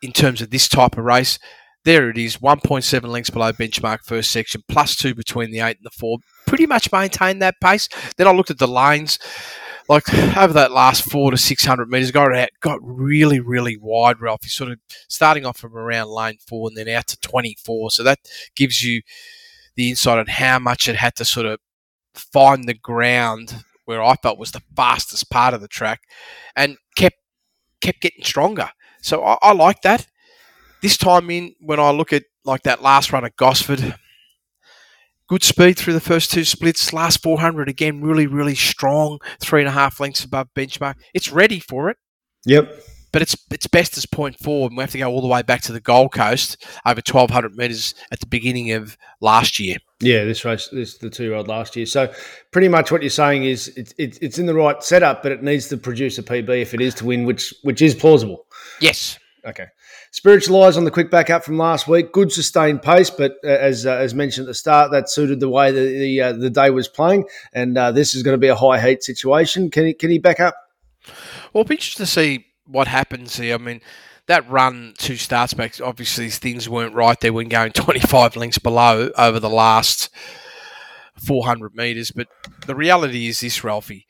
in 0.03 0.13
terms 0.13 0.41
of 0.41 0.51
this 0.51 0.69
type 0.69 0.97
of 0.97 1.05
race. 1.05 1.39
There 1.85 2.09
it 2.09 2.17
is, 2.17 2.39
1.7 2.39 3.03
lengths 3.09 3.29
below 3.29 3.53
benchmark 3.53 3.99
first 4.05 4.31
section, 4.31 4.63
plus 4.69 4.97
two 4.97 5.15
between 5.15 5.51
the 5.51 5.61
eight 5.61 5.77
and 5.77 5.85
the 5.85 5.91
four. 5.91 6.19
Pretty 6.47 6.67
much 6.67 6.91
maintained 6.91 7.43
that 7.43 7.57
pace. 7.61 7.89
Then 8.17 8.27
I 8.27 8.33
looked 8.33 8.51
at 8.51 8.59
the 8.59 8.67
lanes 8.67 9.19
like 9.89 10.13
over 10.37 10.53
that 10.55 10.73
last 10.73 11.03
four 11.11 11.31
to 11.31 11.37
six 11.37 11.65
hundred 11.65 11.91
meters, 11.91 12.11
got 12.11 12.35
out, 12.35 12.51
got 12.61 12.79
really 12.83 13.41
really 13.41 13.77
wide. 13.77 14.21
Ralph, 14.21 14.43
he's 14.43 14.53
sort 14.53 14.71
of 14.71 14.79
starting 15.09 15.45
off 15.45 15.59
from 15.59 15.77
around 15.77 16.09
lane 16.09 16.39
four 16.47 16.69
and 16.69 16.77
then 16.77 16.89
out 16.89 17.07
to 17.09 17.21
twenty 17.21 17.57
four. 17.65 17.91
So 17.91 18.03
that 18.03 18.19
gives 18.57 18.83
you 18.83 19.03
the 19.77 19.91
insight 19.91 20.19
on 20.19 20.27
how 20.27 20.59
much 20.59 20.89
it 20.89 20.97
had 20.97 21.17
to 21.17 21.25
sort 21.25 21.47
of 21.47 21.59
find 22.15 22.69
the 22.69 22.75
ground 22.75 23.65
where 23.87 24.03
I 24.03 24.15
felt 24.15 24.39
was 24.39 24.53
the 24.53 24.63
fastest 24.75 25.31
part 25.31 25.53
of 25.53 25.61
the 25.61 25.69
track, 25.69 26.03
and 26.57 26.79
kept 26.97 27.17
kept 27.81 28.01
getting 28.01 28.25
stronger. 28.25 28.71
So 29.03 29.23
I, 29.23 29.37
I 29.43 29.53
like 29.53 29.83
that. 29.83 30.07
This 30.81 30.97
time 30.97 31.31
in, 31.31 31.55
when 31.61 31.81
I 31.81 31.91
look 31.91 32.13
at 32.13 32.25
like 32.45 32.63
that 32.63 32.83
last 32.83 33.13
run 33.13 33.25
at 33.25 33.37
Gosford, 33.37 33.97
good 35.35 35.43
speed 35.43 35.77
through 35.77 35.95
the 35.95 36.01
first 36.01 36.31
two 36.31 36.45
splits. 36.45 36.93
Last 36.93 37.21
400 37.21 37.69
again, 37.69 38.01
really, 38.01 38.29
really 38.29 38.55
strong. 38.55 39.19
Three 39.41 39.63
and 39.63 39.69
a 39.69 39.73
half 39.73 39.99
lengths 39.99 40.23
above 40.23 40.47
benchmark. 40.55 40.95
It's 41.13 41.33
ready 41.33 41.59
for 41.59 41.91
it. 41.91 41.97
Yep. 42.47 42.73
But 43.11 43.23
it's 43.23 43.37
it's 43.51 43.67
best 43.67 43.99
as 43.99 44.07
point 44.07 44.39
four, 44.39 44.69
and 44.69 44.77
we 44.77 44.83
have 44.83 44.93
to 44.93 44.99
go 44.99 45.11
all 45.11 45.21
the 45.21 45.27
way 45.27 45.43
back 45.43 45.61
to 45.63 45.73
the 45.73 45.81
Gold 45.81 46.13
Coast 46.13 46.65
over 46.87 47.01
1,200 47.05 47.57
metres 47.57 47.97
at 48.13 48.21
the 48.21 48.27
beginning 48.27 48.71
of 48.73 48.97
last 49.21 49.59
year. 49.59 49.77
Yeah, 50.01 50.25
this 50.25 50.45
race, 50.45 50.69
this 50.69 50.99
the 50.99 51.11
two 51.11 51.25
year 51.25 51.35
old 51.35 51.49
last 51.49 51.75
year. 51.75 51.87
So 51.87 52.13
pretty 52.53 52.69
much 52.69 52.93
what 52.93 53.03
you're 53.03 53.11
saying 53.11 53.45
is 53.45 53.69
it's, 53.77 53.93
it's 53.99 54.19
it's 54.19 54.39
in 54.39 54.47
the 54.47 54.55
right 54.55 54.83
setup, 54.85 55.25
but 55.25 55.33
it 55.33 55.43
needs 55.43 55.67
to 55.69 55.77
produce 55.77 56.17
a 56.19 56.23
PB 56.23 56.63
if 56.63 56.75
it 56.75 56.81
is 56.81 56.95
to 56.97 57.07
win, 57.07 57.25
which 57.25 57.53
which 57.63 57.83
is 57.83 57.95
plausible. 57.95 58.47
Yes. 58.81 59.19
Okay. 59.45 59.67
Spiritualize 60.15 60.77
on 60.77 60.85
the 60.85 60.93
quick 60.93 61.11
back 61.11 61.29
up 61.29 61.43
from 61.43 61.59
last 61.59 61.89
week. 61.89 62.13
Good 62.13 62.31
sustained 62.31 62.83
pace, 62.83 63.11
but 63.11 63.33
uh, 63.43 63.49
as 63.49 63.85
uh, 63.85 63.97
as 63.97 64.15
mentioned 64.15 64.45
at 64.45 64.51
the 64.51 64.55
start, 64.55 64.93
that 64.93 65.11
suited 65.11 65.41
the 65.41 65.49
way 65.49 65.73
the 65.73 65.81
the, 65.81 66.21
uh, 66.21 66.33
the 66.33 66.51
day 66.51 66.71
was 66.71 66.87
playing, 66.87 67.25
and 67.53 67.77
uh, 67.77 67.91
this 67.91 68.15
is 68.15 68.23
going 68.23 68.35
to 68.35 68.39
be 68.39 68.47
a 68.47 68.55
high 68.55 68.81
heat 68.81 69.03
situation. 69.03 69.73
Can 69.73 69.87
he 69.87 69.93
can 69.93 70.11
he 70.11 70.21
back 70.21 70.39
up? 70.39 70.55
Well, 71.53 71.65
be 71.65 71.75
interesting 71.75 72.07
to 72.07 72.11
see 72.13 72.47
what 72.65 72.87
happens 72.87 73.39
here. 73.39 73.57
I 73.57 73.59
mean, 73.59 73.81
that 74.29 74.49
run 74.49 74.95
two 74.99 75.17
starts 75.17 75.53
back, 75.53 75.81
obviously 75.81 76.31
things 76.31 76.69
weren't 76.69 76.95
right 76.95 77.19
there 77.19 77.33
when 77.33 77.49
going 77.49 77.73
25 77.75 78.37
lengths 78.37 78.59
below 78.59 79.11
over 79.19 79.41
the 79.41 79.51
last 79.51 80.11
400 81.27 81.75
metres. 81.75 82.13
But 82.13 82.29
the 82.67 82.77
reality 82.77 83.27
is 83.27 83.41
this, 83.41 83.65
Ralphie. 83.65 84.07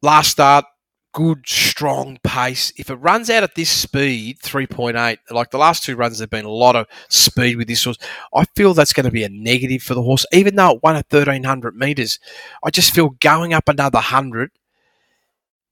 Last 0.00 0.30
start, 0.30 0.64
good, 1.12 1.48
strong 1.48 2.18
pace. 2.22 2.72
If 2.76 2.90
it 2.90 2.96
runs 2.96 3.30
out 3.30 3.42
at 3.42 3.54
this 3.54 3.70
speed, 3.70 4.38
3.8, 4.40 5.18
like 5.30 5.50
the 5.50 5.58
last 5.58 5.84
two 5.84 5.96
runs, 5.96 6.18
there've 6.18 6.30
been 6.30 6.44
a 6.44 6.50
lot 6.50 6.76
of 6.76 6.86
speed 7.08 7.56
with 7.56 7.68
this 7.68 7.84
horse. 7.84 7.98
I 8.34 8.44
feel 8.56 8.74
that's 8.74 8.92
going 8.92 9.06
to 9.06 9.12
be 9.12 9.24
a 9.24 9.28
negative 9.28 9.82
for 9.82 9.94
the 9.94 10.02
horse, 10.02 10.26
even 10.32 10.56
though 10.56 10.76
it 10.76 10.82
won 10.82 10.96
at 10.96 11.06
1300 11.10 11.76
metres. 11.76 12.18
I 12.64 12.70
just 12.70 12.94
feel 12.94 13.10
going 13.20 13.52
up 13.52 13.68
another 13.68 13.96
100, 13.96 14.50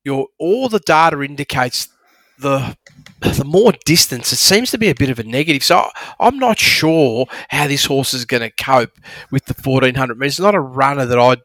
your 0.05 0.29
all 0.39 0.69
the 0.69 0.79
data 0.79 1.21
indicates 1.23 1.89
the 2.39 2.77
the 3.21 3.45
more 3.45 3.73
distance, 3.85 4.33
it 4.33 4.37
seems 4.37 4.71
to 4.71 4.79
be 4.79 4.89
a 4.89 4.95
bit 4.95 5.11
of 5.11 5.19
a 5.19 5.25
negative. 5.25 5.65
So 5.65 5.89
I'm 6.21 6.39
not 6.39 6.59
sure 6.59 7.27
how 7.49 7.67
this 7.67 7.87
horse 7.87 8.13
is 8.13 8.25
going 8.25 8.43
to 8.43 8.51
cope 8.51 8.99
with 9.31 9.47
the 9.47 9.55
1400 9.55 10.19
metres. 10.19 10.39
Not 10.39 10.55
a 10.55 10.61
runner 10.61 11.07
that 11.07 11.19
I'd 11.19 11.41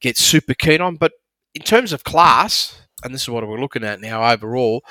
get 0.00 0.16
super 0.16 0.54
keen 0.54 0.80
on, 0.80 0.96
but 0.96 1.12
in 1.54 1.62
terms 1.62 1.92
of 1.92 2.04
class, 2.04 2.80
and 3.04 3.14
this 3.14 3.22
is 3.22 3.28
what 3.28 3.46
we're 3.46 3.60
looking 3.60 3.84
at 3.84 4.00
now 4.00 4.30
overall, 4.30 4.82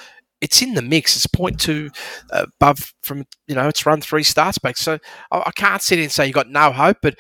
it's 0.42 0.62
in 0.62 0.74
the 0.74 0.82
mix. 0.82 1.16
It's 1.16 1.28
point 1.28 1.60
two 1.60 1.90
above 2.32 2.94
from 3.02 3.26
you 3.48 3.56
know 3.56 3.68
it's 3.68 3.86
run 3.86 4.02
three 4.02 4.24
starts 4.24 4.58
back. 4.58 4.78
So 4.78 5.00
I, 5.32 5.44
I 5.48 5.52
can't 5.52 5.82
sit 5.82 6.00
and 6.00 6.12
say 6.12 6.26
you 6.26 6.30
have 6.30 6.46
got 6.46 6.50
no 6.50 6.72
hope, 6.72 6.98
but 7.02 7.16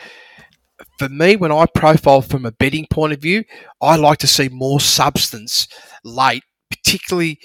for 0.99 1.09
me, 1.09 1.35
when 1.35 1.51
I 1.51 1.65
profile 1.65 2.21
from 2.21 2.45
a 2.45 2.51
betting 2.51 2.87
point 2.89 3.13
of 3.13 3.19
view, 3.19 3.43
I 3.81 3.95
like 3.95 4.19
to 4.19 4.27
see 4.27 4.49
more 4.49 4.79
substance 4.79 5.67
late, 6.03 6.43
particularly 6.69 7.39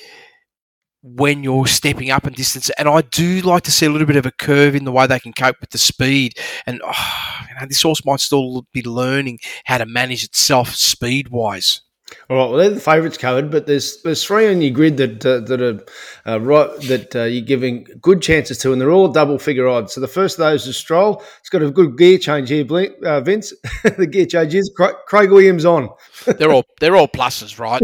when 1.02 1.42
you're 1.42 1.66
stepping 1.66 2.10
up 2.10 2.26
in 2.26 2.32
distance. 2.32 2.70
And 2.70 2.88
I 2.88 3.00
do 3.02 3.40
like 3.40 3.64
to 3.64 3.72
see 3.72 3.86
a 3.86 3.90
little 3.90 4.06
bit 4.06 4.16
of 4.16 4.26
a 4.26 4.30
curve 4.30 4.74
in 4.74 4.84
the 4.84 4.92
way 4.92 5.06
they 5.06 5.18
can 5.18 5.32
cope 5.32 5.56
with 5.60 5.70
the 5.70 5.78
speed. 5.78 6.34
And 6.66 6.80
oh, 6.84 7.40
you 7.48 7.60
know, 7.60 7.66
this 7.66 7.82
horse 7.82 8.04
might 8.04 8.20
still 8.20 8.66
be 8.72 8.82
learning 8.82 9.40
how 9.64 9.78
to 9.78 9.86
manage 9.86 10.24
itself 10.24 10.74
speed 10.74 11.28
wise. 11.28 11.80
All 12.28 12.36
right, 12.36 12.50
well, 12.50 12.58
they're 12.58 12.70
the 12.70 12.80
favourites 12.80 13.18
covered, 13.18 13.50
but 13.50 13.66
there's 13.66 14.02
there's 14.02 14.24
three 14.24 14.48
on 14.48 14.62
your 14.62 14.72
grid 14.72 14.96
that 14.98 15.24
uh, 15.24 15.40
that 15.40 15.60
are 15.60 16.30
uh, 16.30 16.40
right 16.40 16.70
that 16.82 17.16
uh, 17.16 17.24
you're 17.24 17.44
giving 17.44 17.86
good 18.00 18.22
chances 18.22 18.58
to, 18.58 18.72
and 18.72 18.80
they're 18.80 18.90
all 18.90 19.08
double 19.08 19.38
figure 19.38 19.68
odds. 19.68 19.92
So 19.92 20.00
the 20.00 20.08
first 20.08 20.38
of 20.38 20.44
those 20.44 20.66
is 20.66 20.76
Stroll. 20.76 21.22
It's 21.40 21.48
got 21.48 21.62
a 21.62 21.70
good 21.70 21.96
gear 21.96 22.18
change 22.18 22.48
here, 22.48 22.66
uh, 23.04 23.20
Vince. 23.20 23.52
the 23.96 24.06
gear 24.06 24.26
change 24.26 24.54
is 24.54 24.70
Craig 25.06 25.30
Williams 25.30 25.64
on. 25.64 25.88
they're 26.38 26.52
all 26.52 26.64
they're 26.80 26.96
all 26.96 27.08
pluses, 27.08 27.58
right? 27.58 27.82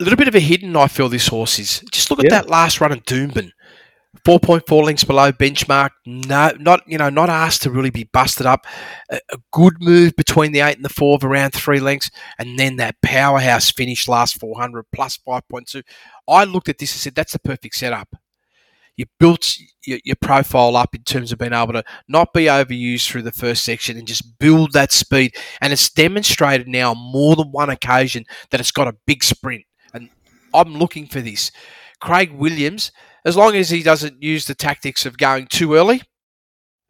a 0.00 0.04
little 0.04 0.16
bit 0.16 0.28
of 0.28 0.34
a 0.34 0.40
hidden, 0.40 0.76
I 0.76 0.88
feel 0.88 1.08
this 1.08 1.28
horse 1.28 1.58
is. 1.58 1.82
Just 1.90 2.10
look 2.10 2.20
at 2.20 2.26
yeah. 2.26 2.42
that 2.42 2.50
last 2.50 2.80
run 2.80 2.92
at 2.92 3.04
Doomben. 3.04 3.50
4.4 4.26 4.82
lengths 4.82 5.04
below 5.04 5.30
benchmark. 5.30 5.90
No, 6.04 6.50
not 6.58 6.82
you 6.88 6.98
know, 6.98 7.08
not 7.08 7.30
asked 7.30 7.62
to 7.62 7.70
really 7.70 7.90
be 7.90 8.10
busted 8.12 8.44
up. 8.44 8.66
A, 9.08 9.20
a, 9.30 9.38
good 9.52 9.74
move 9.78 10.16
between 10.16 10.50
the 10.50 10.62
eight 10.62 10.74
and 10.74 10.84
the 10.84 10.88
four 10.88 11.14
of 11.14 11.22
around 11.22 11.52
three 11.52 11.78
lengths, 11.78 12.10
and 12.36 12.58
then 12.58 12.74
that 12.76 13.00
powerhouse 13.02 13.70
finish 13.70 14.08
last 14.08 14.40
400 14.40 14.86
plus 14.92 15.16
5.2. 15.16 15.80
I 16.26 16.42
looked 16.42 16.68
at 16.68 16.78
this 16.78 16.92
and 16.92 17.00
said 17.00 17.14
that's 17.14 17.34
the 17.34 17.38
perfect 17.38 17.76
setup. 17.76 18.16
You 18.96 19.06
built 19.20 19.58
your, 19.84 20.00
your 20.04 20.16
profile 20.16 20.76
up 20.76 20.92
in 20.96 21.04
terms 21.04 21.30
of 21.30 21.38
being 21.38 21.52
able 21.52 21.74
to 21.74 21.84
not 22.08 22.32
be 22.32 22.46
overused 22.46 23.08
through 23.08 23.22
the 23.22 23.30
first 23.30 23.62
section 23.62 23.96
and 23.96 24.08
just 24.08 24.40
build 24.40 24.72
that 24.72 24.90
speed. 24.90 25.36
And 25.60 25.72
it's 25.72 25.88
demonstrated 25.88 26.66
now 26.66 26.90
on 26.90 26.98
more 26.98 27.36
than 27.36 27.52
one 27.52 27.70
occasion 27.70 28.24
that 28.50 28.58
it's 28.58 28.72
got 28.72 28.88
a 28.88 28.96
big 29.06 29.22
sprint. 29.22 29.66
And 29.94 30.10
I'm 30.52 30.74
looking 30.74 31.06
for 31.06 31.20
this. 31.20 31.52
Craig 32.00 32.32
Williams 32.32 32.90
as 33.26 33.36
long 33.36 33.56
as 33.56 33.68
he 33.68 33.82
doesn't 33.82 34.22
use 34.22 34.46
the 34.46 34.54
tactics 34.54 35.04
of 35.04 35.18
going 35.18 35.48
too 35.48 35.74
early, 35.74 36.00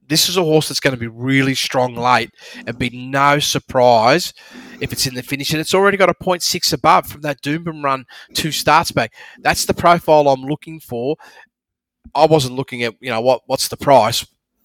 this 0.06 0.28
is 0.28 0.36
a 0.36 0.42
horse 0.42 0.68
that's 0.68 0.80
going 0.80 0.94
to 0.94 1.00
be 1.00 1.08
really 1.08 1.54
strong 1.54 1.96
late 1.96 2.30
and 2.66 2.78
be 2.78 2.90
no 2.90 3.38
surprise 3.38 4.34
if 4.78 4.92
it's 4.92 5.06
in 5.06 5.14
the 5.14 5.22
finish. 5.22 5.50
And 5.50 5.60
it's 5.60 5.74
already 5.74 5.96
got 5.96 6.10
a 6.10 6.14
0.6 6.14 6.72
above 6.74 7.06
from 7.06 7.22
that 7.22 7.40
Doomben 7.40 7.82
run 7.82 8.04
two 8.34 8.52
starts 8.52 8.92
back. 8.92 9.14
That's 9.40 9.64
the 9.64 9.72
profile 9.72 10.28
I'm 10.28 10.42
looking 10.42 10.78
for. 10.78 11.16
I 12.14 12.26
wasn't 12.26 12.54
looking 12.54 12.82
at, 12.82 12.94
you 13.00 13.10
know, 13.10 13.22
what 13.22 13.40
what's 13.46 13.68
the 13.68 13.78
price. 13.78 14.24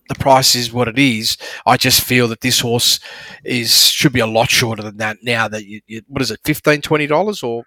The 0.09 0.15
price 0.15 0.55
is 0.55 0.73
what 0.73 0.89
it 0.89 0.99
is. 0.99 1.37
I 1.65 1.77
just 1.77 2.01
feel 2.01 2.27
that 2.27 2.41
this 2.41 2.59
horse 2.59 2.99
is 3.45 3.87
should 3.89 4.11
be 4.11 4.19
a 4.19 4.27
lot 4.27 4.49
shorter 4.49 4.83
than 4.83 4.97
that 4.97 5.19
now 5.23 5.47
that 5.47 5.65
you, 5.65 5.79
you 5.87 6.01
what 6.07 6.21
is 6.21 6.31
it, 6.31 6.43
$15, 6.43 6.81
$20 6.81 7.43
or 7.47 7.63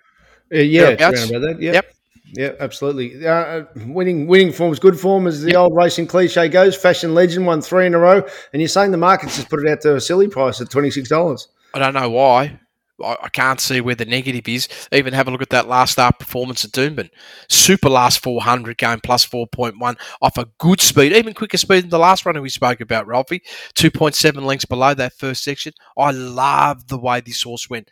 uh, 0.53 0.59
yeah, 0.59 0.91
around 1.01 1.31
about 1.31 1.41
that. 1.41 1.57
Yep. 1.59 1.75
yep. 1.75 1.95
Yeah, 2.37 2.53
absolutely. 2.59 3.27
Uh, 3.27 3.33
uh, 3.33 3.65
winning 3.87 4.27
winning 4.27 4.53
form 4.53 4.73
is 4.73 4.81
good 4.81 4.99
form, 4.99 5.27
as 5.27 5.43
the 5.43 5.55
old 5.55 5.75
racing 5.75 6.09
cliche 6.09 6.49
goes. 6.49 6.77
Fashion 6.77 7.15
legend 7.15 7.47
won 7.47 7.61
three 7.61 7.87
in 7.87 7.95
a 7.95 7.99
row, 7.99 8.27
and 8.53 8.61
you're 8.61 8.69
saying 8.69 8.91
the 8.91 8.97
market's 8.97 9.37
just 9.37 9.49
put 9.49 9.65
it 9.65 9.71
out 9.71 9.81
to 9.83 9.95
a 9.95 10.01
silly 10.01 10.27
price 10.27 10.61
at 10.61 10.69
twenty 10.69 10.91
six 10.91 11.09
dollars. 11.09 11.49
I 11.73 11.79
don't 11.79 11.95
know 11.95 12.11
why. 12.11 12.59
I, 13.03 13.17
I 13.23 13.29
can't 13.29 13.61
see 13.61 13.81
where 13.81 13.95
the 13.95 14.05
negative 14.05 14.49
is. 14.49 14.69
Even 14.93 15.15
have 15.15 15.29
a 15.29 15.31
look 15.31 15.43
at 15.43 15.51
that 15.51 15.69
last 15.69 15.93
start 15.93 16.19
performance 16.19 16.65
at 16.65 16.73
Doomben. 16.73 17.11
Super 17.49 17.89
last 17.89 18.23
400 18.23 18.79
game 18.79 19.01
plus 19.03 19.27
4.1 19.27 19.99
off 20.23 20.39
a 20.39 20.47
good 20.59 20.81
speed, 20.81 21.13
even 21.13 21.35
quicker 21.35 21.57
speed 21.57 21.85
than 21.85 21.91
the 21.91 21.99
last 21.99 22.25
runner 22.25 22.41
we 22.41 22.49
spoke 22.49 22.81
about, 22.81 23.07
Ralphie. 23.07 23.43
2.7 23.75 24.43
lengths 24.43 24.65
below 24.65 24.95
that 24.95 25.15
first 25.15 25.43
section. 25.43 25.73
I 25.99 26.13
love 26.13 26.89
the 26.89 26.99
way 26.99 27.21
this 27.21 27.43
horse 27.43 27.69
went. 27.69 27.91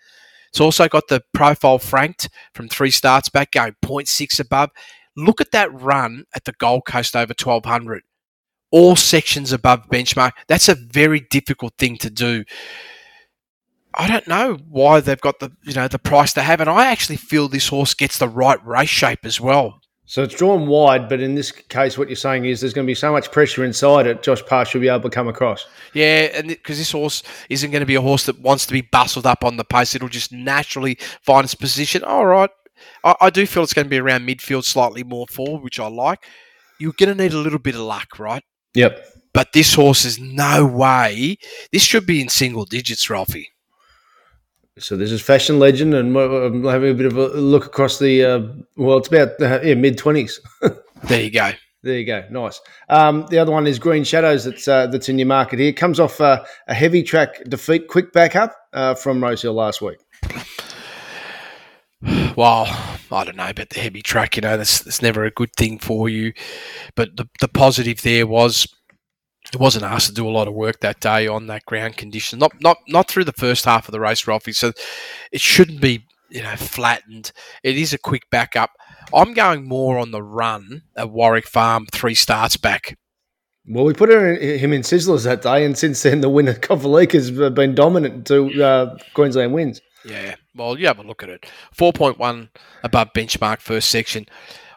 It's 0.52 0.60
also 0.60 0.86
got 0.86 1.08
the 1.08 1.22
profile 1.32 1.78
franked 1.78 2.28
from 2.54 2.68
three 2.68 2.90
starts 2.90 3.30
back, 3.30 3.52
going 3.52 3.74
0.6 3.82 4.38
above. 4.38 4.68
Look 5.16 5.40
at 5.40 5.50
that 5.52 5.72
run 5.72 6.24
at 6.34 6.44
the 6.44 6.52
Gold 6.52 6.84
Coast 6.84 7.16
over 7.16 7.32
1200. 7.32 8.02
All 8.70 8.94
sections 8.94 9.52
above 9.52 9.88
benchmark. 9.88 10.32
That's 10.48 10.68
a 10.68 10.74
very 10.74 11.20
difficult 11.30 11.72
thing 11.78 11.96
to 11.98 12.10
do. 12.10 12.44
I 13.94 14.08
don't 14.08 14.28
know 14.28 14.58
why 14.68 15.00
they've 15.00 15.20
got 15.20 15.38
the 15.38 15.52
you 15.64 15.74
know 15.74 15.88
the 15.88 15.98
price 15.98 16.32
they 16.32 16.42
have, 16.42 16.60
and 16.60 16.70
I 16.70 16.86
actually 16.86 17.16
feel 17.16 17.48
this 17.48 17.68
horse 17.68 17.92
gets 17.92 18.18
the 18.18 18.28
right 18.28 18.64
race 18.66 18.88
shape 18.88 19.24
as 19.24 19.38
well. 19.38 19.81
So 20.04 20.24
it's 20.24 20.34
drawn 20.34 20.66
wide, 20.66 21.08
but 21.08 21.20
in 21.20 21.36
this 21.36 21.52
case, 21.52 21.96
what 21.96 22.08
you're 22.08 22.16
saying 22.16 22.44
is 22.44 22.60
there's 22.60 22.74
going 22.74 22.86
to 22.86 22.90
be 22.90 22.94
so 22.94 23.12
much 23.12 23.30
pressure 23.30 23.64
inside 23.64 24.06
it. 24.06 24.22
Josh 24.22 24.44
Parr 24.44 24.64
should 24.64 24.80
be 24.80 24.88
able 24.88 25.08
to 25.08 25.10
come 25.10 25.28
across. 25.28 25.66
Yeah, 25.94 26.28
and 26.34 26.48
because 26.48 26.78
this 26.78 26.90
horse 26.90 27.22
isn't 27.48 27.70
going 27.70 27.80
to 27.80 27.86
be 27.86 27.94
a 27.94 28.00
horse 28.00 28.26
that 28.26 28.40
wants 28.40 28.66
to 28.66 28.72
be 28.72 28.82
bustled 28.82 29.26
up 29.26 29.44
on 29.44 29.56
the 29.56 29.64
pace, 29.64 29.94
it'll 29.94 30.08
just 30.08 30.32
naturally 30.32 30.98
find 31.22 31.44
its 31.44 31.54
position. 31.54 32.02
All 32.02 32.26
right, 32.26 32.50
I, 33.04 33.14
I 33.20 33.30
do 33.30 33.46
feel 33.46 33.62
it's 33.62 33.74
going 33.74 33.86
to 33.86 33.90
be 33.90 34.00
around 34.00 34.26
midfield, 34.26 34.64
slightly 34.64 35.04
more 35.04 35.26
forward, 35.28 35.62
which 35.62 35.78
I 35.78 35.86
like. 35.86 36.24
You're 36.80 36.94
going 36.96 37.16
to 37.16 37.22
need 37.22 37.32
a 37.32 37.38
little 37.38 37.60
bit 37.60 37.76
of 37.76 37.82
luck, 37.82 38.18
right? 38.18 38.42
Yep. 38.74 39.06
But 39.32 39.52
this 39.52 39.74
horse 39.74 40.04
is 40.04 40.18
no 40.18 40.66
way. 40.66 41.38
This 41.72 41.84
should 41.84 42.06
be 42.06 42.20
in 42.20 42.28
single 42.28 42.64
digits, 42.64 43.08
Ralphie. 43.08 43.51
So 44.78 44.96
this 44.96 45.12
is 45.12 45.20
fashion 45.20 45.58
legend, 45.58 45.92
and 45.92 46.16
I'm 46.16 46.64
having 46.64 46.90
a 46.90 46.94
bit 46.94 47.06
of 47.06 47.16
a 47.16 47.26
look 47.28 47.66
across 47.66 47.98
the. 47.98 48.24
Uh, 48.24 48.42
well, 48.76 48.98
it's 48.98 49.08
about 49.08 49.40
uh, 49.40 49.60
yeah, 49.62 49.74
mid 49.74 49.98
twenties. 49.98 50.40
there 51.04 51.22
you 51.22 51.30
go. 51.30 51.52
There 51.82 51.98
you 51.98 52.06
go. 52.06 52.24
Nice. 52.30 52.60
Um, 52.88 53.26
the 53.28 53.38
other 53.38 53.52
one 53.52 53.66
is 53.66 53.78
Green 53.78 54.02
Shadows. 54.02 54.44
That's 54.44 54.66
uh, 54.66 54.86
that's 54.86 55.10
in 55.10 55.18
your 55.18 55.26
market 55.26 55.58
here. 55.58 55.74
Comes 55.74 56.00
off 56.00 56.20
uh, 56.22 56.42
a 56.68 56.74
heavy 56.74 57.02
track 57.02 57.44
defeat, 57.48 57.88
quick 57.88 58.14
backup 58.14 58.56
uh, 58.72 58.94
from 58.94 59.22
Rosehill 59.22 59.54
last 59.54 59.82
week. 59.82 59.98
Well, 62.34 62.66
I 63.12 63.24
don't 63.24 63.36
know 63.36 63.50
about 63.50 63.70
the 63.70 63.80
heavy 63.80 64.00
track. 64.00 64.36
You 64.36 64.42
know, 64.42 64.56
that's, 64.56 64.80
that's 64.80 65.02
never 65.02 65.24
a 65.24 65.30
good 65.30 65.54
thing 65.54 65.78
for 65.78 66.08
you. 66.08 66.32
But 66.94 67.16
the 67.16 67.28
the 67.40 67.48
positive 67.48 68.00
there 68.00 68.26
was 68.26 68.66
wasn't 69.60 69.84
asked 69.84 70.08
to 70.08 70.14
do 70.14 70.28
a 70.28 70.30
lot 70.30 70.48
of 70.48 70.54
work 70.54 70.80
that 70.80 71.00
day 71.00 71.26
on 71.26 71.46
that 71.48 71.66
ground 71.66 71.96
condition. 71.96 72.38
Not 72.38 72.52
not 72.60 72.78
not 72.88 73.08
through 73.08 73.24
the 73.24 73.32
first 73.32 73.64
half 73.64 73.88
of 73.88 73.92
the 73.92 74.00
race, 74.00 74.26
Ralphie. 74.26 74.52
So 74.52 74.72
it 75.30 75.40
shouldn't 75.40 75.80
be 75.80 76.06
you 76.30 76.42
know 76.42 76.56
flattened. 76.56 77.32
It 77.62 77.76
is 77.76 77.92
a 77.92 77.98
quick 77.98 78.28
backup. 78.30 78.70
I'm 79.14 79.34
going 79.34 79.68
more 79.68 79.98
on 79.98 80.10
the 80.10 80.22
run 80.22 80.82
at 80.96 81.10
Warwick 81.10 81.46
Farm, 81.46 81.86
three 81.92 82.14
starts 82.14 82.56
back. 82.56 82.96
Well, 83.68 83.84
we 83.84 83.92
put 83.92 84.10
him 84.10 84.72
in 84.72 84.82
Sizzlers 84.82 85.24
that 85.24 85.42
day, 85.42 85.64
and 85.64 85.78
since 85.78 86.02
then 86.02 86.20
the 86.20 86.28
winner 86.28 86.54
Kovalik 86.54 87.12
has 87.12 87.30
been 87.30 87.74
dominant 87.74 88.26
to 88.26 88.62
uh, 88.62 88.98
Queensland 89.14 89.52
wins. 89.52 89.80
Yeah, 90.04 90.34
well, 90.56 90.76
you 90.76 90.88
have 90.88 90.98
a 90.98 91.04
look 91.04 91.22
at 91.22 91.28
it. 91.28 91.46
4.1 91.76 92.48
above 92.82 93.12
benchmark 93.14 93.60
first 93.60 93.88
section. 93.88 94.26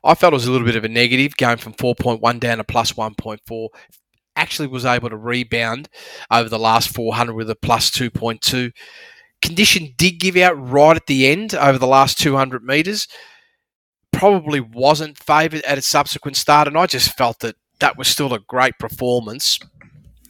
I 0.03 0.13
felt 0.13 0.33
it 0.33 0.35
was 0.35 0.45
a 0.45 0.51
little 0.51 0.67
bit 0.67 0.75
of 0.75 0.83
a 0.83 0.89
negative, 0.89 1.35
going 1.35 1.57
from 1.57 1.73
4.1 1.73 2.39
down 2.39 2.57
to 2.59 2.63
plus 2.63 2.93
1.4 2.93 3.69
actually 4.35 4.67
was 4.67 4.85
able 4.85 5.09
to 5.09 5.17
rebound 5.17 5.89
over 6.31 6.49
the 6.49 6.59
last 6.59 6.93
400 6.93 7.33
with 7.33 7.49
a 7.49 7.55
plus 7.55 7.89
2.2. 7.91 8.71
Condition 9.41 9.93
did 9.97 10.19
give 10.19 10.37
out 10.37 10.53
right 10.53 10.95
at 10.95 11.07
the 11.07 11.27
end 11.27 11.53
over 11.55 11.77
the 11.77 11.87
last 11.87 12.17
200 12.19 12.63
metres. 12.63 13.07
Probably 14.11 14.59
wasn't 14.59 15.17
favoured 15.17 15.63
at 15.63 15.77
a 15.77 15.81
subsequent 15.81 16.37
start, 16.37 16.67
and 16.67 16.77
I 16.77 16.85
just 16.85 17.15
felt 17.17 17.39
that 17.39 17.55
that 17.79 17.97
was 17.97 18.07
still 18.07 18.33
a 18.33 18.39
great 18.39 18.77
performance, 18.79 19.59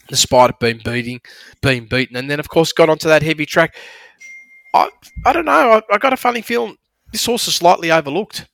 despite 0.07 0.49
it 0.49 0.59
being 0.59 0.81
beating, 0.83 1.21
being 1.61 1.85
beaten. 1.85 2.15
And 2.15 2.29
then, 2.29 2.39
of 2.39 2.49
course, 2.49 2.73
got 2.73 2.89
onto 2.89 3.07
that 3.07 3.23
heavy 3.23 3.45
track. 3.45 3.75
I, 4.73 4.89
I 5.25 5.33
don't 5.33 5.45
know. 5.45 5.73
I, 5.73 5.81
I 5.93 5.97
got 5.97 6.13
a 6.13 6.17
funny 6.17 6.41
feeling 6.41 6.77
this 7.11 7.25
horse 7.25 7.47
is 7.47 7.55
slightly 7.55 7.91
overlooked. 7.91 8.47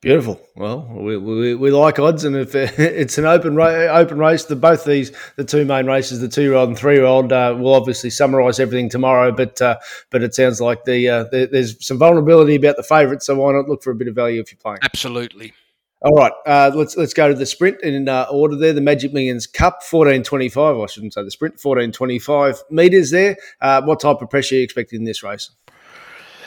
Beautiful. 0.00 0.40
Well, 0.54 0.86
we, 0.92 1.16
we, 1.16 1.54
we 1.56 1.70
like 1.72 1.98
odds, 1.98 2.22
and 2.22 2.36
if 2.36 2.54
it's 2.54 3.18
an 3.18 3.24
open 3.24 3.56
ra- 3.56 3.66
open 3.66 4.18
race, 4.18 4.44
the 4.44 4.54
both 4.54 4.84
these 4.84 5.10
the 5.34 5.44
two 5.44 5.64
main 5.64 5.86
races, 5.86 6.20
the 6.20 6.28
two 6.28 6.42
year 6.42 6.54
old 6.54 6.68
and 6.68 6.78
three 6.78 6.94
year 6.94 7.04
old, 7.04 7.32
uh, 7.32 7.56
will 7.58 7.74
obviously 7.74 8.08
summarise 8.08 8.60
everything 8.60 8.88
tomorrow. 8.88 9.32
But 9.32 9.60
uh, 9.60 9.78
but 10.10 10.22
it 10.22 10.36
sounds 10.36 10.60
like 10.60 10.84
the, 10.84 11.08
uh, 11.08 11.24
the, 11.24 11.48
there's 11.50 11.84
some 11.84 11.98
vulnerability 11.98 12.54
about 12.54 12.76
the 12.76 12.84
favourites, 12.84 13.26
so 13.26 13.34
why 13.34 13.52
not 13.52 13.68
look 13.68 13.82
for 13.82 13.90
a 13.90 13.96
bit 13.96 14.06
of 14.06 14.14
value 14.14 14.40
if 14.40 14.52
you're 14.52 14.60
playing? 14.60 14.78
Absolutely. 14.82 15.52
All 16.00 16.14
right, 16.14 16.32
uh, 16.46 16.70
let's 16.76 16.96
let's 16.96 17.12
go 17.12 17.26
to 17.26 17.34
the 17.34 17.44
sprint 17.44 17.82
in 17.82 18.08
uh, 18.08 18.26
order 18.30 18.54
there. 18.54 18.72
The 18.72 18.80
Magic 18.80 19.12
Millions 19.12 19.48
Cup, 19.48 19.82
fourteen 19.82 20.22
twenty 20.22 20.48
five. 20.48 20.78
I 20.78 20.86
shouldn't 20.86 21.14
say 21.14 21.24
the 21.24 21.30
sprint, 21.32 21.58
fourteen 21.58 21.90
twenty 21.90 22.20
five 22.20 22.62
meters 22.70 23.10
there. 23.10 23.36
Uh, 23.60 23.82
what 23.82 23.98
type 23.98 24.22
of 24.22 24.30
pressure 24.30 24.54
are 24.54 24.58
you 24.58 24.64
expecting 24.64 25.00
in 25.00 25.04
this 25.04 25.24
race? 25.24 25.50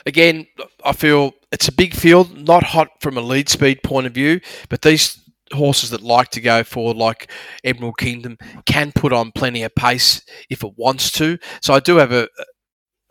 Again, 0.05 0.47
I 0.85 0.93
feel 0.93 1.33
it's 1.51 1.67
a 1.67 1.73
big 1.73 1.93
field, 1.93 2.37
not 2.37 2.63
hot 2.63 2.89
from 3.01 3.17
a 3.17 3.21
lead 3.21 3.49
speed 3.49 3.83
point 3.83 4.07
of 4.07 4.13
view, 4.13 4.39
but 4.69 4.81
these 4.81 5.19
horses 5.53 5.89
that 5.89 6.01
like 6.01 6.29
to 6.29 6.41
go 6.41 6.63
forward, 6.63 6.97
like 6.97 7.29
Emerald 7.63 7.97
Kingdom, 7.97 8.37
can 8.65 8.91
put 8.93 9.11
on 9.11 9.31
plenty 9.33 9.63
of 9.63 9.75
pace 9.75 10.21
if 10.49 10.63
it 10.63 10.71
wants 10.77 11.11
to. 11.13 11.37
So 11.61 11.73
I 11.73 11.79
do 11.79 11.97
have 11.97 12.11
a 12.11 12.27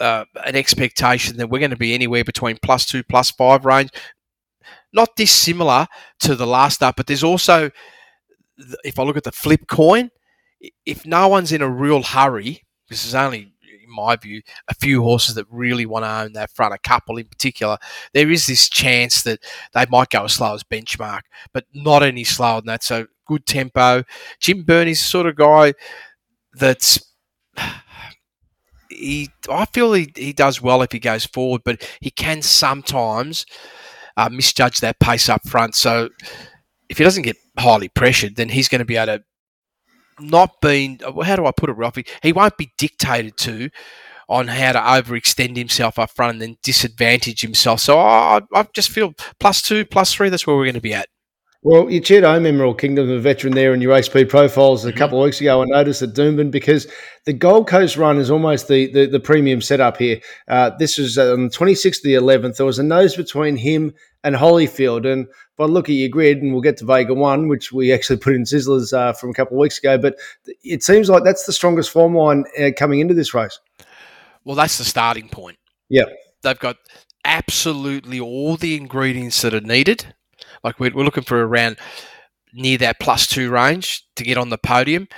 uh, 0.00 0.24
an 0.46 0.57
expectation 0.57 1.37
that 1.37 1.50
we're 1.50 1.59
going 1.59 1.70
to 1.70 1.76
be 1.76 1.92
anywhere 1.92 2.24
between 2.24 2.57
plus 2.62 2.87
two, 2.87 3.03
plus 3.05 3.31
five 3.31 3.66
range. 3.66 3.90
Not 4.92 5.14
dissimilar 5.14 5.87
to 6.20 6.35
the 6.35 6.46
last 6.46 6.83
up, 6.83 6.96
but 6.96 7.07
there's 7.07 7.22
also, 7.22 7.70
if 8.83 8.98
I 8.98 9.03
look 9.03 9.18
at 9.18 9.24
the 9.24 9.33
flip 9.33 9.66
coin, 9.68 10.11
if 10.87 11.07
no 11.07 11.29
one's 11.29 11.53
in 11.53 11.62
a 11.62 11.68
real 11.68 12.03
hurry, 12.03 12.62
this 12.88 13.05
is 13.05 13.14
only 13.14 13.53
in 13.90 13.96
my 13.96 14.16
view, 14.16 14.42
a 14.68 14.74
few 14.74 15.03
horses 15.03 15.35
that 15.35 15.46
really 15.50 15.87
want 15.87 16.05
to 16.05 16.11
own 16.11 16.33
that 16.35 16.50
front, 16.53 16.74
a 16.74 16.79
couple 16.79 17.16
in 17.16 17.26
particular, 17.26 17.76
there 18.14 18.31
is 18.31 18.46
this 18.46 18.68
chance 18.68 19.22
that 19.24 19.40
they 19.74 19.85
might 19.90 20.11
go 20.11 20.24
as 20.24 20.35
slow 20.35 20.55
as 20.55 20.62
benchmark, 20.62 21.22
but 21.53 21.64
not 21.74 22.03
any 22.03 22.24
slower 22.24 22.61
than 22.61 22.66
that. 22.66 22.83
So 22.83 23.07
good 23.26 23.46
tempo. 23.46 24.05
Jim 24.38 24.62
Burney's 24.62 25.00
the 25.00 25.07
sort 25.07 25.26
of 25.26 25.37
guy 25.37 25.74
that's 26.55 26.98
he 28.88 29.29
I 29.48 29.64
feel 29.66 29.92
he, 29.92 30.12
he 30.16 30.33
does 30.33 30.61
well 30.61 30.83
if 30.83 30.92
he 30.92 30.98
goes 30.98 31.24
forward, 31.26 31.62
but 31.64 31.88
he 32.00 32.11
can 32.11 32.42
sometimes 32.42 33.46
uh, 34.16 34.29
misjudge 34.29 34.81
that 34.81 34.98
pace 34.98 35.29
up 35.29 35.46
front. 35.48 35.74
So 35.74 36.09
if 36.88 36.98
he 36.98 37.05
doesn't 37.05 37.22
get 37.22 37.37
highly 37.59 37.88
pressured, 37.88 38.37
then 38.37 38.48
he's 38.48 38.68
going 38.68 38.81
to 38.81 38.85
be 38.85 38.96
able 38.96 39.18
to 39.18 39.24
not 40.21 40.61
being 40.61 41.01
how 41.25 41.37
do 41.37 41.47
I 41.47 41.53
put 41.53 41.71
it, 41.71 41.75
Ralphie? 41.75 42.07
He 42.23 42.33
won't 42.33 42.57
be 42.57 42.73
dictated 42.79 43.37
to 43.39 43.71
on 44.29 44.47
how 44.47 44.73
to 44.73 44.79
overextend 44.79 45.57
himself 45.57 45.99
up 45.99 46.11
front 46.11 46.35
and 46.35 46.43
then 46.43 46.57
disadvantage 46.63 47.41
himself. 47.41 47.81
So 47.81 47.99
I, 47.99 48.41
I 48.55 48.67
just 48.73 48.91
feel 48.91 49.13
plus 49.41 49.61
two, 49.61 49.85
plus 49.85 50.15
three. 50.15 50.29
That's 50.29 50.47
where 50.47 50.57
we're 50.57 50.67
going 50.67 50.75
to 50.75 50.81
be 50.81 50.95
at. 50.95 51.09
Well, 51.63 51.91
you 51.91 52.01
cheered 52.01 52.25
home 52.25 52.47
Emerald 52.47 52.81
Kingdom, 52.81 53.09
the 53.09 53.19
veteran 53.19 53.55
there 53.55 53.75
in 53.75 53.83
your 53.83 54.03
speed 54.03 54.31
profiles 54.31 54.85
a 54.85 54.89
mm-hmm. 54.89 54.99
couple 54.99 55.19
of 55.19 55.25
weeks 55.25 55.43
ago. 55.43 55.61
I 55.61 55.67
noticed 55.67 56.01
at 56.01 56.15
Doomben 56.15 56.51
because 56.51 56.87
the 57.27 57.35
Gold 57.35 57.69
Coast 57.69 57.99
run 57.99 58.17
is 58.17 58.31
almost 58.31 58.69
the, 58.69 58.91
the, 58.91 59.05
the 59.05 59.21
premium 59.21 59.61
setup 59.61 59.99
here. 59.99 60.21
Uh, 60.49 60.71
this 60.79 60.97
was 60.97 61.19
on 61.19 61.49
the 61.49 61.51
26th 61.51 61.99
of 61.99 62.03
the 62.05 62.15
11th. 62.15 62.57
There 62.57 62.65
was 62.65 62.79
a 62.79 62.83
nose 62.83 63.15
between 63.15 63.57
him 63.57 63.93
and 64.25 64.37
Holyfield. 64.37 65.11
And 65.11 65.27
if 65.27 65.61
I 65.61 65.65
look 65.65 65.89
at 65.89 65.95
your 65.95 66.09
grid, 66.09 66.43
and 66.43 66.53
we'll 66.53 66.63
get 66.63 66.77
to 66.79 66.85
Vega 66.85 67.15
1, 67.15 67.49
which 67.49 67.73
we 67.73 67.93
actually 67.93 68.19
put 68.19 68.35
in 68.35 68.43
Sizzlers 68.43 68.93
uh, 68.93 69.13
from 69.13 69.31
a 69.31 69.35
couple 69.35 69.57
of 69.57 69.61
weeks 69.61 69.79
ago, 69.79 69.99
but 69.99 70.17
it 70.63 70.83
seems 70.83 71.09
like 71.09 71.25
that's 71.25 71.47
the 71.47 71.53
strongest 71.53 71.91
form 71.91 72.15
line 72.15 72.45
uh, 72.59 72.71
coming 72.77 73.01
into 73.01 73.15
this 73.15 73.35
race. 73.35 73.59
Well, 74.45 74.57
that's 74.57 74.79
the 74.79 74.85
starting 74.85 75.29
point. 75.29 75.59
Yeah. 75.89 76.05
They've 76.43 76.59
got 76.59 76.77
absolutely 77.25 78.19
all 78.19 78.57
the 78.57 78.77
ingredients 78.77 79.43
that 79.43 79.53
are 79.53 79.61
needed 79.61 80.15
like 80.63 80.79
we're, 80.79 80.95
we're 80.95 81.05
looking 81.05 81.25
for 81.25 81.45
around 81.45 81.79
near 82.53 82.79
that 82.79 83.01
plus 83.01 83.27
two 83.27 83.51
range 83.51 84.05
to 84.17 84.25
get 84.25 84.39
on 84.39 84.49
the 84.51 84.59
podium. 84.59 85.09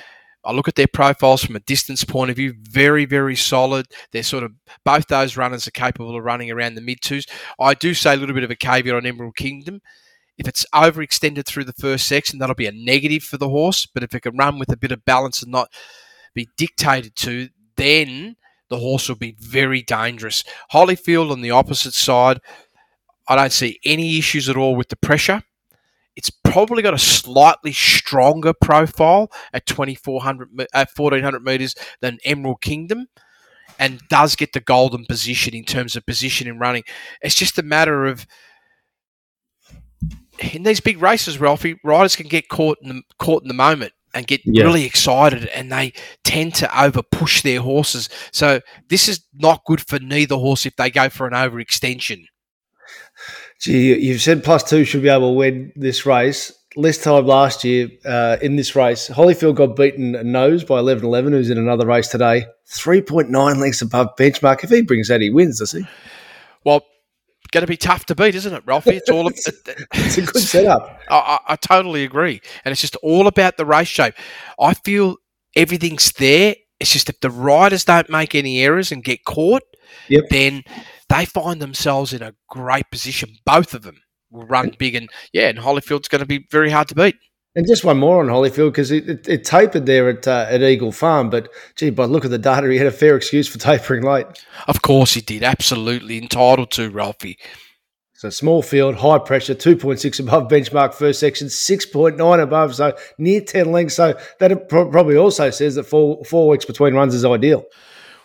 I 0.44 0.52
look 0.52 0.68
at 0.68 0.74
their 0.74 0.88
profiles 0.88 1.44
from 1.44 1.56
a 1.56 1.60
distance 1.60 2.04
point 2.04 2.30
of 2.30 2.36
view, 2.36 2.54
very, 2.60 3.04
very 3.04 3.36
solid. 3.36 3.86
They're 4.10 4.22
sort 4.22 4.44
of 4.44 4.52
both 4.84 5.06
those 5.06 5.36
runners 5.36 5.68
are 5.68 5.72
capable 5.72 6.16
of 6.16 6.24
running 6.24 6.50
around 6.50 6.74
the 6.74 6.80
mid 6.80 7.00
twos. 7.00 7.26
I 7.60 7.74
do 7.74 7.94
say 7.94 8.14
a 8.14 8.16
little 8.16 8.34
bit 8.34 8.44
of 8.44 8.50
a 8.50 8.56
caveat 8.56 8.94
on 8.94 9.06
Emerald 9.06 9.36
Kingdom. 9.36 9.80
If 10.38 10.48
it's 10.48 10.66
overextended 10.74 11.46
through 11.46 11.64
the 11.64 11.72
first 11.74 12.08
section, 12.08 12.38
that'll 12.38 12.54
be 12.54 12.66
a 12.66 12.72
negative 12.72 13.22
for 13.22 13.36
the 13.36 13.48
horse. 13.48 13.86
But 13.86 14.02
if 14.02 14.14
it 14.14 14.22
can 14.22 14.36
run 14.36 14.58
with 14.58 14.72
a 14.72 14.76
bit 14.76 14.92
of 14.92 15.04
balance 15.04 15.42
and 15.42 15.52
not 15.52 15.68
be 16.34 16.48
dictated 16.56 17.14
to, 17.16 17.48
then 17.76 18.36
the 18.68 18.78
horse 18.78 19.08
will 19.08 19.16
be 19.16 19.36
very 19.38 19.82
dangerous. 19.82 20.42
Holyfield 20.72 21.30
on 21.30 21.42
the 21.42 21.50
opposite 21.50 21.94
side, 21.94 22.40
I 23.28 23.36
don't 23.36 23.52
see 23.52 23.78
any 23.84 24.18
issues 24.18 24.48
at 24.48 24.56
all 24.56 24.74
with 24.74 24.88
the 24.88 24.96
pressure. 24.96 25.42
It's 26.16 26.30
probably 26.30 26.82
got 26.82 26.94
a 26.94 26.98
slightly 26.98 27.72
stronger 27.72 28.52
profile 28.52 29.30
at 29.52 29.66
2400 29.66 30.48
at 30.74 30.90
1400 30.94 31.42
meters 31.42 31.74
than 32.00 32.18
Emerald 32.24 32.60
Kingdom. 32.60 33.06
and 33.78 34.02
does 34.10 34.36
get 34.36 34.52
the 34.52 34.60
golden 34.60 35.06
position 35.06 35.54
in 35.54 35.64
terms 35.64 35.96
of 35.96 36.04
position 36.04 36.46
in 36.46 36.58
running. 36.58 36.82
It's 37.22 37.34
just 37.34 37.58
a 37.58 37.62
matter 37.62 38.04
of 38.04 38.26
in 40.52 40.62
these 40.62 40.80
big 40.80 41.00
races, 41.00 41.38
Ralphie, 41.38 41.76
riders 41.84 42.16
can 42.16 42.28
get 42.28 42.48
caught 42.48 42.78
in 42.82 42.88
the 42.88 43.02
caught 43.18 43.42
in 43.42 43.48
the 43.48 43.54
moment 43.54 43.92
and 44.14 44.26
get 44.26 44.42
Yeah. 44.44 44.64
really 44.64 44.84
excited 44.84 45.46
and 45.46 45.72
they 45.72 45.92
tend 46.22 46.54
to 46.56 46.80
over 46.82 47.02
push 47.02 47.40
their 47.42 47.60
horses. 47.60 48.08
So 48.30 48.60
this 48.88 49.08
is 49.08 49.24
not 49.32 49.64
good 49.64 49.80
for 49.80 49.98
neither 49.98 50.34
horse 50.36 50.66
if 50.66 50.76
they 50.76 50.90
go 50.90 51.08
for 51.08 51.26
an 51.26 51.32
overextension. 51.32 52.26
Gee, 53.62 53.96
you've 53.96 54.20
said 54.20 54.42
plus 54.42 54.64
two 54.64 54.84
should 54.84 55.02
be 55.02 55.08
able 55.08 55.30
to 55.30 55.38
win 55.38 55.72
this 55.76 56.04
race. 56.04 56.52
This 56.74 56.98
time 57.00 57.26
last 57.26 57.62
year 57.62 57.88
uh, 58.04 58.36
in 58.42 58.56
this 58.56 58.74
race, 58.74 59.08
Holyfield 59.08 59.54
got 59.54 59.76
beaten 59.76 60.16
a 60.16 60.24
nose 60.24 60.64
by 60.64 60.80
11 60.80 61.04
11, 61.04 61.32
who's 61.32 61.48
in 61.48 61.58
another 61.58 61.86
race 61.86 62.08
today. 62.08 62.46
3.9 62.68 63.30
lengths 63.58 63.80
above 63.80 64.16
benchmark. 64.16 64.64
If 64.64 64.70
he 64.70 64.82
brings 64.82 65.06
that, 65.08 65.20
he 65.20 65.30
wins, 65.30 65.60
does 65.60 65.70
he? 65.72 65.86
Well, 66.64 66.82
going 67.52 67.62
to 67.62 67.68
be 67.68 67.76
tough 67.76 68.06
to 68.06 68.16
beat, 68.16 68.34
isn't 68.34 68.52
it, 68.52 68.64
Ralphie? 68.66 68.96
It's 68.96 69.10
all. 69.10 69.30
It's 69.94 70.18
a 70.18 70.22
good 70.22 70.42
setup. 70.42 71.00
I, 71.10 71.16
I, 71.16 71.52
I 71.52 71.56
totally 71.56 72.02
agree, 72.02 72.40
and 72.64 72.72
it's 72.72 72.80
just 72.80 72.96
all 72.96 73.28
about 73.28 73.58
the 73.58 73.64
race 73.64 73.88
shape. 73.88 74.14
I 74.58 74.74
feel 74.74 75.18
everything's 75.54 76.10
there. 76.12 76.56
It's 76.80 76.92
just 76.92 77.08
if 77.08 77.20
the 77.20 77.30
riders 77.30 77.84
don't 77.84 78.10
make 78.10 78.34
any 78.34 78.60
errors 78.60 78.90
and 78.90 79.04
get 79.04 79.24
caught, 79.24 79.62
Yep. 80.08 80.24
then 80.30 80.64
they 81.08 81.24
find 81.26 81.60
themselves 81.60 82.12
in 82.12 82.22
a 82.22 82.34
great 82.48 82.90
position. 82.90 83.36
Both 83.44 83.74
of 83.74 83.82
them 83.82 84.00
will 84.30 84.46
run 84.46 84.74
big, 84.78 84.94
and 84.94 85.08
yeah, 85.32 85.48
and 85.48 85.58
Holyfield's 85.58 86.08
going 86.08 86.20
to 86.20 86.26
be 86.26 86.46
very 86.50 86.70
hard 86.70 86.88
to 86.88 86.94
beat. 86.94 87.16
And 87.54 87.66
just 87.66 87.84
one 87.84 87.98
more 87.98 88.20
on 88.20 88.28
Holyfield 88.28 88.70
because 88.70 88.90
it, 88.90 89.08
it, 89.08 89.28
it 89.28 89.44
tapered 89.44 89.84
there 89.84 90.08
at 90.08 90.26
uh, 90.26 90.46
at 90.48 90.62
Eagle 90.62 90.92
Farm, 90.92 91.28
but 91.28 91.50
gee, 91.76 91.90
by 91.90 92.06
look 92.06 92.24
at 92.24 92.30
the 92.30 92.38
data, 92.38 92.70
he 92.70 92.78
had 92.78 92.86
a 92.86 92.92
fair 92.92 93.14
excuse 93.14 93.46
for 93.46 93.58
tapering 93.58 94.02
late. 94.02 94.26
Of 94.68 94.80
course, 94.82 95.14
he 95.14 95.20
did. 95.20 95.42
Absolutely 95.42 96.16
entitled 96.16 96.70
to 96.72 96.88
Ralphie. 96.88 97.38
So 98.14 98.30
small 98.30 98.62
field, 98.62 98.94
high 98.94 99.18
pressure, 99.18 99.54
two 99.54 99.76
point 99.76 100.00
six 100.00 100.18
above 100.18 100.48
benchmark 100.48 100.94
first 100.94 101.20
section, 101.20 101.50
six 101.50 101.84
point 101.84 102.16
nine 102.16 102.40
above, 102.40 102.74
so 102.74 102.96
near 103.18 103.42
ten 103.42 103.70
lengths. 103.70 103.96
So 103.96 104.18
that 104.38 104.68
pro- 104.68 104.88
probably 104.88 105.16
also 105.16 105.50
says 105.50 105.74
that 105.74 105.84
four 105.84 106.24
four 106.24 106.48
weeks 106.48 106.64
between 106.64 106.94
runs 106.94 107.14
is 107.14 107.24
ideal. 107.24 107.64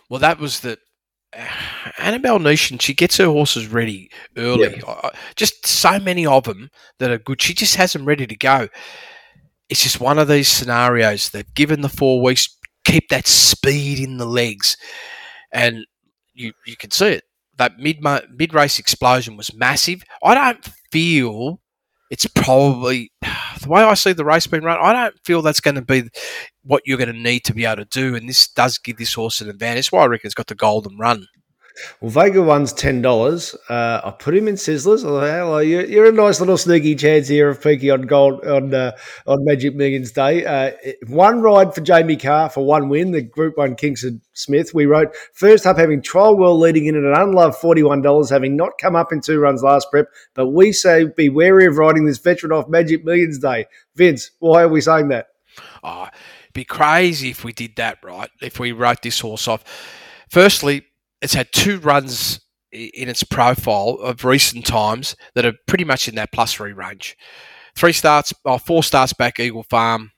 Well, 0.09 0.21
that 0.21 0.39
was 0.39 0.61
the 0.61 0.77
Annabel 1.97 2.39
Neasham. 2.39 2.81
She 2.81 2.93
gets 2.93 3.17
her 3.17 3.25
horses 3.25 3.67
ready 3.67 4.09
early. 4.37 4.81
I- 4.87 5.11
Just 5.35 5.65
so 5.67 5.99
many 5.99 6.25
of 6.25 6.43
them 6.45 6.69
that 6.99 7.11
are 7.11 7.17
good. 7.17 7.41
She 7.41 7.53
just 7.53 7.75
has 7.75 7.93
them 7.93 8.05
ready 8.05 8.25
to 8.27 8.35
go. 8.35 8.67
It's 9.69 9.83
just 9.83 9.99
one 9.99 10.17
of 10.19 10.27
these 10.27 10.47
scenarios. 10.47 11.29
They've 11.29 11.53
given 11.53 11.81
the 11.81 11.89
four 11.89 12.21
weeks, 12.21 12.47
keep 12.85 13.09
that 13.09 13.27
speed 13.27 13.99
in 13.99 14.17
the 14.17 14.25
legs, 14.25 14.77
and 15.51 15.85
you 16.33 16.53
you 16.65 16.77
can 16.77 16.91
see 16.91 17.07
it. 17.07 17.23
That 17.57 17.77
mid 17.77 17.97
mid 18.33 18.53
race 18.53 18.79
explosion 18.79 19.35
was 19.35 19.53
massive. 19.53 20.03
I 20.23 20.35
don't 20.35 20.65
feel 20.91 21.59
it's 22.09 22.25
probably 22.27 23.11
the 23.61 23.69
way 23.69 23.81
I 23.83 23.93
see 23.93 24.13
the 24.13 24.25
race 24.25 24.47
being 24.47 24.63
run. 24.63 24.79
I 24.81 24.93
don't 24.93 25.19
feel 25.23 25.41
that's 25.41 25.59
going 25.59 25.75
to 25.75 25.81
be 25.81 26.09
what 26.63 26.83
you're 26.85 26.97
going 26.97 27.13
to 27.13 27.19
need 27.19 27.43
to 27.45 27.53
be 27.53 27.65
able 27.65 27.77
to 27.77 27.85
do, 27.85 28.15
and 28.15 28.27
this 28.27 28.47
does 28.47 28.77
give 28.77 28.97
this 28.97 29.13
horse 29.13 29.41
an 29.41 29.49
advantage. 29.49 29.77
That's 29.77 29.91
why 29.91 30.03
I 30.03 30.07
reckon 30.07 30.27
it's 30.27 30.35
got 30.35 30.47
the 30.47 30.55
golden 30.55 30.97
run. 30.97 31.27
Well, 32.01 32.11
Vega 32.11 32.41
one's 32.41 32.73
ten 32.73 33.01
dollars. 33.01 33.55
Uh, 33.69 34.01
I 34.03 34.11
put 34.11 34.35
him 34.35 34.47
in 34.47 34.55
Sizzlers. 34.55 35.01
Hello, 35.03 35.59
you're, 35.59 35.85
you're 35.85 36.09
a 36.09 36.11
nice 36.11 36.39
little 36.39 36.57
sneaky 36.57 36.95
chance 36.95 37.27
here 37.27 37.49
of 37.49 37.61
peaking 37.61 37.91
on 37.91 38.03
gold 38.03 38.45
on 38.45 38.73
uh, 38.73 38.97
on 39.25 39.45
Magic 39.45 39.75
Millions 39.75 40.11
Day. 40.11 40.45
Uh, 40.45 40.71
one 41.07 41.41
ride 41.41 41.73
for 41.73 41.81
Jamie 41.81 42.17
Carr 42.17 42.49
for 42.49 42.65
one 42.65 42.89
win. 42.89 43.11
The 43.11 43.21
Group 43.21 43.57
One 43.57 43.75
Kingsford 43.75 44.21
Smith. 44.33 44.73
We 44.73 44.85
wrote 44.85 45.15
first 45.33 45.65
up 45.65 45.77
having 45.77 46.01
Trial 46.01 46.37
World 46.37 46.59
leading 46.59 46.85
in 46.85 46.95
at 46.95 47.03
an 47.03 47.13
unloved 47.13 47.55
forty 47.55 47.83
one 47.83 48.01
dollars, 48.01 48.29
having 48.29 48.55
not 48.55 48.77
come 48.79 48.95
up 48.95 49.11
in 49.11 49.21
two 49.21 49.39
runs 49.39 49.63
last 49.63 49.89
prep. 49.91 50.07
But 50.33 50.47
we 50.47 50.71
say 50.71 51.05
be 51.05 51.29
wary 51.29 51.65
of 51.65 51.77
riding 51.77 52.05
this 52.05 52.17
veteran 52.17 52.51
off 52.51 52.67
Magic 52.67 53.05
Millions 53.05 53.39
Day. 53.39 53.65
Vince, 53.95 54.31
why 54.39 54.63
are 54.63 54.67
we 54.67 54.81
saying 54.81 55.09
that? 55.09 55.27
Oh, 55.83 56.03
it'd 56.03 56.53
be 56.53 56.65
crazy 56.65 57.29
if 57.29 57.43
we 57.43 57.53
did 57.53 57.75
that, 57.77 57.97
right? 58.03 58.29
If 58.41 58.59
we 58.59 58.71
wrote 58.71 59.01
this 59.01 59.19
horse 59.19 59.47
off. 59.47 59.63
Firstly, 60.29 60.85
it's 61.21 61.33
had 61.33 61.51
two 61.51 61.79
runs 61.79 62.39
in 62.71 63.09
its 63.09 63.23
profile 63.23 63.97
of 64.01 64.25
recent 64.25 64.65
times 64.65 65.15
that 65.35 65.45
are 65.45 65.53
pretty 65.67 65.83
much 65.83 66.07
in 66.07 66.15
that 66.15 66.31
plus 66.31 66.53
three 66.53 66.73
range. 66.73 67.17
Three 67.75 67.93
starts, 67.93 68.33
oh, 68.45 68.57
four 68.57 68.83
starts 68.83 69.13
back, 69.13 69.39
Eagle 69.39 69.63
Farm, 69.63 70.11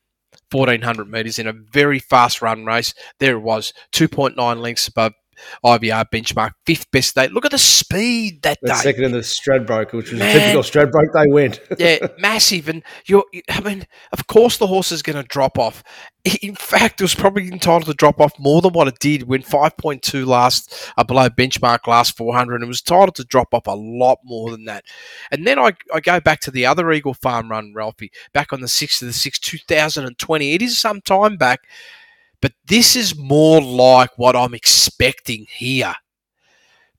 1400 0.51 1.09
metres 1.09 1.39
in 1.39 1.47
a 1.47 1.53
very 1.53 1.99
fast 1.99 2.41
run 2.41 2.65
race. 2.65 2.93
There 3.19 3.35
it 3.35 3.41
was, 3.41 3.73
2.9 3.91 4.59
lengths 4.61 4.87
above 4.87 5.13
IVR 5.63 6.05
benchmark, 6.11 6.51
fifth 6.65 6.89
best 6.91 7.15
day. 7.15 7.27
Look 7.27 7.45
at 7.45 7.51
the 7.51 7.57
speed 7.57 8.41
that 8.43 8.57
The 8.61 8.69
day. 8.69 8.75
second 8.75 9.03
in 9.05 9.11
the 9.11 9.19
Stradbroke, 9.19 9.93
which 9.93 10.11
was 10.11 10.19
Man. 10.19 10.35
a 10.35 10.39
typical 10.39 10.61
Stradbroke, 10.63 11.13
they 11.13 11.31
went. 11.31 11.59
yeah, 11.77 12.07
massive. 12.19 12.69
And 12.69 12.83
you're, 13.05 13.23
I 13.49 13.61
mean, 13.61 13.85
of 14.11 14.27
course, 14.27 14.57
the 14.57 14.67
horse 14.67 14.91
is 14.91 15.01
going 15.01 15.21
to 15.21 15.27
drop 15.27 15.57
off. 15.57 15.83
In 16.41 16.55
fact, 16.55 16.99
it 16.99 17.03
was 17.05 17.15
probably 17.15 17.47
entitled 17.47 17.85
to 17.85 17.93
drop 17.93 18.19
off 18.19 18.33
more 18.37 18.61
than 18.61 18.73
what 18.73 18.89
it 18.89 18.99
did 18.99 19.23
when 19.23 19.41
5.2 19.41 20.25
last 20.27 20.91
uh, 20.97 21.03
below 21.03 21.29
benchmark 21.29 21.87
last 21.87 22.17
400, 22.17 22.55
and 22.55 22.63
it 22.63 22.67
was 22.67 22.81
entitled 22.81 23.15
to 23.15 23.23
drop 23.23 23.53
off 23.53 23.67
a 23.67 23.71
lot 23.71 24.19
more 24.25 24.51
than 24.51 24.65
that. 24.65 24.83
And 25.31 25.47
then 25.47 25.57
I, 25.57 25.71
I 25.93 26.01
go 26.01 26.19
back 26.19 26.41
to 26.41 26.51
the 26.51 26.65
other 26.65 26.91
Eagle 26.91 27.13
Farm 27.13 27.49
run, 27.49 27.73
Ralphie, 27.73 28.11
back 28.33 28.51
on 28.51 28.59
the 28.59 28.67
6th 28.67 29.01
of 29.01 29.07
the 29.07 29.13
6th, 29.13 29.39
2020. 29.39 30.53
It 30.53 30.61
is 30.61 30.77
some 30.77 30.99
time 31.01 31.37
back, 31.37 31.61
but 32.41 32.53
this 32.67 32.95
is 32.95 33.17
more 33.17 33.61
like 33.61 34.11
what 34.17 34.35
I'm 34.35 34.53
expecting 34.53 35.45
here. 35.49 35.93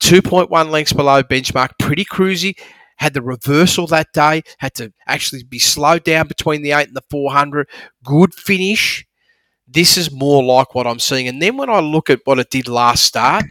2.1 0.01 0.71
lengths 0.71 0.93
below 0.93 1.23
benchmark, 1.23 1.71
pretty 1.79 2.05
cruisy 2.05 2.55
had 3.01 3.15
the 3.15 3.23
reversal 3.23 3.87
that 3.87 4.13
day, 4.13 4.43
had 4.59 4.75
to 4.75 4.93
actually 5.07 5.43
be 5.43 5.59
slowed 5.59 6.05
down 6.05 6.29
between 6.29 6.61
the 6.61 6.73
8 6.73 6.89
and 6.89 6.97
the 6.97 7.03
400. 7.11 7.67
Good 8.05 8.35
finish. 8.35 9.07
This 9.67 9.97
is 9.97 10.13
more 10.13 10.45
like 10.45 10.75
what 10.75 10.87
I'm 10.87 10.99
seeing. 10.99 11.27
And 11.27 11.41
then 11.41 11.57
when 11.57 11.71
I 11.71 11.81
look 11.81 12.11
at 12.11 12.21
what 12.25 12.39
it 12.39 12.51
did 12.51 12.69
last 12.69 13.05
start, 13.05 13.47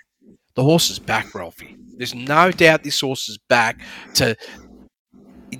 the 0.54 0.63
horse 0.63 0.91
is 0.91 0.99
back, 0.99 1.34
Ralphie. 1.34 1.75
There's 1.97 2.13
no 2.13 2.52
doubt 2.52 2.84
this 2.84 3.02
horse 3.02 3.28
is 3.28 3.39
back 3.49 3.82
to, 4.15 4.36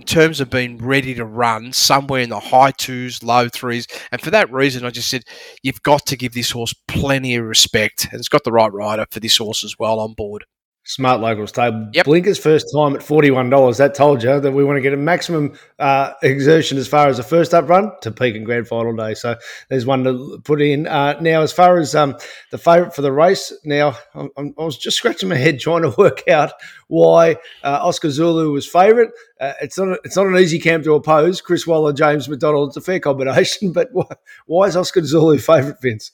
terms 0.10 0.42
of 0.42 0.50
being 0.50 0.78
ready 0.78 1.14
to 1.14 1.24
run 1.24 1.72
somewhere 1.72 2.22
in 2.22 2.30
the 2.30 2.40
high 2.40 2.72
twos, 2.72 3.22
low 3.24 3.48
threes. 3.48 3.88
And 4.12 4.20
for 4.20 4.32
that 4.32 4.52
reason, 4.52 4.84
I 4.84 4.90
just 4.90 5.10
said, 5.10 5.24
you've 5.62 5.84
got 5.84 6.06
to 6.08 6.18
give 6.18 6.34
this 6.34 6.52
horse 6.52 6.74
plenty 6.88 7.36
of 7.36 7.46
respect. 7.46 8.08
And 8.12 8.20
it's 8.20 8.30
got 8.30 8.44
the 8.44 8.52
right 8.52 8.74
rider 8.74 9.06
for 9.12 9.20
this 9.20 9.38
horse 9.38 9.64
as 9.64 9.76
well 9.78 10.00
on 10.00 10.14
board. 10.14 10.46
Smart 10.86 11.22
locals 11.22 11.52
table. 11.52 11.88
Yep. 11.94 12.06
Blinker's 12.06 12.40
first 12.40 12.66
time 12.76 12.96
at 12.96 13.04
forty-one 13.04 13.52
dollars. 13.52 13.78
That 13.78 13.94
told 13.94 14.24
you 14.24 14.40
that 14.40 14.52
we 14.54 14.64
want 14.64 14.78
to 14.78 14.82
get 14.82 14.92
a 14.94 14.98
maximum 14.98 15.54
uh, 15.78 16.14
exertion 16.24 16.80
as 16.80 16.88
far 16.88 17.08
as 17.10 17.20
a 17.20 17.24
first 17.24 17.54
up 17.54 17.70
run 17.70 17.92
to 18.02 18.10
peak 18.12 18.36
and 18.36 18.44
grand 18.44 18.68
final 18.68 18.96
day. 18.96 19.14
So 19.14 19.36
there's 19.70 19.86
one 19.86 20.04
to 20.06 20.40
put 20.44 20.62
in. 20.64 20.88
Uh, 20.88 21.20
now, 21.22 21.42
as 21.42 21.54
far 21.54 21.78
as 21.78 21.94
um, 21.94 22.16
the 22.50 22.58
favourite 22.58 22.96
for 22.96 23.04
the 23.04 23.12
race, 23.12 23.54
now 23.66 23.98
I'm, 24.16 24.30
I'm- 24.36 24.56
I 24.58 24.64
was 24.64 24.78
just 24.78 24.98
scratching 24.98 25.30
my 25.30 25.36
head 25.36 25.60
trying 25.60 25.84
to 25.84 25.90
work 25.98 26.28
out 26.28 26.54
why 26.88 27.34
uh, 27.64 27.80
Oscar 27.84 28.10
Zulu 28.10 28.52
was 28.52 28.66
favourite. 28.66 29.12
Uh, 29.40 29.54
it's 29.62 29.78
not 29.78 29.90
a, 29.90 30.00
it's 30.06 30.16
not 30.16 30.26
an 30.26 30.38
easy 30.38 30.58
camp 30.58 30.86
to 30.86 30.94
oppose. 30.96 31.40
Chris 31.40 31.68
Waller, 31.68 31.94
James 31.94 32.28
McDonald. 32.28 32.70
It's 32.70 32.78
a 32.78 32.82
fair 32.82 33.00
combination, 33.00 33.74
but 33.74 33.90
why, 33.92 34.06
why 34.48 34.66
is 34.66 34.76
Oscar 34.76 35.04
Zulu 35.04 35.38
favourite, 35.38 35.80
Vince? 35.84 36.14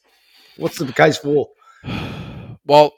What's 0.58 0.80
the 0.80 0.92
case 0.92 1.18
for? 1.18 1.50
Well, 2.68 2.94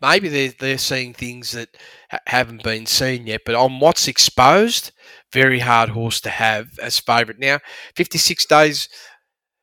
maybe 0.00 0.28
they're, 0.28 0.52
they're 0.58 0.78
seeing 0.78 1.14
things 1.14 1.52
that 1.52 1.68
ha- 2.10 2.18
haven't 2.26 2.62
been 2.62 2.86
seen 2.86 3.26
yet, 3.26 3.42
but 3.44 3.54
on 3.54 3.80
what's 3.80 4.08
exposed, 4.08 4.92
very 5.32 5.58
hard 5.58 5.90
horse 5.90 6.20
to 6.22 6.30
have 6.30 6.78
as 6.82 6.98
favourite. 6.98 7.38
Now, 7.38 7.58
56 7.94 8.46
days 8.46 8.88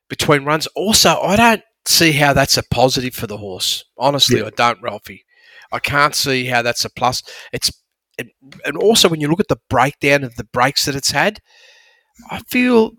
between 0.10 0.46
runs. 0.46 0.68
Also, 0.76 1.20
I 1.20 1.36
don't 1.36 1.64
see 1.88 2.12
how 2.12 2.34
that's 2.34 2.58
a 2.58 2.64
positive 2.72 3.16
for 3.16 3.28
the 3.28 3.38
horse. 3.38 3.84
Honestly, 3.98 4.40
Yeah. 4.40 4.48
I 4.48 4.50
don't, 4.52 4.82
Ralphie. 4.82 5.26
I 5.72 5.80
can't 5.80 6.16
see 6.16 6.46
how 6.46 6.62
that's 6.62 6.86
a 6.86 6.90
plus. 6.90 7.24
It's 7.52 7.72
and 8.18 8.30
and 8.64 8.78
also 8.78 9.10
when 9.10 9.20
you 9.20 9.28
look 9.28 9.42
at 9.42 9.50
the 9.50 9.60
breakdown 9.70 10.24
of 10.24 10.36
the 10.36 10.46
breaks 10.46 10.86
that 10.86 10.96
it's 10.96 11.12
had, 11.12 11.40
I 12.30 12.40
feel 12.48 12.92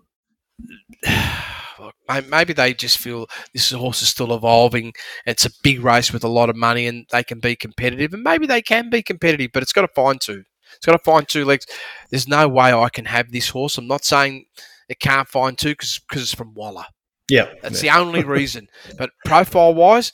maybe 2.27 2.53
they 2.53 2.73
just 2.73 2.97
feel 2.97 3.27
this 3.53 3.71
horse 3.71 4.01
is 4.01 4.09
still 4.09 4.33
evolving. 4.33 4.93
It's 5.25 5.45
a 5.45 5.51
big 5.63 5.81
race 5.81 6.11
with 6.11 6.23
a 6.23 6.29
lot 6.29 6.49
of 6.49 6.55
money, 6.55 6.87
and 6.87 7.05
they 7.11 7.23
can 7.23 7.39
be 7.39 7.55
competitive. 7.55 8.13
And 8.13 8.23
maybe 8.23 8.47
they 8.47 8.61
can 8.61 8.89
be 8.89 9.01
competitive, 9.01 9.51
but 9.53 9.63
it's 9.63 9.73
got 9.73 9.81
to 9.81 9.93
find 9.93 10.19
two. 10.19 10.43
It's 10.75 10.85
got 10.85 10.93
to 10.93 10.99
find 10.99 11.27
two 11.27 11.45
legs. 11.45 11.65
There's 12.09 12.27
no 12.27 12.47
way 12.47 12.73
I 12.73 12.89
can 12.89 13.05
have 13.05 13.31
this 13.31 13.49
horse. 13.49 13.77
I'm 13.77 13.87
not 13.87 14.05
saying 14.05 14.45
it 14.89 14.99
can't 14.99 15.27
find 15.27 15.57
two 15.57 15.71
because 15.71 16.01
it's 16.13 16.33
from 16.33 16.53
Waller. 16.53 16.85
Yeah, 17.29 17.53
That's 17.61 17.81
the 17.81 17.89
only 17.89 18.23
reason. 18.37 18.67
But 18.97 19.09
profile 19.25 19.73
wise, 19.73 20.13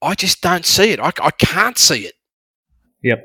I 0.00 0.14
just 0.14 0.40
don't 0.40 0.64
see 0.64 0.90
it. 0.90 1.00
I, 1.00 1.12
I 1.20 1.30
can't 1.30 1.78
see 1.78 2.06
it. 2.06 2.14
Yep. 3.02 3.24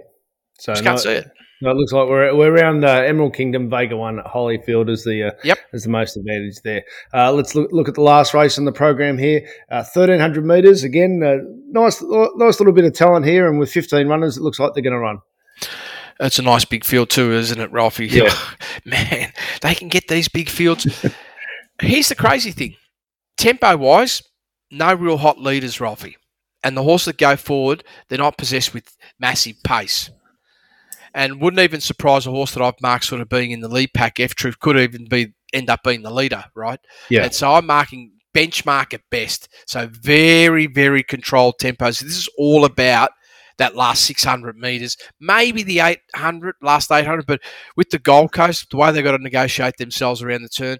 So 0.59 0.73
Just 0.73 0.83
no, 0.83 0.89
can't 0.91 0.99
see 0.99 1.11
it. 1.11 1.27
No, 1.61 1.71
it 1.71 1.75
looks 1.75 1.91
like 1.91 2.07
we're 2.07 2.33
we're 2.35 2.53
around 2.55 2.85
uh, 2.85 2.87
Emerald 3.01 3.33
Kingdom 3.35 3.69
Vega 3.69 3.97
One 3.97 4.19
at 4.19 4.25
Holyfield 4.25 4.89
is 4.89 5.03
the 5.03 5.23
uh, 5.23 5.31
Yep. 5.43 5.57
as 5.73 5.83
the 5.83 5.89
most 5.89 6.15
advantage 6.15 6.55
there. 6.63 6.83
Uh, 7.13 7.33
let's 7.33 7.53
look, 7.53 7.69
look 7.73 7.89
at 7.89 7.95
the 7.95 8.01
last 8.01 8.33
race 8.33 8.57
on 8.57 8.63
the 8.65 8.71
program 8.71 9.17
here. 9.17 9.45
Uh, 9.69 9.83
Thirteen 9.83 10.19
hundred 10.21 10.45
meters 10.45 10.83
again. 10.83 11.21
Uh, 11.21 11.37
nice 11.71 12.01
nice 12.01 12.59
little 12.59 12.71
bit 12.73 12.85
of 12.85 12.93
talent 12.93 13.25
here, 13.25 13.49
and 13.49 13.59
with 13.59 13.71
fifteen 13.71 14.07
runners, 14.07 14.37
it 14.37 14.41
looks 14.41 14.59
like 14.59 14.73
they're 14.73 14.83
going 14.83 14.93
to 14.93 14.99
run. 14.99 15.19
It's 16.21 16.39
a 16.39 16.43
nice 16.43 16.65
big 16.65 16.83
field 16.85 17.09
too, 17.09 17.31
isn't 17.33 17.59
it, 17.59 17.71
Ralphie? 17.71 18.07
Yeah. 18.07 18.33
Man, 18.85 19.31
they 19.61 19.75
can 19.75 19.87
get 19.87 20.07
these 20.07 20.27
big 20.27 20.49
fields. 20.49 21.05
Here's 21.81 22.09
the 22.09 22.15
crazy 22.15 22.51
thing. 22.51 22.75
Tempo 23.37 23.77
wise, 23.77 24.21
no 24.69 24.93
real 24.93 25.17
hot 25.17 25.39
leaders, 25.39 25.79
Ralphie. 25.79 26.17
And 26.61 26.75
the 26.75 26.83
horses 26.83 27.05
that 27.05 27.17
go 27.17 27.37
forward, 27.37 27.85
they're 28.09 28.17
not 28.17 28.37
possessed 28.37 28.73
with 28.73 28.95
massive 29.17 29.63
pace. 29.63 30.09
And 31.13 31.41
wouldn't 31.41 31.61
even 31.61 31.81
surprise 31.81 32.27
a 32.27 32.31
horse 32.31 32.53
that 32.53 32.63
I've 32.63 32.81
marked 32.81 33.05
sort 33.05 33.21
of 33.21 33.29
being 33.29 33.51
in 33.51 33.61
the 33.61 33.67
lead 33.67 33.91
pack. 33.93 34.19
F 34.19 34.35
Troop 34.35 34.59
could 34.59 34.77
even 34.77 35.05
be 35.05 35.33
end 35.53 35.69
up 35.69 35.83
being 35.83 36.03
the 36.03 36.13
leader, 36.13 36.45
right? 36.55 36.79
Yeah. 37.09 37.23
And 37.23 37.33
so 37.33 37.53
I'm 37.53 37.65
marking 37.65 38.11
benchmark 38.35 38.93
at 38.93 39.01
best. 39.09 39.49
So 39.65 39.89
very, 39.91 40.67
very 40.67 41.03
controlled 41.03 41.55
tempos. 41.59 42.01
This 42.01 42.17
is 42.17 42.29
all 42.37 42.65
about 42.65 43.09
that 43.57 43.75
last 43.75 44.05
600 44.05 44.57
metres, 44.57 44.97
maybe 45.19 45.63
the 45.63 45.79
800, 45.81 46.55
last 46.61 46.91
800, 46.91 47.25
but 47.25 47.41
with 47.75 47.89
the 47.89 47.99
Gold 47.99 48.31
Coast, 48.31 48.67
the 48.71 48.77
way 48.77 48.91
they've 48.91 49.03
got 49.03 49.17
to 49.17 49.21
negotiate 49.21 49.75
themselves 49.77 50.23
around 50.23 50.43
the 50.43 50.49
turn, 50.49 50.77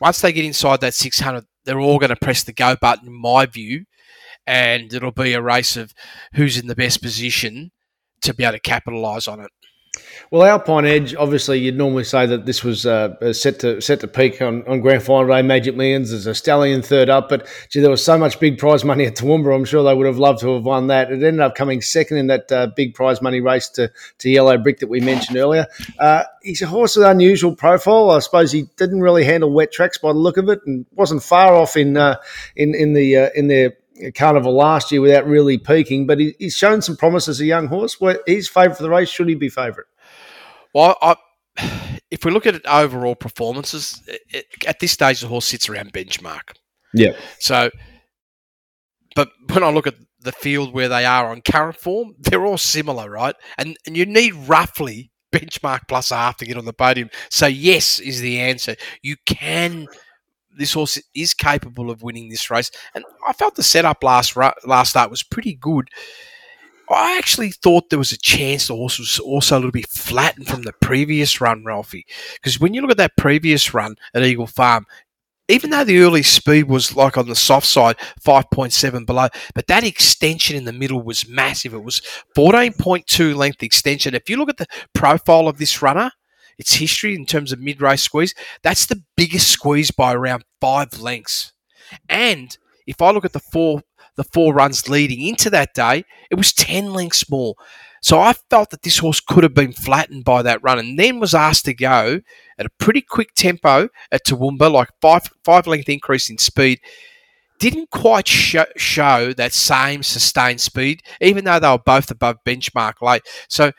once 0.00 0.20
they 0.20 0.32
get 0.32 0.44
inside 0.44 0.80
that 0.80 0.94
600, 0.94 1.44
they're 1.64 1.80
all 1.80 2.00
going 2.00 2.10
to 2.10 2.16
press 2.16 2.42
the 2.42 2.52
go 2.52 2.74
button, 2.74 3.06
in 3.06 3.14
my 3.14 3.46
view, 3.46 3.84
and 4.48 4.92
it'll 4.92 5.12
be 5.12 5.32
a 5.32 5.40
race 5.40 5.76
of 5.76 5.94
who's 6.34 6.58
in 6.58 6.66
the 6.66 6.74
best 6.74 7.00
position 7.00 7.70
to 8.22 8.34
be 8.34 8.44
able 8.44 8.52
to 8.52 8.60
capitalise 8.60 9.28
on 9.28 9.40
it. 9.40 9.50
Well, 10.30 10.42
Alpine 10.44 10.86
Edge, 10.86 11.14
obviously, 11.14 11.58
you'd 11.58 11.76
normally 11.76 12.04
say 12.04 12.24
that 12.24 12.46
this 12.46 12.64
was 12.64 12.86
uh, 12.86 13.34
set 13.34 13.60
to 13.60 13.82
set 13.82 14.00
to 14.00 14.08
peak 14.08 14.40
on, 14.40 14.66
on 14.66 14.80
Grand 14.80 15.02
Final 15.02 15.28
Day, 15.28 15.42
Magic 15.42 15.76
Millions. 15.76 16.10
There's 16.10 16.26
a 16.26 16.34
stallion 16.34 16.80
third 16.80 17.10
up, 17.10 17.28
but 17.28 17.46
gee, 17.68 17.80
there 17.80 17.90
was 17.90 18.02
so 18.02 18.16
much 18.16 18.40
big 18.40 18.56
prize 18.56 18.84
money 18.84 19.04
at 19.04 19.16
Toowoomba. 19.16 19.54
I'm 19.54 19.66
sure 19.66 19.84
they 19.84 19.94
would 19.94 20.06
have 20.06 20.18
loved 20.18 20.40
to 20.40 20.54
have 20.54 20.64
won 20.64 20.86
that. 20.86 21.12
It 21.12 21.22
ended 21.22 21.40
up 21.40 21.54
coming 21.54 21.82
second 21.82 22.16
in 22.16 22.28
that 22.28 22.50
uh, 22.50 22.68
big 22.74 22.94
prize 22.94 23.20
money 23.20 23.40
race 23.40 23.68
to, 23.70 23.92
to 24.18 24.30
Yellow 24.30 24.56
Brick 24.56 24.78
that 24.78 24.88
we 24.88 25.00
mentioned 25.00 25.36
earlier. 25.36 25.66
Uh, 25.98 26.24
he's 26.42 26.62
a 26.62 26.66
horse 26.66 26.96
with 26.96 27.04
unusual 27.04 27.54
profile. 27.54 28.10
I 28.10 28.20
suppose 28.20 28.50
he 28.50 28.62
didn't 28.78 29.00
really 29.00 29.24
handle 29.24 29.52
wet 29.52 29.72
tracks 29.72 29.98
by 29.98 30.14
the 30.14 30.18
look 30.18 30.38
of 30.38 30.48
it, 30.48 30.60
and 30.64 30.86
wasn't 30.92 31.22
far 31.22 31.54
off 31.54 31.76
in 31.76 31.98
uh, 31.98 32.16
in 32.56 32.74
in 32.74 32.94
the 32.94 33.16
uh, 33.16 33.30
in 33.34 33.48
their 33.48 33.74
carnival 34.10 34.54
last 34.54 34.90
year 34.90 35.00
without 35.00 35.26
really 35.26 35.58
peaking. 35.58 36.06
But 36.06 36.18
he, 36.18 36.34
he's 36.38 36.56
shown 36.56 36.82
some 36.82 36.96
promise 36.96 37.28
as 37.28 37.40
a 37.40 37.44
young 37.44 37.68
horse. 37.68 38.00
Where 38.00 38.20
he's 38.26 38.48
favourite 38.48 38.76
for 38.76 38.82
the 38.82 38.90
race, 38.90 39.08
should 39.08 39.28
he 39.28 39.34
be 39.34 39.48
favourite? 39.48 39.86
Well, 40.74 40.96
I, 41.00 41.16
if 42.10 42.24
we 42.24 42.30
look 42.30 42.46
at 42.46 42.54
it 42.54 42.66
overall 42.66 43.14
performances, 43.14 44.02
it, 44.06 44.46
at 44.66 44.80
this 44.80 44.92
stage, 44.92 45.20
the 45.20 45.28
horse 45.28 45.46
sits 45.46 45.68
around 45.68 45.92
benchmark. 45.92 46.54
Yeah. 46.94 47.12
So, 47.38 47.70
but 49.14 49.30
when 49.52 49.62
I 49.62 49.70
look 49.70 49.86
at 49.86 49.96
the 50.20 50.32
field 50.32 50.72
where 50.72 50.88
they 50.88 51.04
are 51.04 51.30
on 51.30 51.42
current 51.42 51.76
form, 51.76 52.14
they're 52.18 52.44
all 52.44 52.58
similar, 52.58 53.10
right? 53.10 53.34
And 53.58 53.76
and 53.86 53.96
you 53.96 54.06
need 54.06 54.34
roughly 54.34 55.10
benchmark 55.32 55.80
plus 55.88 56.10
half 56.10 56.36
to 56.36 56.46
get 56.46 56.56
on 56.56 56.64
the 56.64 56.72
podium. 56.72 57.10
So 57.30 57.46
yes 57.46 57.98
is 57.98 58.20
the 58.20 58.40
answer. 58.40 58.76
You 59.02 59.16
can. 59.26 59.86
This 60.56 60.74
horse 60.74 61.00
is 61.14 61.34
capable 61.34 61.90
of 61.90 62.02
winning 62.02 62.28
this 62.28 62.50
race, 62.50 62.70
and 62.94 63.04
I 63.26 63.32
felt 63.32 63.54
the 63.54 63.62
setup 63.62 64.02
last 64.04 64.36
last 64.36 64.90
start 64.90 65.10
was 65.10 65.22
pretty 65.22 65.54
good. 65.54 65.88
I 66.90 67.16
actually 67.16 67.50
thought 67.50 67.88
there 67.88 67.98
was 67.98 68.12
a 68.12 68.18
chance 68.18 68.66
the 68.66 68.74
horse 68.74 68.98
was 68.98 69.18
also 69.18 69.56
a 69.56 69.58
little 69.58 69.70
bit 69.70 69.88
flattened 69.88 70.48
from 70.48 70.62
the 70.62 70.74
previous 70.80 71.40
run, 71.40 71.64
Ralphie. 71.64 72.06
Because 72.34 72.60
when 72.60 72.74
you 72.74 72.82
look 72.82 72.90
at 72.90 72.96
that 72.98 73.16
previous 73.16 73.72
run 73.72 73.96
at 74.14 74.24
Eagle 74.24 74.46
Farm, 74.46 74.84
even 75.48 75.70
though 75.70 75.84
the 75.84 75.98
early 75.98 76.22
speed 76.22 76.64
was 76.64 76.94
like 76.94 77.18
on 77.18 77.28
the 77.28 77.34
soft 77.34 77.66
side, 77.66 77.96
5.7 78.24 79.06
below, 79.06 79.28
but 79.54 79.66
that 79.66 79.84
extension 79.84 80.56
in 80.56 80.64
the 80.64 80.72
middle 80.72 81.02
was 81.02 81.28
massive. 81.28 81.74
It 81.74 81.82
was 81.82 82.00
14.2 82.36 83.34
length 83.34 83.62
extension. 83.62 84.14
If 84.14 84.30
you 84.30 84.36
look 84.36 84.50
at 84.50 84.56
the 84.58 84.66
profile 84.94 85.48
of 85.48 85.58
this 85.58 85.82
runner, 85.82 86.12
its 86.58 86.74
history 86.74 87.14
in 87.14 87.26
terms 87.26 87.52
of 87.52 87.60
mid 87.60 87.80
race 87.80 88.02
squeeze, 88.02 88.34
that's 88.62 88.86
the 88.86 89.02
biggest 89.16 89.48
squeeze 89.48 89.90
by 89.90 90.12
around 90.14 90.44
five 90.60 91.00
lengths. 91.00 91.52
And 92.08 92.56
if 92.86 93.00
I 93.00 93.10
look 93.10 93.24
at 93.24 93.32
the 93.32 93.40
four 93.40 93.82
the 94.16 94.24
four 94.24 94.52
runs 94.52 94.88
leading 94.88 95.26
into 95.26 95.50
that 95.50 95.74
day, 95.74 96.04
it 96.30 96.34
was 96.34 96.52
10 96.52 96.92
lengths 96.92 97.30
more. 97.30 97.54
So 98.02 98.18
I 98.18 98.32
felt 98.50 98.70
that 98.70 98.82
this 98.82 98.98
horse 98.98 99.20
could 99.20 99.44
have 99.44 99.54
been 99.54 99.72
flattened 99.72 100.24
by 100.24 100.42
that 100.42 100.62
run 100.62 100.78
and 100.78 100.98
then 100.98 101.20
was 101.20 101.34
asked 101.34 101.64
to 101.66 101.74
go 101.74 102.20
at 102.58 102.66
a 102.66 102.70
pretty 102.78 103.00
quick 103.00 103.32
tempo 103.34 103.88
at 104.10 104.26
Toowoomba, 104.26 104.70
like 104.70 104.88
five, 105.00 105.22
five 105.44 105.66
length 105.66 105.88
increase 105.88 106.28
in 106.28 106.38
speed. 106.38 106.80
Didn't 107.60 107.90
quite 107.90 108.26
show, 108.26 108.64
show 108.76 109.32
that 109.34 109.52
same 109.52 110.02
sustained 110.02 110.60
speed, 110.60 111.02
even 111.20 111.44
though 111.44 111.60
they 111.60 111.68
were 111.68 111.78
both 111.78 112.10
above 112.10 112.38
benchmark 112.44 113.00
late. 113.00 113.22
So 113.48 113.70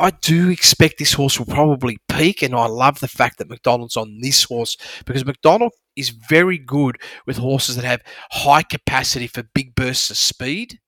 I 0.00 0.10
do 0.10 0.48
expect 0.48 0.98
this 0.98 1.12
horse 1.12 1.38
will 1.38 1.46
probably 1.46 1.98
peak, 2.08 2.42
and 2.42 2.54
I 2.54 2.66
love 2.66 3.00
the 3.00 3.08
fact 3.08 3.38
that 3.38 3.50
McDonald's 3.50 3.96
on 3.96 4.18
this 4.22 4.44
horse 4.44 4.76
because 5.04 5.24
McDonald 5.26 5.72
is 5.94 6.08
very 6.08 6.56
good 6.58 6.96
with 7.26 7.36
horses 7.36 7.76
that 7.76 7.84
have 7.84 8.00
high 8.30 8.62
capacity 8.62 9.26
for 9.26 9.42
big 9.54 9.74
bursts 9.74 10.10
of 10.10 10.16
speed 10.16 10.78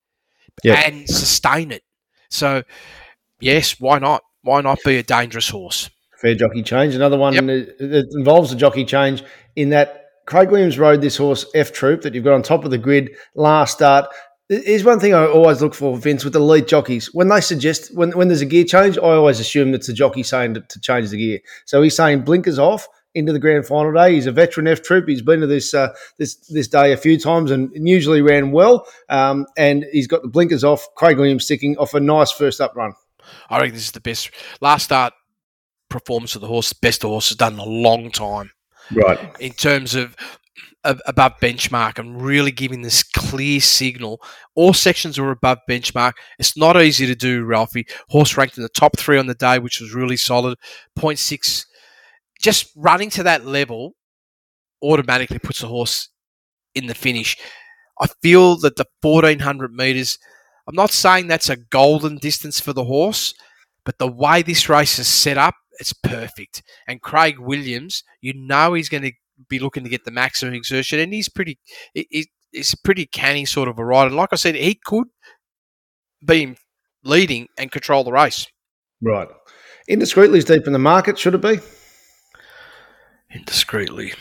Yeah. 0.63 0.81
and 0.85 1.07
sustain 1.07 1.71
it. 1.71 1.83
So, 2.29 2.63
yes, 3.39 3.79
why 3.79 3.99
not? 3.99 4.23
Why 4.41 4.61
not 4.61 4.79
be 4.83 4.97
a 4.97 5.03
dangerous 5.03 5.49
horse? 5.49 5.89
Fair 6.19 6.35
jockey 6.35 6.63
change. 6.63 6.95
Another 6.95 7.17
one 7.17 7.33
Yep. 7.33 7.45
that 7.45 7.77
that 7.79 8.05
involves 8.17 8.51
a 8.51 8.55
jockey 8.55 8.83
change 8.85 9.23
in 9.55 9.69
that 9.69 10.05
Craig 10.25 10.49
Williams 10.49 10.79
rode 10.79 11.01
this 11.01 11.17
horse 11.17 11.45
F 11.53 11.71
Troop 11.71 12.01
that 12.01 12.15
you've 12.15 12.23
got 12.23 12.33
on 12.33 12.41
top 12.41 12.65
of 12.65 12.71
the 12.71 12.77
grid 12.77 13.11
last 13.35 13.73
start. 13.73 14.07
Here's 14.49 14.83
one 14.83 14.99
thing 14.99 15.13
I 15.13 15.25
always 15.25 15.61
look 15.61 15.73
for, 15.73 15.97
Vince, 15.97 16.25
with 16.25 16.35
elite 16.35 16.67
jockeys. 16.67 17.13
When 17.13 17.29
they 17.29 17.39
suggest, 17.39 17.95
when, 17.95 18.11
when 18.11 18.27
there's 18.27 18.41
a 18.41 18.45
gear 18.45 18.65
change, 18.65 18.97
I 18.97 19.01
always 19.01 19.39
assume 19.39 19.73
it's 19.73 19.87
the 19.87 19.93
jockey 19.93 20.21
saying 20.21 20.55
to, 20.55 20.61
to 20.61 20.79
change 20.81 21.09
the 21.09 21.17
gear. 21.17 21.39
So 21.65 21.81
he's 21.81 21.95
saying 21.95 22.23
blinkers 22.23 22.59
off 22.59 22.87
into 23.15 23.31
the 23.31 23.39
grand 23.39 23.65
final 23.65 23.93
day. 23.93 24.15
He's 24.15 24.27
a 24.27 24.31
veteran 24.31 24.67
F 24.67 24.83
Troop. 24.83 25.07
He's 25.07 25.21
been 25.21 25.39
to 25.39 25.47
this 25.47 25.73
uh, 25.73 25.93
this 26.17 26.35
this 26.49 26.67
day 26.67 26.91
a 26.91 26.97
few 26.97 27.17
times 27.17 27.51
and 27.51 27.71
usually 27.73 28.21
ran 28.21 28.51
well. 28.51 28.85
Um, 29.09 29.45
and 29.57 29.85
he's 29.91 30.07
got 30.07 30.23
the 30.23 30.27
blinkers 30.27 30.63
off. 30.63 30.87
Craig 30.95 31.17
Williams 31.17 31.45
sticking 31.45 31.77
off 31.77 31.93
a 31.93 31.99
nice 31.99 32.31
first 32.31 32.59
up 32.59 32.75
run. 32.75 32.93
I 33.49 33.59
reckon 33.59 33.75
this 33.75 33.85
is 33.85 33.91
the 33.91 34.01
best 34.01 34.29
last 34.61 34.83
start 34.83 35.13
performance 35.89 36.35
of 36.35 36.41
the 36.41 36.47
horse, 36.47 36.73
best 36.73 37.01
the 37.01 37.07
horse 37.07 37.29
has 37.29 37.37
done 37.37 37.53
in 37.53 37.59
a 37.59 37.65
long 37.65 38.11
time. 38.11 38.51
Right. 38.91 39.17
in 39.39 39.53
terms 39.53 39.95
of 39.95 40.13
above 40.83 41.33
benchmark 41.41 41.97
and 41.97 42.21
really 42.21 42.51
giving 42.51 42.81
this 42.81 43.03
clear 43.03 43.59
signal. 43.59 44.21
All 44.55 44.73
sections 44.73 45.17
were 45.17 45.31
above 45.31 45.59
benchmark. 45.69 46.13
It's 46.39 46.57
not 46.57 46.81
easy 46.81 47.05
to 47.07 47.15
do, 47.15 47.43
Ralphie. 47.43 47.87
Horse 48.09 48.37
ranked 48.37 48.57
in 48.57 48.63
the 48.63 48.69
top 48.69 48.97
three 48.97 49.17
on 49.17 49.27
the 49.27 49.33
day, 49.33 49.59
which 49.59 49.79
was 49.79 49.93
really 49.93 50.17
solid. 50.17 50.57
0.6. 50.97 51.65
Just 52.41 52.71
running 52.75 53.09
to 53.11 53.23
that 53.23 53.45
level 53.45 53.95
automatically 54.83 55.39
puts 55.39 55.61
the 55.61 55.67
horse 55.67 56.09
in 56.75 56.87
the 56.87 56.95
finish. 56.95 57.37
I 57.99 58.07
feel 58.21 58.57
that 58.57 58.75
the 58.75 58.85
1400 59.01 59.73
metres, 59.73 60.17
I'm 60.67 60.75
not 60.75 60.91
saying 60.91 61.27
that's 61.27 61.49
a 61.49 61.57
golden 61.57 62.17
distance 62.17 62.59
for 62.59 62.73
the 62.73 62.83
horse, 62.83 63.33
but 63.85 63.97
the 63.97 64.11
way 64.11 64.41
this 64.41 64.69
race 64.69 64.99
is 64.99 65.07
set 65.07 65.37
up, 65.37 65.55
it's 65.79 65.93
perfect. 65.93 66.63
And 66.87 67.01
Craig 67.01 67.39
Williams, 67.39 68.03
you 68.21 68.33
know 68.33 68.73
he's 68.73 68.89
going 68.89 69.03
to 69.03 69.11
be 69.49 69.59
looking 69.59 69.83
to 69.83 69.89
get 69.89 70.05
the 70.05 70.11
maximum 70.11 70.53
exertion, 70.53 70.99
and 70.99 71.13
he's 71.13 71.29
pretty, 71.29 71.59
he- 71.93 72.07
he- 72.09 72.29
a 72.59 72.63
pretty 72.83 73.05
canny 73.07 73.45
sort 73.45 73.67
of 73.67 73.79
a 73.79 73.85
rider. 73.85 74.07
And 74.07 74.15
like 74.15 74.29
I 74.31 74.35
said, 74.35 74.55
he 74.55 74.79
could 74.85 75.07
be 76.25 76.55
leading 77.03 77.47
and 77.57 77.71
control 77.71 78.03
the 78.03 78.11
race. 78.11 78.47
Right. 79.01 79.27
Indiscreetly's 79.89 80.45
deep 80.45 80.67
in 80.67 80.73
the 80.73 80.79
market, 80.79 81.17
should 81.17 81.33
it 81.35 81.41
be? 81.41 81.59
Indiscreetly. 83.35 84.13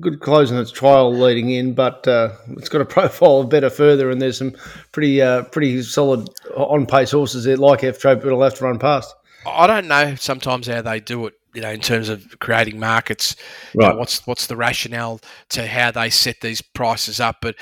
Good 0.00 0.20
close 0.20 0.50
in 0.50 0.58
its 0.58 0.70
trial 0.72 1.16
leading 1.16 1.50
in, 1.50 1.72
but 1.72 2.06
uh, 2.06 2.32
it's 2.50 2.68
got 2.68 2.80
a 2.80 2.84
profile 2.96 3.40
of 3.40 3.48
better 3.48 3.70
further, 3.70 4.10
and 4.10 4.20
there's 4.20 4.36
some 4.38 4.54
pretty 4.92 5.22
uh, 5.22 5.44
pretty 5.44 5.80
solid 5.82 6.28
on 6.56 6.84
pace 6.84 7.12
horses 7.12 7.44
there, 7.44 7.56
like 7.56 7.84
F 7.84 7.98
Troop, 7.98 8.22
that'll 8.22 8.42
have 8.42 8.54
to 8.56 8.64
run 8.64 8.78
past. 8.78 9.14
I 9.46 9.66
don't 9.66 9.86
know 9.88 10.14
sometimes 10.16 10.66
how 10.66 10.82
they 10.82 11.00
do 11.00 11.26
it, 11.26 11.34
you 11.54 11.60
know, 11.62 11.70
in 11.70 11.80
terms 11.80 12.08
of 12.08 12.38
creating 12.40 12.78
markets. 12.78 13.36
you 13.74 13.80
know, 13.80 13.88
Right. 13.88 13.96
what's 13.98 14.26
what's 14.26 14.46
the 14.46 14.56
rationale 14.56 15.20
to 15.50 15.66
how 15.66 15.90
they 15.90 16.10
set 16.10 16.40
these 16.40 16.60
prices 16.60 17.20
up? 17.20 17.36
But 17.42 17.56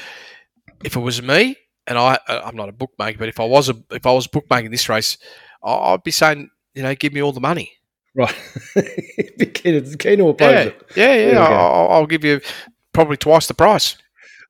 if 0.85 0.97
it 0.97 1.01
was 1.01 1.23
me, 1.23 1.57
and 1.87 1.97
I, 1.99 2.19
uh, 2.29 2.43
I'm 2.45 2.57
not 2.57 2.69
a 2.69 2.73
bookmaker, 2.73 3.19
but 3.19 3.29
if 3.29 3.39
I 3.41 3.45
was 3.45 3.69
a, 3.69 3.75
if 3.91 4.07
I 4.07 4.13
was 4.13 4.27
bookmaking 4.27 4.71
this 4.71 4.89
race, 4.89 5.19
I'd 5.65 6.03
be 6.03 6.11
saying, 6.11 6.51
you 6.75 6.83
know, 6.83 6.95
give 6.95 7.13
me 7.13 7.23
all 7.23 7.33
the 7.33 7.41
money. 7.41 7.73
Right. 8.15 8.35
Be 9.39 9.45
keen, 9.47 9.85
keen 9.99 10.19
to 10.19 10.29
oppose 10.29 10.51
Yeah, 10.53 10.61
it. 10.63 10.83
yeah, 10.97 11.07
There 11.17 11.33
yeah. 11.35 11.41
I'll, 11.49 11.89
I'll 11.91 12.07
give 12.07 12.25
you 12.25 12.41
probably 12.95 13.19
twice 13.19 13.47
the 13.47 13.53
price. 13.55 13.97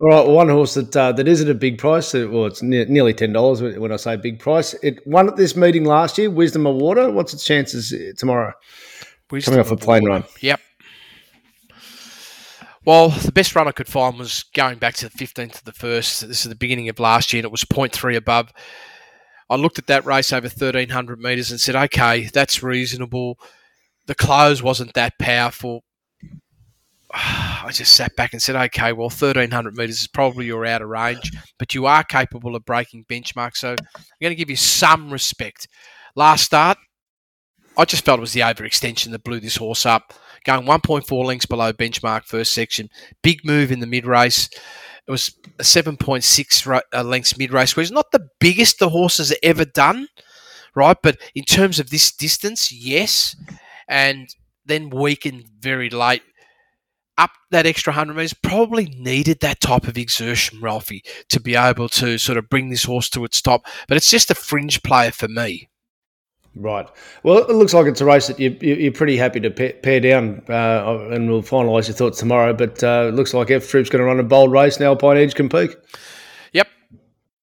All 0.00 0.08
right, 0.08 0.26
one 0.26 0.48
horse 0.48 0.74
that 0.74 0.94
uh, 0.96 1.10
that 1.12 1.26
isn't 1.26 1.50
a 1.50 1.54
big 1.54 1.78
price. 1.78 2.14
uh, 2.14 2.28
Well, 2.30 2.44
it's 2.46 2.62
ne- 2.62 2.84
nearly 2.84 3.12
ten 3.14 3.32
dollars 3.32 3.62
when 3.62 3.90
I 3.90 3.96
say 3.96 4.14
big 4.16 4.38
price. 4.38 4.74
It 4.82 5.04
won 5.06 5.26
at 5.28 5.36
this 5.36 5.56
meeting 5.56 5.84
last 5.84 6.16
year. 6.18 6.30
Wisdom 6.30 6.66
of 6.66 6.76
Water. 6.76 7.10
What's 7.10 7.32
its 7.34 7.44
chances 7.44 7.92
uh, 7.92 8.12
tomorrow? 9.28 9.42
Coming 9.42 9.60
off 9.60 9.72
a 9.72 9.76
plane 9.84 10.04
run. 10.04 10.24
Yep. 10.40 10.60
Well, 12.84 13.08
the 13.08 13.32
best 13.32 13.56
run 13.56 13.66
I 13.66 13.72
could 13.72 13.88
find 13.88 14.16
was 14.16 14.44
going 14.54 14.78
back 14.78 14.94
to 14.94 15.08
the 15.08 15.18
15th 15.18 15.56
of 15.56 15.64
the 15.64 15.72
first. 15.72 16.26
This 16.26 16.44
is 16.44 16.48
the 16.48 16.54
beginning 16.54 16.88
of 16.88 17.00
last 17.00 17.32
year, 17.32 17.40
and 17.40 17.44
it 17.44 17.50
was 17.50 17.64
0.3 17.64 18.16
above. 18.16 18.52
I 19.50 19.56
looked 19.56 19.78
at 19.78 19.88
that 19.88 20.04
race 20.04 20.32
over 20.32 20.46
1,300 20.46 21.18
metres 21.18 21.50
and 21.50 21.60
said, 21.60 21.74
okay, 21.74 22.28
that's 22.32 22.62
reasonable. 22.62 23.38
The 24.06 24.14
close 24.14 24.62
wasn't 24.62 24.94
that 24.94 25.18
powerful. 25.18 25.82
I 27.12 27.70
just 27.72 27.96
sat 27.96 28.14
back 28.14 28.32
and 28.32 28.40
said, 28.40 28.54
okay, 28.54 28.92
well, 28.92 29.08
1,300 29.08 29.76
metres 29.76 30.02
is 30.02 30.08
probably 30.08 30.46
your 30.46 30.64
outer 30.64 30.86
range, 30.86 31.32
but 31.58 31.74
you 31.74 31.86
are 31.86 32.04
capable 32.04 32.54
of 32.54 32.64
breaking 32.64 33.04
benchmarks. 33.08 33.56
So 33.56 33.70
I'm 33.70 34.02
going 34.20 34.30
to 34.30 34.36
give 34.36 34.50
you 34.50 34.56
some 34.56 35.10
respect. 35.10 35.66
Last 36.14 36.44
start, 36.44 36.78
I 37.76 37.84
just 37.84 38.04
felt 38.04 38.18
it 38.18 38.22
was 38.22 38.32
the 38.32 38.40
overextension 38.40 39.10
that 39.10 39.24
blew 39.24 39.40
this 39.40 39.56
horse 39.56 39.84
up. 39.84 40.14
Going 40.44 40.66
1.4 40.66 41.24
lengths 41.24 41.46
below 41.46 41.72
benchmark 41.72 42.24
first 42.24 42.54
section. 42.54 42.88
Big 43.22 43.44
move 43.44 43.72
in 43.72 43.80
the 43.80 43.86
mid 43.86 44.06
race. 44.06 44.48
It 45.06 45.10
was 45.10 45.36
a 45.58 45.62
7.6 45.62 46.66
ro- 46.66 46.80
uh, 46.92 47.02
lengths 47.02 47.36
mid 47.38 47.52
race, 47.52 47.76
which 47.76 47.84
is 47.84 47.92
not 47.92 48.10
the 48.12 48.28
biggest 48.40 48.78
the 48.78 48.88
horse 48.88 49.18
has 49.18 49.34
ever 49.42 49.64
done, 49.64 50.08
right? 50.74 50.96
But 51.02 51.18
in 51.34 51.44
terms 51.44 51.78
of 51.78 51.90
this 51.90 52.12
distance, 52.12 52.72
yes. 52.72 53.36
And 53.88 54.28
then 54.64 54.90
weakened 54.90 55.44
very 55.60 55.90
late. 55.90 56.22
Up 57.18 57.30
that 57.50 57.66
extra 57.66 57.92
100 57.92 58.14
metres, 58.14 58.34
probably 58.34 58.86
needed 58.86 59.40
that 59.40 59.60
type 59.60 59.88
of 59.88 59.96
exertion, 59.96 60.60
Ralphie, 60.60 61.02
to 61.30 61.40
be 61.40 61.54
able 61.54 61.88
to 61.90 62.18
sort 62.18 62.36
of 62.36 62.50
bring 62.50 62.68
this 62.68 62.84
horse 62.84 63.08
to 63.10 63.24
its 63.24 63.40
top. 63.40 63.64
But 63.88 63.96
it's 63.96 64.10
just 64.10 64.30
a 64.30 64.34
fringe 64.34 64.82
player 64.82 65.12
for 65.12 65.28
me. 65.28 65.70
Right. 66.58 66.88
Well, 67.22 67.38
it 67.38 67.54
looks 67.54 67.74
like 67.74 67.86
it's 67.86 68.00
a 68.00 68.06
race 68.06 68.28
that 68.28 68.40
you, 68.40 68.56
you, 68.62 68.74
you're 68.76 68.92
pretty 68.92 69.18
happy 69.18 69.40
to 69.40 69.50
pair, 69.50 69.74
pair 69.74 70.00
down, 70.00 70.42
uh, 70.48 71.08
and 71.10 71.28
we'll 71.28 71.42
finalise 71.42 71.86
your 71.86 71.94
thoughts 71.94 72.18
tomorrow. 72.18 72.54
But 72.54 72.82
uh, 72.82 73.08
it 73.08 73.14
looks 73.14 73.34
like 73.34 73.50
F 73.50 73.68
Troop's 73.68 73.90
going 73.90 74.00
to 74.00 74.06
run 74.06 74.18
a 74.18 74.22
bold 74.22 74.52
race 74.52 74.80
now. 74.80 74.94
Pine 74.94 75.18
Edge 75.18 75.34
can 75.34 75.50
peak. 75.50 75.76
Yep. 76.54 76.68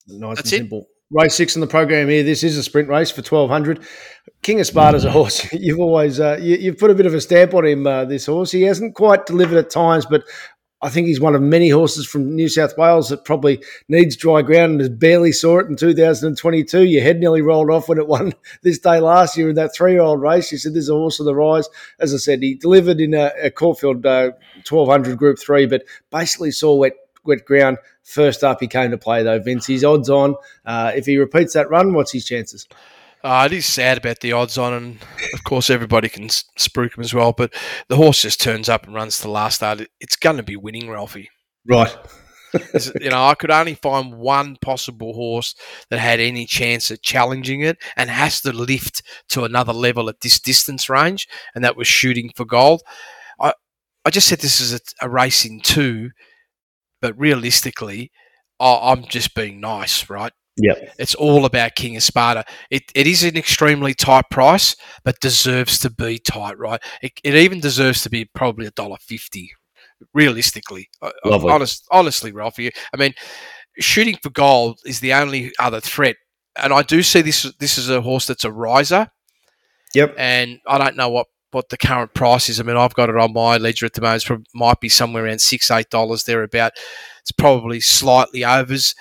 Nice 0.07 0.37
That's 0.37 0.51
and 0.51 0.53
it. 0.53 0.57
simple. 0.63 0.87
Race 1.11 1.35
six 1.35 1.55
in 1.55 1.61
the 1.61 1.67
program 1.67 2.09
here. 2.09 2.23
This 2.23 2.43
is 2.43 2.57
a 2.57 2.63
sprint 2.63 2.89
race 2.89 3.11
for 3.11 3.21
twelve 3.21 3.51
hundred. 3.51 3.85
King 4.41 4.59
of 4.59 4.65
Sparta's 4.65 5.05
a 5.05 5.11
horse. 5.11 5.47
You've 5.53 5.79
always 5.79 6.19
uh, 6.19 6.39
you, 6.41 6.55
you've 6.55 6.79
put 6.79 6.89
a 6.89 6.95
bit 6.95 7.05
of 7.05 7.13
a 7.13 7.21
stamp 7.21 7.53
on 7.53 7.65
him. 7.65 7.85
Uh, 7.85 8.05
this 8.05 8.25
horse. 8.25 8.49
He 8.49 8.63
hasn't 8.63 8.95
quite 8.95 9.27
delivered 9.27 9.59
at 9.59 9.69
times, 9.69 10.07
but 10.07 10.23
I 10.83 10.89
think 10.89 11.07
he's 11.07 11.21
one 11.21 11.33
of 11.33 11.41
many 11.41 11.69
horses 11.69 12.05
from 12.05 12.35
New 12.35 12.49
South 12.49 12.77
Wales 12.77 13.07
that 13.07 13.23
probably 13.23 13.63
needs 13.87 14.17
dry 14.17 14.41
ground 14.41 14.73
and 14.73 14.81
has 14.81 14.89
barely 14.89 15.31
saw 15.31 15.59
it 15.59 15.67
in 15.67 15.77
2022. 15.77 16.83
Your 16.83 17.01
head 17.01 17.21
nearly 17.21 17.41
rolled 17.41 17.71
off 17.71 17.87
when 17.87 17.97
it 17.97 18.07
won 18.07 18.33
this 18.63 18.79
day 18.79 18.99
last 18.99 19.37
year 19.37 19.47
in 19.47 19.55
that 19.55 19.73
three-year-old 19.73 20.21
race. 20.21 20.51
You 20.51 20.57
said 20.57 20.73
there's 20.73 20.89
a 20.89 20.93
horse 20.93 21.21
on 21.21 21.25
the 21.25 21.33
rise. 21.33 21.69
As 22.01 22.13
I 22.13 22.17
said, 22.17 22.43
he 22.43 22.55
delivered 22.55 22.99
in 22.99 23.13
a, 23.13 23.31
a 23.41 23.49
Caulfield 23.49 24.05
uh, 24.05 24.31
1200 24.67 25.17
Group 25.17 25.39
Three, 25.39 25.65
but 25.65 25.85
basically 26.11 26.51
saw 26.51 26.75
wet 26.75 26.97
wet 27.23 27.45
ground. 27.45 27.77
First 28.03 28.43
up, 28.43 28.59
he 28.59 28.67
came 28.67 28.91
to 28.91 28.97
play 28.97 29.23
though. 29.23 29.39
Vince, 29.39 29.65
he's 29.65 29.85
odds 29.85 30.09
on. 30.09 30.35
Uh, 30.65 30.91
if 30.93 31.05
he 31.05 31.17
repeats 31.17 31.53
that 31.53 31.69
run, 31.69 31.93
what's 31.93 32.11
his 32.11 32.25
chances? 32.25 32.67
Uh, 33.23 33.47
it 33.49 33.53
is 33.53 33.65
sad 33.65 33.97
about 33.97 34.19
the 34.19 34.33
odds 34.33 34.57
on, 34.57 34.73
and 34.73 34.97
of 35.33 35.43
course 35.45 35.69
everybody 35.69 36.09
can 36.09 36.27
spruik 36.27 36.97
him 36.97 37.03
as 37.03 37.13
well. 37.13 37.31
But 37.31 37.53
the 37.87 37.95
horse 37.95 38.21
just 38.21 38.41
turns 38.41 38.67
up 38.67 38.85
and 38.85 38.93
runs 38.93 39.17
to 39.17 39.23
the 39.23 39.29
last 39.29 39.55
start. 39.55 39.81
It's 40.01 40.17
going 40.17 40.37
to 40.37 40.43
be 40.43 40.57
winning, 40.57 40.89
Ralphie. 40.89 41.29
Right. 41.67 41.95
You 43.01 43.09
know, 43.09 43.25
I 43.25 43.33
could 43.33 43.49
only 43.49 43.73
find 43.73 44.13
one 44.13 44.57
possible 44.61 45.13
horse 45.13 45.55
that 45.89 45.97
had 45.97 46.19
any 46.19 46.45
chance 46.45 46.91
at 46.91 47.01
challenging 47.01 47.61
it 47.61 47.79
and 47.97 48.11
has 48.11 48.41
to 48.41 48.53
lift 48.53 49.01
to 49.29 49.43
another 49.43 49.73
level 49.73 50.07
at 50.07 50.19
this 50.19 50.39
distance 50.39 50.87
range, 50.87 51.27
and 51.55 51.63
that 51.63 51.75
was 51.75 51.87
shooting 51.87 52.29
for 52.35 52.45
gold. 52.45 52.83
I, 53.39 53.53
I 54.05 54.11
just 54.11 54.27
said 54.27 54.37
this 54.37 54.61
is 54.61 54.71
a, 54.71 54.79
a 55.01 55.09
race 55.09 55.45
in 55.45 55.61
two, 55.61 56.11
but 57.01 57.17
realistically, 57.17 58.11
I, 58.59 58.91
I'm 58.91 59.05
just 59.05 59.33
being 59.33 59.59
nice, 59.59 60.07
right? 60.07 60.31
Yep. 60.57 60.93
It's 60.99 61.15
all 61.15 61.45
about 61.45 61.75
King 61.75 61.95
of 61.95 62.03
Sparta. 62.03 62.45
It, 62.69 62.83
it 62.93 63.07
is 63.07 63.23
an 63.23 63.35
extremely 63.37 63.93
tight 63.95 64.25
price, 64.29 64.75
but 65.03 65.19
deserves 65.19 65.79
to 65.79 65.89
be 65.89 66.19
tight, 66.19 66.59
right? 66.59 66.79
It, 67.01 67.13
it 67.23 67.33
even 67.35 67.59
deserves 67.59 68.03
to 68.03 68.09
be 68.09 68.25
probably 68.25 68.67
a 68.67 68.71
dollar 68.71 68.97
fifty, 69.01 69.51
realistically. 70.13 70.89
I- 71.01 71.11
I- 71.25 71.29
Lovely. 71.29 71.51
Honest, 71.51 71.87
honestly, 71.91 72.31
Ralphie. 72.31 72.71
I 72.93 72.97
mean, 72.97 73.13
shooting 73.79 74.17
for 74.21 74.29
gold 74.29 74.79
is 74.85 74.99
the 74.99 75.13
only 75.13 75.51
other 75.59 75.79
threat, 75.79 76.17
and 76.61 76.71
I 76.71 76.83
do 76.83 77.01
see 77.01 77.21
this. 77.21 77.51
This 77.59 77.77
is 77.79 77.89
a 77.89 78.01
horse 78.01 78.27
that's 78.27 78.45
a 78.45 78.51
riser, 78.51 79.09
Yep. 79.95 80.15
and 80.17 80.59
I 80.67 80.77
don't 80.77 80.95
know 80.95 81.09
what. 81.09 81.27
What 81.51 81.69
the 81.69 81.77
current 81.77 82.15
price 82.15 82.49
is? 82.49 82.59
I 82.59 82.63
mean, 82.63 82.77
I've 82.77 82.95
got 82.95 83.09
it 83.11 83.15
on 83.15 83.31
my 83.31 83.57
ledger 83.57 83.85
at 83.85 83.93
the 83.93 84.01
moment. 84.01 84.27
It 84.27 84.39
might 84.55 84.79
be 84.79 84.89
somewhere 84.89 85.25
around 85.25 85.39
six, 85.39 85.69
eight 85.69 85.91
dollars 85.91 86.23
thereabout. 86.23 86.71
It's 87.21 87.31
probably 87.31 87.79
slightly 87.79 88.43
overs. 88.43 88.95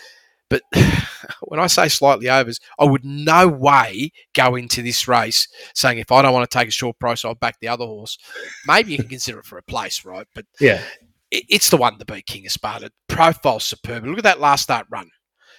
But 0.52 0.62
when 1.44 1.58
I 1.60 1.66
say 1.66 1.88
slightly 1.88 2.28
overs, 2.28 2.60
I 2.78 2.84
would 2.84 3.06
no 3.06 3.48
way 3.48 4.10
go 4.34 4.54
into 4.54 4.82
this 4.82 5.08
race 5.08 5.48
saying 5.74 5.96
if 5.98 6.12
I 6.12 6.20
don't 6.20 6.34
want 6.34 6.48
to 6.50 6.58
take 6.58 6.68
a 6.68 6.72
short 6.72 6.98
price, 6.98 7.24
I'll 7.24 7.34
back 7.34 7.56
the 7.60 7.68
other 7.68 7.86
horse. 7.86 8.18
Maybe 8.66 8.92
you 8.92 8.98
can 8.98 9.08
consider 9.08 9.38
it 9.38 9.46
for 9.46 9.56
a 9.56 9.62
place, 9.62 10.04
right? 10.04 10.26
But 10.34 10.44
Yeah. 10.60 10.82
it, 11.30 11.44
it's 11.48 11.70
the 11.70 11.78
one 11.78 11.98
to 11.98 12.04
beat 12.04 12.26
King 12.26 12.44
of 12.44 12.52
Sparta. 12.52 12.90
Profile 13.08 13.60
superb. 13.60 14.04
Look 14.04 14.18
at 14.18 14.24
that 14.24 14.40
last 14.40 14.64
start 14.64 14.86
run. 14.90 15.08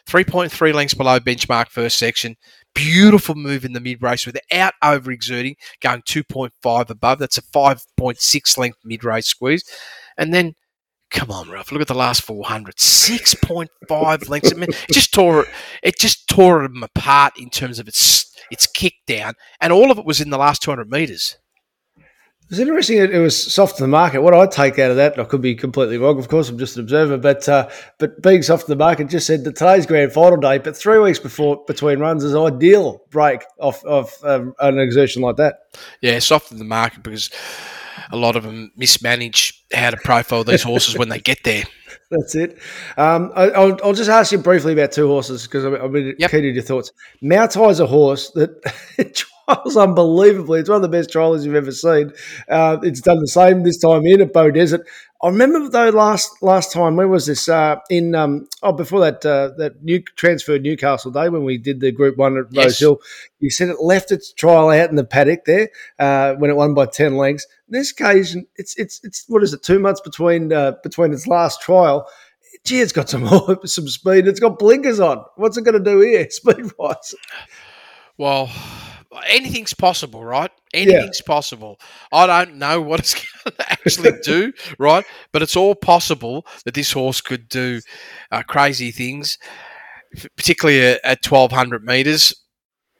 3.3 0.08 0.74
lengths 0.74 0.94
below 0.94 1.20
benchmark 1.20 1.70
first 1.70 1.98
section. 1.98 2.36
Beautiful 2.76 3.34
move 3.34 3.66
in 3.66 3.74
the 3.74 3.80
mid 3.80 4.04
race 4.04 4.28
without 4.28 4.74
overexerting, 4.84 5.56
going 5.82 6.02
2.5 6.04 6.90
above. 6.92 7.18
That's 7.18 7.38
a 7.40 7.42
5.6 7.42 8.58
length 8.60 8.78
mid 8.84 9.04
race 9.04 9.28
squeeze. 9.28 9.64
And 10.18 10.34
then, 10.34 10.54
come 11.14 11.32
on, 11.32 11.50
Ralph, 11.50 11.72
look 11.72 11.82
at 11.82 11.88
the 11.88 11.94
last 11.94 12.22
400. 12.24 12.76
6.5 12.76 14.30
lengths. 14.30 14.52
I 14.52 14.56
mean, 14.56 14.70
it 14.70 14.92
just 14.92 15.14
tore 15.14 15.42
it, 15.42 15.48
it 15.82 15.98
just 15.98 16.28
tore 16.28 16.64
them 16.64 16.84
apart 16.84 17.34
in 17.40 17.50
terms 17.50 17.80
of 17.80 17.88
its 17.88 18.36
its 18.52 18.68
kick 18.68 18.96
down. 19.08 19.34
And 19.62 19.72
all 19.72 19.92
of 19.92 19.98
it 19.98 20.06
was 20.06 20.20
in 20.20 20.30
the 20.30 20.38
last 20.38 20.62
200 20.64 20.90
metres. 20.90 21.38
It's 22.50 22.60
interesting. 22.60 22.98
It, 22.98 23.18
was 23.18 23.52
soft 23.52 23.80
in 23.80 23.84
the 23.84 23.88
market. 23.88 24.22
What 24.22 24.36
I 24.36 24.46
take 24.46 24.78
out 24.78 24.92
of 24.92 24.98
that, 24.98 25.18
I 25.18 25.24
could 25.24 25.42
be 25.42 25.56
completely 25.56 25.98
wrong. 25.98 26.20
Of 26.20 26.28
course, 26.28 26.50
I'm 26.50 26.58
just 26.60 26.76
an 26.76 26.84
observer. 26.84 27.18
But 27.18 27.48
uh, 27.48 27.70
but 28.00 28.22
being 28.22 28.44
soft 28.44 28.68
in 28.68 28.78
the 28.78 28.84
market 28.84 29.10
just 29.10 29.26
said 29.26 29.44
that 29.46 29.56
today's 29.56 29.86
grand 29.86 30.12
final 30.12 30.38
day, 30.38 30.58
but 30.58 30.76
three 30.76 31.00
weeks 31.00 31.20
before 31.20 31.64
between 31.66 32.00
runs 32.00 32.24
is 32.24 32.36
ideal 32.36 33.02
break 33.10 33.44
off 33.60 33.84
of 33.86 34.12
um, 34.24 34.54
an 34.60 34.78
exertion 34.78 35.22
like 35.22 35.38
that. 35.38 35.62
Yeah, 36.02 36.20
soft 36.20 36.52
in 36.52 36.60
the 36.60 36.66
market 36.66 37.02
because 37.02 37.32
a 38.12 38.18
lot 38.18 38.36
of 38.36 38.44
them 38.44 38.72
mismanage 38.76 39.64
how 39.74 39.92
to 39.92 39.98
profile 39.98 40.44
these 40.44 40.64
horses 40.64 40.98
when 40.98 41.10
they 41.10 41.20
get 41.20 41.40
there. 41.44 41.64
That's 42.12 42.36
it. 42.36 42.58
Um, 42.98 43.32
I, 43.36 43.50
I'll, 43.52 43.78
I'll 43.84 43.94
just 43.94 44.10
ask 44.10 44.32
you 44.32 44.38
briefly 44.38 44.74
about 44.74 44.92
two 44.92 45.08
horses 45.08 45.44
because 45.44 45.64
I'm, 45.66 45.74
I'm 45.76 45.96
Yep. 45.96 46.32
keen 46.32 46.42
to 46.42 46.50
your 46.52 46.64
thoughts. 46.64 46.92
Moutai 47.24 47.72
is 47.72 47.80
a 47.80 47.88
horse 47.88 48.30
that 48.32 48.52
trials 49.48 49.78
unbelievably. 49.78 50.60
It's 50.62 50.70
one 50.70 50.78
of 50.78 50.82
the 50.82 50.88
best 50.90 51.12
trials 51.12 51.46
you've 51.46 51.56
ever 51.56 51.72
seen. 51.72 52.12
Uh, 52.50 52.78
it's 52.84 53.02
done 53.02 53.20
the 53.20 53.28
same 53.28 53.64
this 53.64 53.80
time 53.80 54.06
in 54.06 54.22
at 54.22 54.34
Beaudesert. 54.34 54.84
I 55.22 55.28
remember 55.28 55.70
though 55.70 55.90
last 55.90 56.30
last 56.42 56.74
time. 56.74 56.98
When 56.98 57.10
was 57.10 57.28
this? 57.28 57.48
Uh, 57.48 57.78
in 57.90 58.14
um, 58.14 58.46
oh 58.62 58.74
before 58.74 59.00
that 59.00 59.26
uh, 59.26 59.52
that 59.58 59.82
new 59.82 60.02
transfer 60.02 60.60
Newcastle 60.60 61.12
day 61.12 61.30
when 61.30 61.46
we 61.46 61.58
did 61.58 61.80
the 61.80 61.94
Group 61.94 62.18
One 62.18 62.38
at 62.38 62.46
Yes. 62.52 62.66
Rose 62.66 62.80
Hill. 62.80 63.02
You 63.40 63.50
said 63.50 63.70
it 63.70 63.80
left 63.80 64.12
its 64.12 64.34
trial 64.34 64.70
out 64.70 64.90
in 64.90 64.98
the 64.98 65.06
paddock 65.06 65.46
there 65.46 65.70
uh, 65.98 66.34
when 66.34 66.50
it 66.50 66.58
won 66.58 66.74
by 66.74 66.88
ten 66.88 67.16
lengths. 67.16 67.48
This 67.70 67.92
occasion, 67.92 68.46
it's 68.58 68.78
it's 68.78 69.00
it's 69.04 69.24
what 69.30 69.44
is 69.44 69.54
it? 69.54 69.64
Two 69.64 69.80
months 69.80 70.02
between 70.02 70.52
uh, 70.52 70.74
between 70.84 71.14
its 71.14 71.26
last 71.26 71.62
trial. 71.62 72.06
Gee, 72.66 72.82
it's 72.82 72.92
got 72.92 73.10
some 73.10 73.26
some 73.66 73.88
speed. 73.88 74.28
It's 74.28 74.42
got 74.42 74.60
blinkers 74.60 75.00
on. 75.00 75.24
What's 75.38 75.56
it 75.58 75.64
going 75.64 75.82
to 75.82 75.92
do 75.92 76.02
here, 76.02 76.28
speed 76.32 76.70
wise? 76.78 77.16
Well, 78.18 78.50
anything's 79.28 79.74
possible, 79.74 80.24
right? 80.24 80.52
Anything's 80.74 81.22
possible. 81.22 81.80
I 82.12 82.28
don't 82.28 82.56
know 82.56 82.82
what 82.82 83.00
it's 83.00 83.14
going 83.44 83.56
to 83.58 83.72
actually 83.72 84.12
do, 84.24 84.54
right? 84.78 85.06
But 85.32 85.42
it's 85.42 85.56
all 85.56 85.76
possible 85.76 86.46
that 86.66 86.74
this 86.74 86.92
horse 86.92 87.22
could 87.22 87.50
do 87.50 87.82
uh, 88.32 88.44
crazy 88.44 88.92
things, 88.92 89.38
particularly 90.36 90.82
at, 90.82 91.02
at 91.04 91.26
1200 91.26 91.84
meters. 91.84 92.34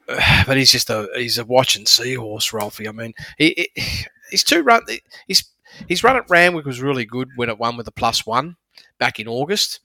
But 0.46 0.58
he's 0.58 0.72
just 0.72 0.90
a 0.90 1.08
he's 1.16 1.38
a 1.38 1.46
watch 1.46 1.78
and 1.78 1.88
see 1.88 2.16
horse, 2.16 2.52
Ralphie. 2.52 2.90
I 2.90 2.92
mean, 2.92 3.14
he, 3.38 3.70
he 3.74 4.06
he's 4.30 4.44
two 4.44 4.62
run. 4.62 4.82
He's 5.28 5.46
his 5.88 6.04
run 6.04 6.18
at 6.18 6.30
Randwick 6.30 6.66
was 6.66 6.82
really 6.82 7.06
good 7.06 7.30
when 7.38 7.50
it 7.50 7.58
won 7.58 7.78
with 7.78 7.88
a 7.88 7.92
plus 7.92 8.26
one 8.26 8.58
back 9.00 9.20
in 9.20 9.30
August. 9.30 9.80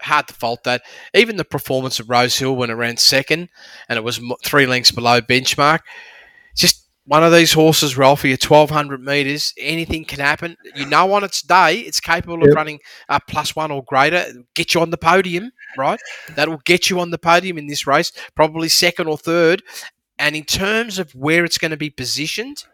Hard 0.00 0.28
to 0.28 0.34
fault 0.34 0.64
that. 0.64 0.82
Even 1.14 1.36
the 1.36 1.44
performance 1.44 1.98
of 2.00 2.08
Rose 2.08 2.38
Hill 2.38 2.54
when 2.56 2.70
it 2.70 2.74
ran 2.74 2.96
second 2.96 3.48
and 3.88 3.96
it 3.96 4.04
was 4.04 4.20
three 4.44 4.66
lengths 4.66 4.90
below 4.92 5.20
benchmark, 5.20 5.80
just 6.54 6.84
one 7.04 7.24
of 7.24 7.32
these 7.32 7.54
horses, 7.54 7.96
Ralphie, 7.96 8.34
at 8.34 8.44
1200 8.44 9.02
metres, 9.02 9.54
anything 9.58 10.04
can 10.04 10.20
happen. 10.20 10.56
You 10.76 10.84
know, 10.84 11.12
on 11.14 11.24
its 11.24 11.40
day, 11.40 11.78
it's 11.78 12.00
capable 12.00 12.38
Yep. 12.40 12.48
of 12.50 12.54
running 12.54 12.80
a 13.08 13.18
plus 13.18 13.56
one 13.56 13.70
or 13.70 13.82
greater, 13.82 14.26
get 14.54 14.74
you 14.74 14.82
on 14.82 14.90
the 14.90 14.98
podium, 14.98 15.50
right? 15.78 15.98
That'll 16.36 16.60
get 16.66 16.90
you 16.90 17.00
on 17.00 17.10
the 17.10 17.16
podium 17.18 17.56
in 17.56 17.66
this 17.66 17.86
race, 17.86 18.12
probably 18.34 18.68
second 18.68 19.06
or 19.08 19.16
third. 19.16 19.62
And 20.18 20.36
in 20.36 20.44
terms 20.44 20.98
of 20.98 21.10
where 21.14 21.44
it's 21.46 21.56
going 21.58 21.70
to 21.70 21.76
be 21.78 21.90
positioned, 21.90 22.64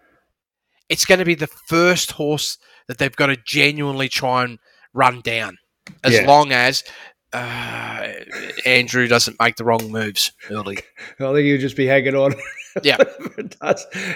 it's 0.89 1.05
going 1.05 1.20
to 1.20 1.25
be 1.25 1.35
the 1.37 1.47
first 1.68 2.12
horse 2.12 2.59
that 2.89 2.99
they've 2.99 3.14
got 3.14 3.27
to 3.27 3.37
genuinely 3.37 4.09
try 4.09 4.45
and 4.45 4.59
run 4.93 5.20
down, 5.20 5.59
as 6.03 6.14
Yeah. 6.14 6.27
long 6.27 6.51
as 6.53 6.83
uh, 7.35 8.12
Andrew 8.64 9.07
doesn't 9.09 9.39
make 9.41 9.57
the 9.57 9.64
wrong 9.64 9.91
moves 9.91 10.32
early. 10.51 10.78
I 11.20 11.32
think 11.32 11.39
he'll 11.41 11.61
just 11.61 11.76
be 11.76 11.87
hanging 11.87 12.14
on. 12.14 12.35
Yeah. 12.82 12.97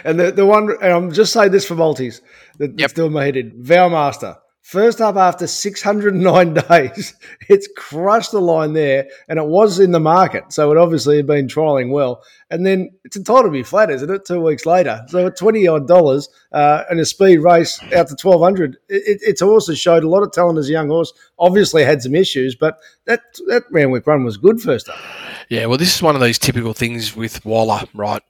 And 0.05 0.19
the, 0.19 0.33
the 0.35 0.45
one, 0.47 0.71
and 0.83 0.93
I'm 0.93 1.13
just 1.13 1.33
saying 1.33 1.53
this 1.53 1.65
for 1.67 1.75
multis 1.75 2.21
that, 2.59 2.69
that's 2.77 2.81
Yep. 2.81 2.91
still 2.91 3.11
my 3.11 3.25
headed. 3.25 3.55
Vowmaster. 3.63 4.39
First 4.69 5.01
up 5.01 5.17
after 5.17 5.47
609 5.47 6.55
days, 6.69 7.15
it's 7.49 7.67
crushed 7.75 8.33
the 8.33 8.41
line 8.43 8.75
there, 8.75 9.09
and 9.27 9.39
it 9.39 9.47
was 9.47 9.81
in 9.81 9.93
the 9.93 9.99
market. 9.99 10.53
So 10.53 10.71
it 10.71 10.77
obviously 10.77 11.17
had 11.17 11.27
been 11.27 11.49
trialing 11.49 11.91
well. 11.91 12.23
And 12.51 12.67
then 12.67 12.91
it's 13.03 13.17
entitled 13.17 13.47
to 13.47 13.51
be 13.51 13.63
flat, 13.63 13.89
isn't 13.91 14.11
it? 14.11 14.27
Two 14.27 14.43
weeks 14.43 14.67
later. 14.67 15.07
So 15.09 15.27
at 15.27 15.39
20 15.39 15.67
odd 15.69 15.89
dollars 15.89 16.29
uh, 16.53 16.85
in 16.91 16.99
a 16.99 17.07
speed 17.07 17.39
race 17.39 17.81
out 17.85 18.09
to 18.09 18.17
1200, 18.23 18.77
it, 18.91 19.03
it, 19.07 19.21
it's 19.23 19.41
also 19.41 19.73
showed 19.73 20.05
a 20.05 20.09
lot 20.09 20.23
of 20.23 20.33
talent 20.33 20.59
as 20.59 20.69
a 20.69 20.73
young 20.73 20.89
horse. 20.89 21.15
Obviously 21.39 21.83
had 21.83 22.03
some 22.03 22.15
issues, 22.15 22.55
but 22.55 22.77
that, 23.07 23.23
that 23.47 23.63
Randwick 23.71 24.07
run 24.07 24.23
was 24.23 24.37
good 24.37 24.61
first 24.61 24.91
up. 24.91 24.99
Yeah, 25.49 25.65
well, 25.65 25.79
this 25.79 25.97
is 25.97 26.03
one 26.03 26.15
of 26.15 26.21
these 26.21 26.39
typical 26.39 26.75
things 26.75 27.17
with 27.17 27.43
Waller, 27.43 27.85
right? 27.95 28.23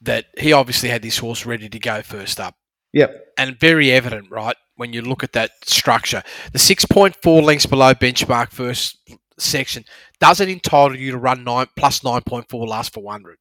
That 0.00 0.24
he 0.36 0.52
obviously 0.52 0.88
had 0.88 1.02
this 1.02 1.18
horse 1.18 1.46
ready 1.46 1.68
to 1.68 1.78
go 1.78 2.02
first 2.02 2.40
up. 2.40 2.56
Yep. 2.92 3.34
And 3.38 3.56
very 3.60 3.92
evident, 3.92 4.32
right, 4.32 4.56
when 4.78 4.92
you 4.92 5.02
look 5.02 5.24
at 5.24 5.32
that 5.32 5.50
structure. 5.64 6.22
The 6.52 6.58
6.4 6.58 7.42
lengths 7.42 7.66
below 7.66 7.94
benchmark 7.94 8.50
first 8.50 8.96
section 9.36 9.84
doesn't 10.20 10.48
entitle 10.48 10.96
you 10.96 11.10
to 11.10 11.18
run 11.18 11.44
nine 11.44 11.66
plus 11.76 12.00
9.4 12.00 12.66
last 12.66 12.94
400. 12.94 13.38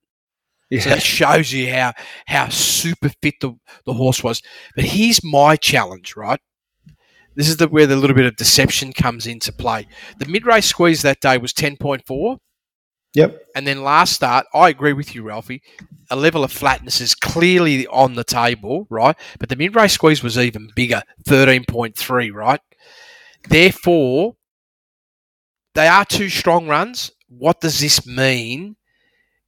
Yeah. 0.70 0.82
So 0.82 0.90
that 0.90 1.04
shows 1.04 1.54
you 1.54 1.72
how 1.72 1.94
how 2.26 2.50
super 2.50 3.10
fit 3.22 3.36
the, 3.40 3.54
the 3.86 3.94
horse 3.94 4.24
was. 4.24 4.42
But 4.76 4.86
here's 4.86 5.24
my 5.24 5.56
challenge, 5.56 6.16
right? 6.18 6.40
This 7.36 7.48
is 7.48 7.58
the 7.58 7.68
where 7.68 7.88
the 7.88 7.96
little 7.96 8.16
bit 8.16 8.26
of 8.26 8.36
deception 8.36 8.92
comes 8.92 9.28
into 9.28 9.54
play. 9.54 9.88
The 10.18 10.26
mid 10.26 10.46
race 10.46 10.66
squeeze 10.66 11.04
that 11.04 11.22
day 11.22 11.38
was 11.38 11.54
10.4. 11.54 12.38
Yep. 13.18 13.48
And 13.56 13.66
then 13.66 13.82
last 13.82 14.14
start, 14.14 14.46
I 14.54 14.70
agree 14.70 14.94
with 14.94 15.16
you, 15.16 15.24
Ralphie. 15.24 15.64
A 16.12 16.16
level 16.16 16.44
of 16.44 16.52
flatness 16.52 17.02
is 17.02 17.16
clearly 17.16 17.88
on 17.88 18.14
the 18.14 18.24
table, 18.24 18.86
right? 18.92 19.16
But 19.40 19.50
the 19.50 19.56
mid 19.56 19.76
race 19.76 19.94
squeeze 19.94 20.22
was 20.22 20.38
even 20.38 20.70
bigger, 20.76 21.02
13.3, 21.28 22.32
right? 22.32 22.60
Therefore, 23.50 24.36
they 25.74 25.88
are 25.88 26.06
two 26.06 26.30
strong 26.30 26.68
runs. 26.68 27.10
What 27.28 27.60
does 27.60 27.80
this 27.80 28.06
mean 28.06 28.76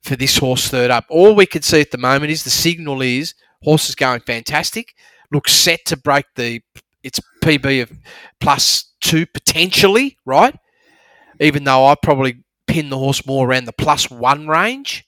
for 0.01 0.15
this 0.15 0.39
horse 0.39 0.67
third 0.67 0.89
up? 0.89 1.05
All 1.07 1.35
we 1.35 1.45
can 1.45 1.61
see 1.61 1.79
at 1.79 1.91
the 1.91 1.99
moment 1.99 2.31
is 2.31 2.43
the 2.43 2.49
signal 2.49 3.03
is 3.03 3.35
horse 3.61 3.87
is 3.87 3.93
going 3.93 4.21
fantastic, 4.21 4.95
looks 5.31 5.53
set 5.53 5.81
to 5.85 5.95
break 5.95 6.25
the 6.35 6.63
its 7.03 7.19
PB 7.43 7.83
of 7.83 7.91
plus 8.39 8.93
two 8.99 9.27
potentially, 9.27 10.17
right? 10.25 10.55
Even 11.39 11.65
though 11.65 11.85
I 11.85 11.93
probably 12.01 12.43
pin 12.69 12.89
the 12.89 12.97
horse 12.97 13.25
more 13.25 13.47
around 13.47 13.65
the 13.65 13.73
plus 13.73 14.09
one 14.09 14.47
range. 14.47 15.05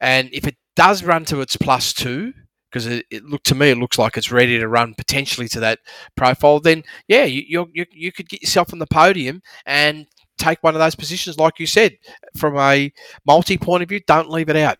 And 0.00 0.28
if 0.32 0.46
it 0.46 0.56
does 0.76 1.02
run 1.02 1.24
to 1.24 1.40
its 1.40 1.56
plus 1.56 1.92
two, 1.92 2.32
because 2.70 2.86
it, 2.86 3.06
it 3.10 3.24
look 3.24 3.42
to 3.44 3.54
me, 3.54 3.70
it 3.70 3.78
looks 3.78 3.98
like 3.98 4.16
it's 4.16 4.30
ready 4.30 4.58
to 4.58 4.68
run 4.68 4.94
potentially 4.94 5.48
to 5.48 5.60
that 5.60 5.80
profile. 6.16 6.60
Then 6.60 6.84
yeah, 7.08 7.24
you 7.24 7.66
you 7.72 7.86
you, 7.90 8.12
could 8.12 8.28
get 8.28 8.42
yourself 8.42 8.72
on 8.72 8.78
the 8.78 8.86
podium 8.86 9.42
and 9.66 10.06
take 10.36 10.62
one 10.62 10.74
of 10.74 10.80
those 10.80 10.94
positions, 10.94 11.38
like 11.38 11.58
you 11.58 11.66
said, 11.66 11.96
from 12.36 12.56
a 12.58 12.92
multi 13.26 13.56
point 13.56 13.82
of 13.82 13.88
view. 13.88 14.00
Don't 14.06 14.30
leave 14.30 14.50
it 14.50 14.56
out. 14.56 14.78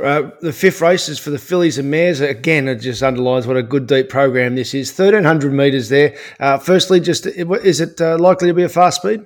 Uh, 0.00 0.30
the 0.42 0.52
fifth 0.52 0.80
race 0.80 1.08
is 1.08 1.18
for 1.18 1.30
the 1.30 1.38
fillies 1.38 1.78
and 1.78 1.90
mares. 1.90 2.20
Again, 2.20 2.68
it 2.68 2.76
just 2.76 3.02
underlines 3.02 3.48
what 3.48 3.56
a 3.56 3.62
good 3.64 3.88
deep 3.88 4.08
program 4.08 4.54
this 4.54 4.74
is. 4.74 4.92
Thirteen 4.92 5.24
hundred 5.24 5.52
metres 5.52 5.88
there. 5.88 6.16
Uh, 6.38 6.58
firstly, 6.58 7.00
just 7.00 7.26
is 7.26 7.80
it 7.80 8.00
uh, 8.00 8.18
likely 8.18 8.48
to 8.48 8.54
be 8.54 8.62
a 8.62 8.68
fast 8.68 9.00
speed? 9.00 9.24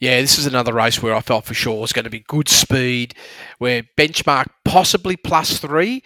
Yeah, 0.00 0.20
this 0.22 0.38
is 0.38 0.46
another 0.46 0.72
race 0.72 1.02
where 1.02 1.14
I 1.14 1.20
felt 1.20 1.44
for 1.44 1.52
sure 1.52 1.82
it's 1.84 1.92
going 1.92 2.04
to 2.04 2.10
be 2.10 2.24
good 2.26 2.48
speed, 2.48 3.14
where 3.58 3.82
benchmark 3.98 4.46
possibly 4.64 5.14
plus 5.14 5.58
three, 5.58 6.02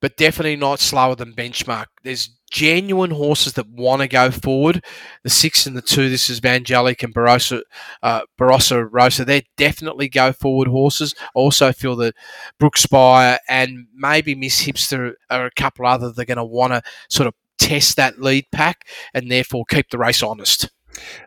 but 0.00 0.16
definitely 0.16 0.54
not 0.54 0.78
slower 0.78 1.16
than 1.16 1.34
benchmark. 1.34 1.86
There's 2.04 2.30
genuine 2.52 3.10
horses 3.10 3.54
that 3.54 3.68
want 3.68 4.02
to 4.02 4.08
go 4.08 4.30
forward. 4.30 4.84
The 5.24 5.30
six 5.30 5.66
and 5.66 5.76
the 5.76 5.82
two, 5.82 6.08
this 6.08 6.30
is 6.30 6.40
Vangelic 6.40 7.02
and 7.02 7.12
Barossa, 7.12 7.62
uh, 8.02 8.22
Barossa 8.40 8.88
Rosa. 8.88 9.24
They 9.24 9.42
definitely 9.56 10.08
go 10.08 10.32
forward 10.32 10.68
horses. 10.68 11.14
Also 11.34 11.72
feel 11.72 11.96
that 11.96 12.14
Brook 12.60 12.76
Spire 12.76 13.38
and 13.48 13.88
maybe 13.92 14.36
Miss 14.36 14.64
Hipster 14.64 15.14
are 15.30 15.46
a 15.46 15.50
couple 15.56 15.84
other 15.84 16.12
that 16.12 16.22
are 16.22 16.24
going 16.24 16.38
to 16.38 16.44
want 16.44 16.72
to 16.74 16.82
sort 17.08 17.26
of 17.26 17.34
test 17.58 17.96
that 17.96 18.20
lead 18.20 18.46
pack 18.52 18.86
and 19.14 19.30
therefore 19.30 19.64
keep 19.68 19.90
the 19.90 19.98
race 19.98 20.22
honest. 20.22 20.70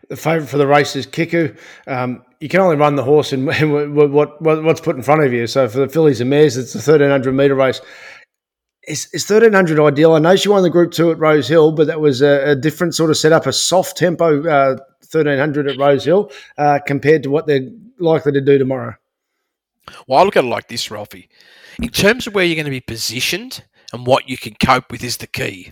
The 0.09 0.15
favourite 0.17 0.49
for 0.49 0.57
the 0.57 0.67
race 0.67 0.95
is 0.95 1.05
Kiku. 1.05 1.55
Um, 1.87 2.23
you 2.39 2.49
can 2.49 2.59
only 2.59 2.75
run 2.75 2.95
the 2.95 3.03
horse 3.03 3.33
in 3.33 3.45
what, 3.93 4.11
what, 4.11 4.41
what 4.41 4.63
what's 4.63 4.81
put 4.81 4.95
in 4.95 5.03
front 5.03 5.23
of 5.23 5.33
you. 5.33 5.47
So 5.47 5.67
for 5.67 5.79
the 5.79 5.87
fillies 5.87 6.21
and 6.21 6.29
mares, 6.29 6.57
it's 6.57 6.75
a 6.75 6.81
thirteen 6.81 7.09
hundred 7.09 7.33
metre 7.33 7.55
race. 7.55 7.81
Is, 8.87 9.07
is 9.13 9.25
thirteen 9.25 9.53
hundred 9.53 9.79
ideal? 9.79 10.13
I 10.13 10.19
know 10.19 10.35
she 10.35 10.49
won 10.49 10.63
the 10.63 10.69
Group 10.69 10.91
Two 10.91 11.11
at 11.11 11.19
Rose 11.19 11.47
Hill, 11.47 11.71
but 11.71 11.87
that 11.87 12.01
was 12.01 12.21
a, 12.21 12.51
a 12.51 12.55
different 12.55 12.95
sort 12.95 13.09
of 13.09 13.17
setup, 13.17 13.45
a 13.45 13.53
soft 13.53 13.97
tempo 13.97 14.47
uh, 14.47 14.77
thirteen 15.05 15.39
hundred 15.39 15.69
at 15.69 15.77
Rose 15.77 16.05
Hill 16.05 16.31
uh, 16.57 16.79
compared 16.85 17.23
to 17.23 17.29
what 17.29 17.47
they're 17.47 17.69
likely 17.99 18.33
to 18.33 18.41
do 18.41 18.57
tomorrow. 18.57 18.95
Well, 20.07 20.19
I 20.19 20.23
look 20.23 20.37
at 20.37 20.43
it 20.43 20.47
like 20.47 20.67
this, 20.67 20.89
Ralphie. 20.91 21.29
In 21.81 21.89
terms 21.89 22.27
of 22.27 22.35
where 22.35 22.45
you're 22.45 22.55
going 22.55 22.65
to 22.65 22.71
be 22.71 22.81
positioned 22.81 23.63
and 23.91 24.05
what 24.05 24.29
you 24.29 24.37
can 24.37 24.55
cope 24.63 24.91
with 24.91 25.03
is 25.03 25.17
the 25.17 25.27
key. 25.27 25.71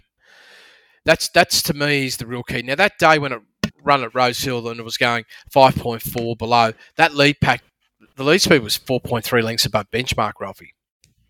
That's 1.03 1.29
that's 1.29 1.61
to 1.63 1.73
me 1.73 2.05
is 2.05 2.17
the 2.17 2.27
real 2.27 2.43
key. 2.43 2.61
Now 2.61 2.75
that 2.75 2.99
day 2.99 3.17
when 3.17 3.31
it 3.31 3.41
run 3.83 4.03
at 4.03 4.13
Rose 4.15 4.39
Hill 4.39 4.67
and 4.67 4.79
it 4.79 4.83
was 4.83 4.97
going 4.97 5.25
5.4 5.53 6.37
below, 6.37 6.73
that 6.97 7.15
lead 7.15 7.39
pack, 7.41 7.63
the 8.15 8.23
lead 8.23 8.41
speed 8.41 8.63
was 8.63 8.77
4.3 8.77 9.43
lengths 9.43 9.65
above 9.65 9.87
benchmark, 9.91 10.33
Ralphie. 10.39 10.73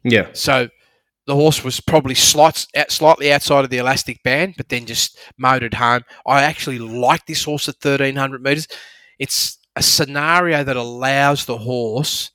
Yeah, 0.04 0.30
So 0.34 0.70
the 1.28 1.36
horse 1.36 1.64
was 1.64 1.80
probably 1.80 2.16
slight, 2.16 2.66
slightly 2.90 3.32
outside 3.32 3.64
of 3.64 3.70
the 3.70 3.78
elastic 3.78 4.24
band, 4.24 4.56
but 4.58 4.70
then 4.70 4.86
just 4.86 5.18
motored 5.38 5.76
home. 5.76 6.02
I 6.26 6.42
actually 6.42 6.80
like 6.80 7.26
this 7.26 7.44
horse 7.44 7.70
at 7.70 7.76
1300 7.76 8.42
metres. 8.42 8.68
It's 9.20 9.60
a 9.76 9.84
scenario 9.84 10.64
that 10.64 10.76
allows 10.76 11.46
the 11.46 11.60
horse 11.60 12.32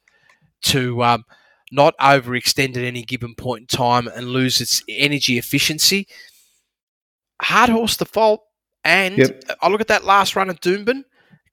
to 0.62 1.02
um, 1.02 1.24
not 1.72 1.98
overextend 1.98 2.76
at 2.76 2.84
any 2.84 3.02
given 3.02 3.34
point 3.34 3.62
in 3.62 3.66
time 3.66 4.06
and 4.08 4.28
lose 4.28 4.60
its 4.60 4.82
energy 4.88 5.36
efficiency. 5.36 6.06
Hard 7.42 7.70
horse 7.70 7.96
to 7.98 8.04
fault. 8.04 8.45
And 8.86 9.18
Yep. 9.18 9.42
I 9.60 9.68
look 9.68 9.80
at 9.80 9.88
that 9.88 10.04
last 10.04 10.36
run 10.36 10.48
at 10.48 10.60
Doomben, 10.60 11.02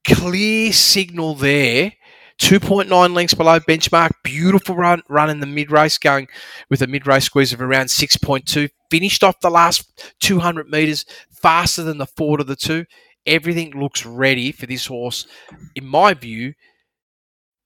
clear 0.04 0.72
signal 0.72 1.34
there. 1.34 1.92
2.9 2.38 3.14
lengths 3.14 3.34
below 3.34 3.60
benchmark. 3.60 4.10
Beautiful 4.22 4.76
run, 4.76 5.02
run 5.08 5.30
in 5.30 5.40
the 5.40 5.46
mid 5.46 5.70
race, 5.70 5.98
going 5.98 6.28
with 6.70 6.80
a 6.82 6.86
mid 6.86 7.06
race 7.06 7.24
squeeze 7.24 7.52
of 7.52 7.60
around 7.60 7.86
6.2. 7.86 8.68
Finished 8.90 9.24
off 9.24 9.40
the 9.40 9.50
last 9.50 10.14
200 10.20 10.68
metres 10.68 11.04
faster 11.30 11.82
than 11.82 11.98
the 11.98 12.06
forward 12.06 12.40
of 12.40 12.46
the 12.46 12.56
two. 12.56 12.86
Everything 13.26 13.70
looks 13.80 14.04
ready 14.06 14.52
for 14.52 14.66
this 14.66 14.86
horse, 14.86 15.26
in 15.74 15.86
my 15.86 16.14
view, 16.14 16.54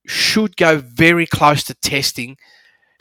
should 0.07 0.57
go 0.57 0.79
very 0.79 1.27
close 1.27 1.62
to 1.64 1.75
testing. 1.75 2.37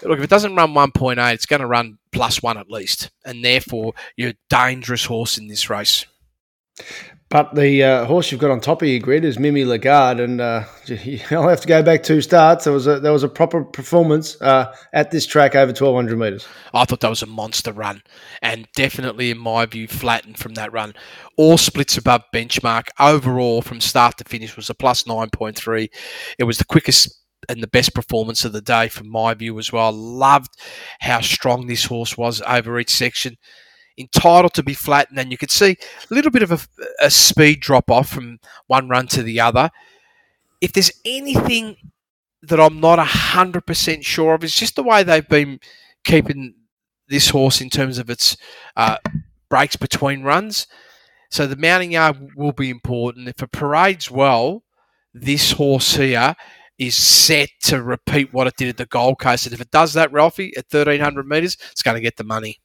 Look, 0.04 0.20
if 0.20 0.24
it 0.26 0.30
doesn't 0.30 0.56
run 0.56 0.74
1.8, 0.74 1.34
it's 1.34 1.46
going 1.46 1.62
to 1.62 1.68
run 1.68 1.98
plus 2.12 2.42
one 2.42 2.58
at 2.58 2.70
least. 2.70 3.10
And 3.26 3.44
therefore, 3.44 3.94
you're 4.16 4.32
a 4.32 4.38
dangerous 4.50 5.06
horse 5.06 5.38
in 5.38 5.48
this 5.48 5.70
race. 5.70 6.06
But 7.30 7.54
the 7.56 7.84
uh, 7.84 8.06
horse 8.06 8.32
you've 8.32 8.40
got 8.40 8.52
on 8.52 8.62
top 8.62 8.82
of 8.82 8.88
your 8.88 9.00
grid 9.00 9.26
is 9.26 9.38
Mimi 9.38 9.66
Lagarde, 9.66 10.24
and 10.24 10.40
uh, 10.40 10.64
I'll 11.32 11.50
have 11.50 11.60
to 11.62 11.68
go 11.68 11.84
back 11.84 12.04
two 12.04 12.22
starts. 12.22 12.64
There 12.64 12.72
was 12.72 12.88
a 12.88 13.02
there 13.02 13.12
was 13.12 13.24
a 13.24 13.30
proper 13.30 13.66
performance 13.66 14.42
uh, 14.42 14.74
at 14.94 15.12
this 15.12 15.26
track 15.26 15.54
over 15.54 15.74
twelve 15.74 15.96
hundred 15.96 16.20
metres. 16.20 16.48
I 16.74 16.86
thought 16.86 17.02
that 17.02 17.10
was 17.10 17.24
a 17.24 17.28
monster 17.28 17.74
run, 17.74 18.02
and 18.42 18.66
definitely, 18.76 19.30
in 19.30 19.38
my 19.40 19.66
view, 19.66 19.90
flattened 19.90 20.38
from 20.38 20.54
that 20.54 20.72
run. 20.72 20.94
All 21.36 21.58
splits 21.58 21.98
above 21.98 22.24
benchmark. 22.34 22.88
Overall, 22.98 23.62
from 23.62 23.82
start 23.82 24.18
to 24.20 24.24
finish, 24.24 24.56
was 24.56 24.70
a 24.70 24.76
plus 24.76 25.04
9.3. 25.04 25.90
It 26.40 26.46
was 26.46 26.58
the 26.58 26.66
quickest 26.66 27.14
and 27.50 27.62
the 27.62 27.68
best 27.68 27.94
performance 27.94 28.46
of 28.46 28.54
the 28.54 28.62
day, 28.62 28.88
from 28.88 29.10
my 29.10 29.34
view, 29.34 29.60
as 29.60 29.72
well. 29.72 29.92
Loved 29.92 30.50
how 31.02 31.20
strong 31.20 31.68
this 31.68 31.86
horse 31.86 32.18
was 32.18 32.42
over 32.48 32.80
each 32.80 32.90
section. 32.90 33.36
Entitled 33.98 34.54
to 34.54 34.64
be 34.64 34.74
flat, 34.74 35.10
and 35.10 35.18
then 35.18 35.32
you 35.32 35.38
could 35.38 35.52
see 35.52 35.72
a 36.10 36.14
little 36.14 36.32
bit 36.32 36.44
of 36.44 36.52
a, 36.52 36.60
a 37.02 37.10
speed 37.10 37.62
drop 37.62 37.90
off 37.90 38.10
from 38.10 38.40
one 38.68 38.90
run 38.90 39.08
to 39.08 39.24
the 39.24 39.40
other. 39.40 39.72
If 40.62 40.74
there's 40.74 40.92
anything 41.04 41.78
that 42.44 42.60
I'm 42.60 42.80
not 42.80 43.00
100% 43.00 44.04
sure 44.06 44.36
of, 44.36 44.44
it's 44.44 44.56
just 44.56 44.76
the 44.76 44.84
way 44.84 45.04
they've 45.04 45.28
been 45.28 45.60
keeping 46.04 46.54
this 47.10 47.30
horse 47.30 47.62
in 47.62 47.70
terms 47.70 47.98
of 47.98 48.10
its 48.10 48.38
uh, 48.76 48.98
breaks 49.50 49.76
between 49.76 50.24
runs. 50.24 50.68
So 51.30 51.48
the 51.48 51.56
mounting 51.56 51.92
yard 51.92 52.30
will 52.36 52.52
be 52.52 52.70
important. 52.70 53.28
If 53.28 53.42
it 53.42 53.52
parades 53.52 54.10
well, 54.10 54.64
this 55.14 55.52
horse 55.54 55.96
here 55.96 56.36
is 56.78 56.96
set 56.96 57.50
to 57.64 57.82
repeat 57.82 58.34
what 58.34 58.48
it 58.48 58.56
did 58.58 58.70
at 58.70 58.78
the 58.78 58.86
Gold 58.86 59.20
Coast. 59.20 59.46
And 59.46 59.54
if 59.54 59.62
it 59.62 59.72
does 59.72 59.94
that, 59.94 60.12
Ralphie, 60.12 60.56
at 60.56 60.66
1300 60.70 61.28
metres, 61.28 61.58
it's 61.72 61.82
going 61.82 61.96
to 61.96 62.02
get 62.02 62.18
the 62.18 62.24
money. 62.24 62.60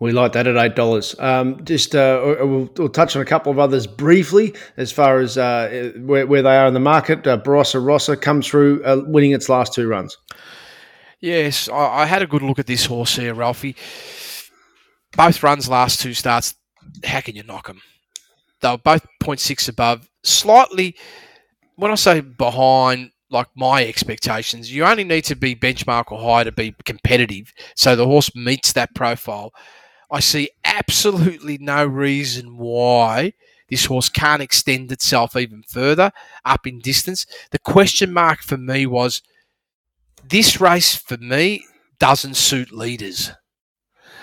We 0.00 0.12
like 0.12 0.32
that 0.32 0.46
at 0.46 0.56
eight 0.56 0.76
dollars. 0.76 1.18
Um, 1.18 1.64
just 1.64 1.94
uh, 1.94 2.20
we'll, 2.22 2.70
we'll, 2.76 2.88
touch 2.88 3.16
on 3.16 3.22
a 3.22 3.24
couple 3.24 3.50
of 3.50 3.58
others 3.58 3.86
briefly 3.86 4.54
as 4.76 4.92
far 4.92 5.18
as 5.18 5.36
uh, 5.36 5.92
where, 5.98 6.24
where, 6.26 6.42
they 6.42 6.56
are 6.56 6.68
in 6.68 6.74
the 6.74 6.80
market. 6.80 7.26
Uh, 7.26 7.36
Barossa 7.36 7.84
Rossa 7.84 8.16
comes 8.16 8.46
through, 8.46 8.84
uh, 8.84 9.02
winning 9.06 9.32
its 9.32 9.48
last 9.48 9.74
two 9.74 9.88
runs. 9.88 10.16
Yes, 11.20 11.68
I, 11.68 12.02
I, 12.02 12.06
had 12.06 12.22
a 12.22 12.28
good 12.28 12.42
look 12.42 12.60
at 12.60 12.68
this 12.68 12.86
horse 12.86 13.16
here, 13.16 13.34
Ralphie. 13.34 13.74
Both 15.16 15.42
runs, 15.42 15.68
last 15.68 16.00
two 16.00 16.14
starts. 16.14 16.54
How 17.04 17.20
can 17.20 17.34
you 17.34 17.42
knock 17.42 17.66
them? 17.66 17.82
They 18.60 18.70
were 18.70 18.78
both 18.78 19.04
0.6 19.20 19.68
above. 19.68 20.08
Slightly, 20.22 20.94
when 21.74 21.90
I 21.90 21.96
say 21.96 22.20
behind, 22.20 23.10
like 23.30 23.48
my 23.54 23.84
expectations. 23.84 24.72
You 24.72 24.84
only 24.84 25.04
need 25.04 25.24
to 25.24 25.36
be 25.36 25.54
benchmark 25.54 26.10
or 26.10 26.18
higher 26.18 26.44
to 26.44 26.52
be 26.52 26.74
competitive. 26.84 27.52
So 27.76 27.96
the 27.96 28.06
horse 28.06 28.34
meets 28.34 28.72
that 28.72 28.94
profile. 28.94 29.52
I 30.10 30.20
see 30.20 30.50
absolutely 30.64 31.58
no 31.58 31.84
reason 31.84 32.56
why 32.56 33.34
this 33.68 33.84
horse 33.84 34.08
can't 34.08 34.42
extend 34.42 34.90
itself 34.90 35.36
even 35.36 35.62
further 35.68 36.12
up 36.44 36.66
in 36.66 36.78
distance. 36.78 37.26
The 37.50 37.58
question 37.58 38.12
mark 38.12 38.40
for 38.40 38.56
me 38.56 38.86
was 38.86 39.22
this 40.24 40.60
race 40.60 40.94
for 40.94 41.18
me 41.18 41.64
doesn't 41.98 42.36
suit 42.36 42.72
leaders. 42.72 43.32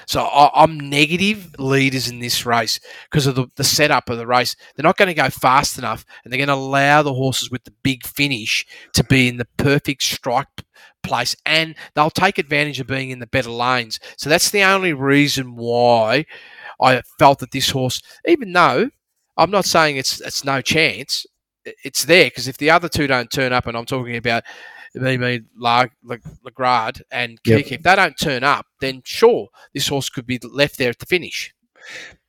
So 0.08 0.22
I, 0.22 0.64
am 0.64 0.80
negative 0.80 1.56
leaders 1.58 2.08
in 2.08 2.20
this 2.20 2.46
race 2.46 2.80
because 3.10 3.26
of 3.26 3.36
the, 3.36 3.48
the 3.56 3.64
setup 3.64 4.10
of 4.10 4.18
the 4.18 4.28
race. 4.28 4.56
They're 4.76 4.84
not 4.84 4.98
going 4.98 5.08
to 5.08 5.16
go 5.16 5.30
fast 5.30 5.78
enough, 5.80 6.06
and 6.24 6.32
they're 6.32 6.38
going 6.38 6.48
to 6.48 6.54
allow 6.54 7.02
the 7.02 7.14
horses 7.14 7.50
with 7.50 7.64
the 7.64 7.74
big 7.84 8.06
finish 8.06 8.66
to 8.94 9.04
be 9.04 9.28
in 9.28 9.38
the 9.38 9.48
perfect 9.58 10.04
strike 10.04 10.48
place, 11.06 11.36
and 11.46 11.76
they'll 11.94 12.10
take 12.10 12.38
advantage 12.38 12.80
of 12.80 12.88
being 12.88 13.12
in 13.12 13.20
the 13.20 13.28
better 13.28 13.52
lanes. 13.52 14.00
So 14.18 14.30
that's 14.30 14.50
the 14.50 14.64
only 14.64 14.94
reason 14.94 15.56
why 15.56 16.26
I 16.82 17.02
felt 17.20 17.40
that 17.40 17.52
this 17.52 17.70
horse, 17.70 18.02
even 18.28 18.52
though 18.52 18.90
I'm 19.38 19.52
not 19.52 19.66
saying 19.66 19.98
it's 19.98 20.22
it's 20.22 20.44
no 20.44 20.62
chance, 20.62 21.26
it's 21.64 22.04
there 22.06 22.26
because 22.26 22.48
if 22.48 22.58
the 22.58 22.72
other 22.72 22.90
two 22.90 23.08
don't 23.08 23.32
turn 23.32 23.54
up, 23.54 23.68
and 23.68 23.78
I'm 23.78 23.86
talking 23.86 24.18
about 24.18 24.44
Mimi 24.94 25.42
Lagarde 25.58 27.02
and 27.12 27.42
Kiku, 27.44 27.58
yep. 27.58 27.72
if 27.72 27.84
they 27.84 27.96
don't 27.96 28.20
turn 28.20 28.44
up, 28.44 28.66
then 28.80 29.02
sure, 29.04 29.48
this 29.74 29.88
horse 29.88 30.10
could 30.10 30.26
be 30.26 30.40
left 30.44 30.78
there 30.78 30.90
at 30.90 31.00
the 31.00 31.06
finish. 31.06 31.55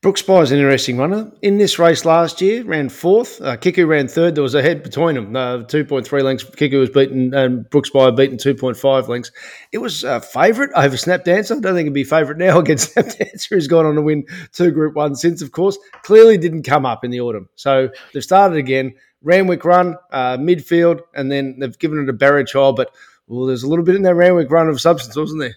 Brooks 0.07 0.23
By 0.23 0.43
is 0.43 0.53
an 0.53 0.59
interesting 0.59 0.99
runner. 0.99 1.33
In 1.43 1.59
this 1.59 1.81
race 1.81 2.05
last 2.05 2.41
year, 2.41 2.63
ran 2.63 2.89
fourth. 2.89 3.41
Uh, 3.41 3.57
Kiku 3.57 3.87
ran 3.87 4.07
third. 4.07 4.37
There 4.37 4.43
was 4.43 4.55
a 4.55 4.63
head 4.63 4.85
between 4.85 5.17
them. 5.17 5.35
Uh, 5.35 5.65
2.3 5.65 6.23
lengths. 6.23 6.45
Kiku 6.45 6.79
was 6.79 6.91
beaten, 6.91 7.35
and 7.35 7.69
Brooks 7.71 7.91
By 7.91 8.11
beaten 8.13 8.37
2.5 8.37 9.09
lengths. 9.09 9.33
It 9.73 9.79
was 9.79 10.05
a 10.05 10.21
favourite 10.21 10.71
over 10.77 10.97
Snap 10.97 11.25
Dancer. 11.25 11.55
I 11.55 11.61
don't 11.61 11.75
think 11.75 11.87
it'd 11.87 11.93
be 11.93 12.05
favourite 12.05 12.39
now 12.39 12.59
against 12.61 12.93
Snap 12.93 13.07
Dancer, 13.07 13.57
who's 13.57 13.67
gone 13.67 13.87
on 13.87 13.97
to 13.97 14.03
win 14.03 14.27
two 14.53 14.71
Group 14.71 14.95
1 14.95 15.17
since, 15.17 15.43
of 15.43 15.51
course. 15.51 15.77
Clearly 16.03 16.39
didn't 16.39 16.63
come 16.63 16.87
up 16.87 17.03
in 17.03 17.11
the 17.11 17.21
autumn. 17.21 17.49
So 17.57 17.89
they've 18.15 18.23
started 18.23 18.59
again. 18.59 18.95
Randwick 19.23 19.65
run, 19.65 19.97
uh, 20.13 20.37
midfield, 20.37 21.01
and 21.15 21.33
then 21.33 21.59
they've 21.59 21.79
given 21.81 22.01
it 22.01 22.09
a 22.09 22.13
barrier 22.13 22.45
trial. 22.45 22.75
But 22.75 22.93
well, 23.27 23.47
there's 23.47 23.65
a 23.65 23.69
little 23.69 23.85
bit 23.85 23.97
in 23.97 24.03
that 24.03 24.15
Randwick 24.15 24.53
run 24.53 24.69
of 24.69 24.81
substance, 24.81 25.17
wasn't 25.17 25.41
there? 25.41 25.57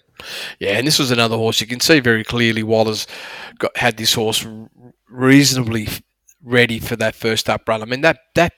Yeah, 0.58 0.78
and 0.78 0.86
this 0.86 0.98
was 0.98 1.10
another 1.10 1.36
horse. 1.36 1.60
You 1.60 1.66
can 1.66 1.80
see 1.80 2.00
very 2.00 2.24
clearly 2.24 2.62
Waller's 2.62 3.06
got 3.58 3.76
had 3.76 3.96
this 3.96 4.14
horse 4.14 4.46
reasonably 5.08 5.88
ready 6.42 6.78
for 6.78 6.96
that 6.96 7.14
first 7.14 7.48
up 7.48 7.68
run. 7.68 7.82
I 7.82 7.86
mean 7.86 8.00
that 8.02 8.18
that 8.34 8.52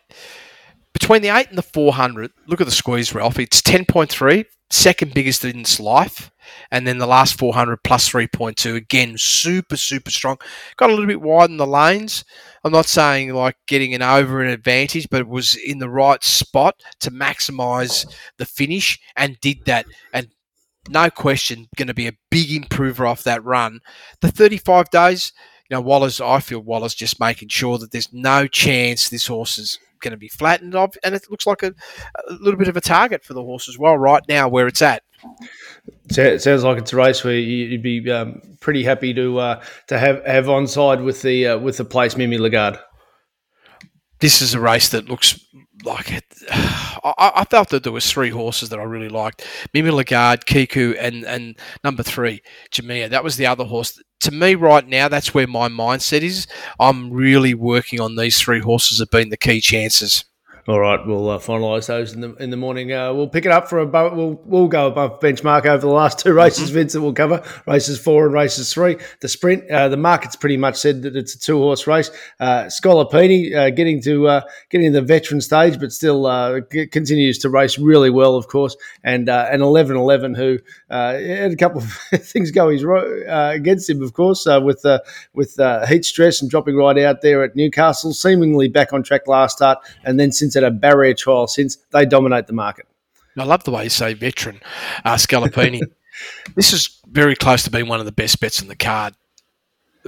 between 0.92 1.22
the 1.22 1.28
eight 1.28 1.48
and 1.48 1.58
the 1.58 1.62
four 1.62 1.92
hundred. 1.92 2.32
Look 2.46 2.60
at 2.60 2.66
the 2.66 2.72
squeeze, 2.72 3.14
Ralph. 3.14 3.38
It's 3.38 3.62
ten 3.62 3.84
point 3.84 4.10
three, 4.10 4.44
second 4.72 5.12
biggest 5.12 5.44
in 5.44 5.60
its 5.60 5.78
life 5.78 6.30
and 6.70 6.86
then 6.86 6.98
the 6.98 7.06
last 7.06 7.38
400 7.38 7.82
plus 7.84 8.08
3.2 8.08 8.74
again 8.74 9.14
super 9.18 9.76
super 9.76 10.10
strong 10.10 10.38
got 10.76 10.88
a 10.88 10.92
little 10.92 11.06
bit 11.06 11.20
wide 11.20 11.50
in 11.50 11.58
the 11.58 11.66
lanes 11.66 12.24
i'm 12.64 12.72
not 12.72 12.86
saying 12.86 13.34
like 13.34 13.56
getting 13.66 13.94
an 13.94 14.00
over 14.02 14.42
an 14.42 14.48
advantage 14.50 15.08
but 15.10 15.20
it 15.20 15.28
was 15.28 15.54
in 15.56 15.78
the 15.78 15.90
right 15.90 16.24
spot 16.24 16.80
to 17.00 17.10
maximize 17.10 18.06
the 18.38 18.46
finish 18.46 18.98
and 19.14 19.38
did 19.40 19.64
that 19.66 19.84
and 20.14 20.28
no 20.88 21.10
question 21.10 21.68
going 21.76 21.88
to 21.88 21.94
be 21.94 22.08
a 22.08 22.16
big 22.30 22.50
improver 22.50 23.06
off 23.06 23.22
that 23.22 23.44
run 23.44 23.80
the 24.20 24.30
35 24.30 24.90
days 24.90 25.32
you 25.70 25.76
know 25.76 25.80
Wallace, 25.80 26.20
I 26.20 26.40
feel 26.40 26.60
Waller's 26.60 26.94
just 26.94 27.20
making 27.20 27.48
sure 27.48 27.78
that 27.78 27.92
there's 27.92 28.12
no 28.12 28.46
chance 28.46 29.08
this 29.08 29.26
horse 29.26 29.58
is 29.58 29.78
going 30.00 30.10
to 30.10 30.18
be 30.18 30.28
flattened 30.28 30.74
off 30.74 30.96
and 31.04 31.14
it 31.14 31.30
looks 31.30 31.46
like 31.46 31.62
a, 31.62 31.72
a 32.28 32.32
little 32.40 32.58
bit 32.58 32.68
of 32.68 32.76
a 32.76 32.80
target 32.80 33.24
for 33.24 33.34
the 33.34 33.42
horse 33.42 33.68
as 33.68 33.78
well 33.78 33.96
right 33.96 34.22
now 34.28 34.48
where 34.48 34.66
it's 34.66 34.82
at 34.82 35.02
it 36.10 36.42
sounds 36.42 36.64
like 36.64 36.78
it's 36.78 36.92
a 36.92 36.96
race 36.96 37.24
where 37.24 37.34
you'd 37.34 37.82
be 37.82 38.10
um, 38.10 38.40
pretty 38.60 38.82
happy 38.82 39.14
to 39.14 39.38
uh, 39.38 39.62
to 39.86 39.98
have 39.98 40.24
have 40.26 40.48
on 40.48 40.66
side 40.66 41.00
with 41.02 41.22
the 41.22 41.46
uh, 41.46 41.58
with 41.58 41.76
the 41.76 41.84
place 41.84 42.16
Mimi 42.16 42.38
Lagarde. 42.38 42.78
This 44.20 44.42
is 44.42 44.54
a 44.54 44.60
race 44.60 44.88
that 44.90 45.08
looks 45.08 45.38
like 45.84 46.12
it. 46.12 46.24
I, 46.50 47.32
I, 47.36 47.44
felt 47.44 47.70
that 47.70 47.82
there 47.82 47.92
was 47.92 48.10
three 48.10 48.30
horses 48.30 48.68
that 48.68 48.78
I 48.78 48.84
really 48.84 49.08
liked: 49.08 49.46
Mimi 49.74 49.90
Lagarde, 49.90 50.44
Kiku, 50.46 50.94
and 50.98 51.24
and 51.24 51.56
number 51.84 52.02
three, 52.02 52.42
Jamia. 52.70 53.08
That 53.10 53.24
was 53.24 53.36
the 53.36 53.46
other 53.46 53.64
horse. 53.64 54.00
To 54.20 54.30
me, 54.30 54.54
right 54.54 54.86
now, 54.86 55.08
that's 55.08 55.34
where 55.34 55.48
my 55.48 55.68
mindset 55.68 56.22
is. 56.22 56.46
I'm 56.78 57.10
really 57.12 57.54
working 57.54 58.00
on 58.00 58.16
these 58.16 58.40
three 58.40 58.60
horses 58.60 59.00
have 59.00 59.10
been 59.10 59.30
the 59.30 59.36
key 59.36 59.60
chances. 59.60 60.24
All 60.68 60.78
right, 60.78 61.04
we'll 61.04 61.28
uh, 61.28 61.38
finalise 61.40 61.88
those 61.88 62.12
in 62.12 62.20
the 62.20 62.34
in 62.36 62.50
the 62.50 62.56
morning. 62.56 62.92
Uh, 62.92 63.12
we'll 63.12 63.26
pick 63.26 63.44
it 63.44 63.50
up 63.50 63.68
for 63.68 63.80
above. 63.80 64.16
We'll 64.16 64.40
we'll 64.44 64.68
go 64.68 64.86
above 64.86 65.18
benchmark 65.18 65.66
over 65.66 65.80
the 65.80 65.92
last 65.92 66.20
two 66.20 66.32
races. 66.32 66.66
Mm-hmm. 66.66 66.74
Vince, 66.74 66.92
that 66.92 67.00
we'll 67.00 67.12
cover 67.12 67.42
races 67.66 67.98
four 67.98 68.26
and 68.26 68.32
races 68.32 68.72
three. 68.72 68.96
The 69.22 69.28
sprint, 69.28 69.68
uh, 69.68 69.88
the 69.88 69.96
market's 69.96 70.36
pretty 70.36 70.56
much 70.56 70.76
said 70.76 71.02
that 71.02 71.16
it's 71.16 71.34
a 71.34 71.40
two 71.40 71.58
horse 71.58 71.88
race. 71.88 72.12
Uh, 72.38 72.66
Scalapini 72.66 73.52
uh, 73.52 73.70
getting 73.70 74.00
to 74.02 74.28
uh, 74.28 74.40
getting 74.70 74.92
the 74.92 75.02
veteran 75.02 75.40
stage, 75.40 75.80
but 75.80 75.92
still 75.92 76.26
uh, 76.26 76.60
g- 76.70 76.86
continues 76.86 77.38
to 77.38 77.50
race 77.50 77.76
really 77.76 78.10
well, 78.10 78.36
of 78.36 78.46
course. 78.46 78.76
And 79.02 79.28
and 79.28 79.62
eleven 79.62 79.96
eleven 79.96 80.32
who 80.32 80.60
had 80.88 81.50
a 81.50 81.56
couple 81.56 81.80
of 81.80 81.92
things 82.14 82.52
go 82.52 82.68
his 82.68 82.84
going 82.84 83.24
against 83.26 83.90
him, 83.90 84.00
of 84.00 84.12
course, 84.12 84.46
with 84.46 84.86
with 85.34 85.58
heat 85.88 86.04
stress 86.04 86.40
and 86.40 86.48
dropping 86.48 86.76
right 86.76 86.98
out 86.98 87.20
there 87.20 87.42
at 87.42 87.56
Newcastle, 87.56 88.14
seemingly 88.14 88.68
back 88.68 88.92
on 88.92 89.02
track 89.02 89.26
last 89.26 89.56
start, 89.56 89.78
and 90.04 90.20
then 90.20 90.30
since 90.30 90.51
at 90.56 90.64
a 90.64 90.70
barrier 90.70 91.14
trial 91.14 91.46
since 91.46 91.76
they 91.92 92.04
dominate 92.04 92.46
the 92.46 92.52
market. 92.52 92.86
I 93.38 93.44
love 93.44 93.64
the 93.64 93.70
way 93.70 93.84
you 93.84 93.90
say 93.90 94.14
veteran, 94.14 94.60
uh, 95.04 95.14
Scalapini. 95.14 95.80
this 96.54 96.72
is 96.72 97.00
very 97.06 97.34
close 97.34 97.62
to 97.64 97.70
being 97.70 97.88
one 97.88 98.00
of 98.00 98.06
the 98.06 98.12
best 98.12 98.40
bets 98.40 98.60
in 98.60 98.68
the 98.68 98.76
card 98.76 99.14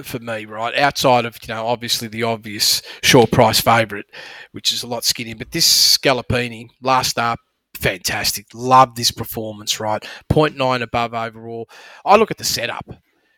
for 0.03 0.19
me, 0.19 0.45
right? 0.45 0.75
Outside 0.75 1.25
of, 1.25 1.37
you 1.41 1.53
know, 1.53 1.65
obviously 1.65 2.07
the 2.07 2.23
obvious 2.23 2.81
short 3.01 3.31
price 3.31 3.59
favourite, 3.59 4.05
which 4.51 4.71
is 4.71 4.83
a 4.83 4.87
lot 4.87 5.03
skinnier. 5.03 5.35
But 5.35 5.51
this 5.51 5.97
Scalapini, 5.97 6.67
last 6.81 7.17
up, 7.17 7.39
fantastic. 7.75 8.47
Love 8.53 8.95
this 8.95 9.11
performance, 9.11 9.79
right? 9.79 10.03
0.9 10.31 10.81
above 10.81 11.13
overall. 11.13 11.69
I 12.05 12.17
look 12.17 12.31
at 12.31 12.37
the 12.37 12.43
setup. 12.43 12.85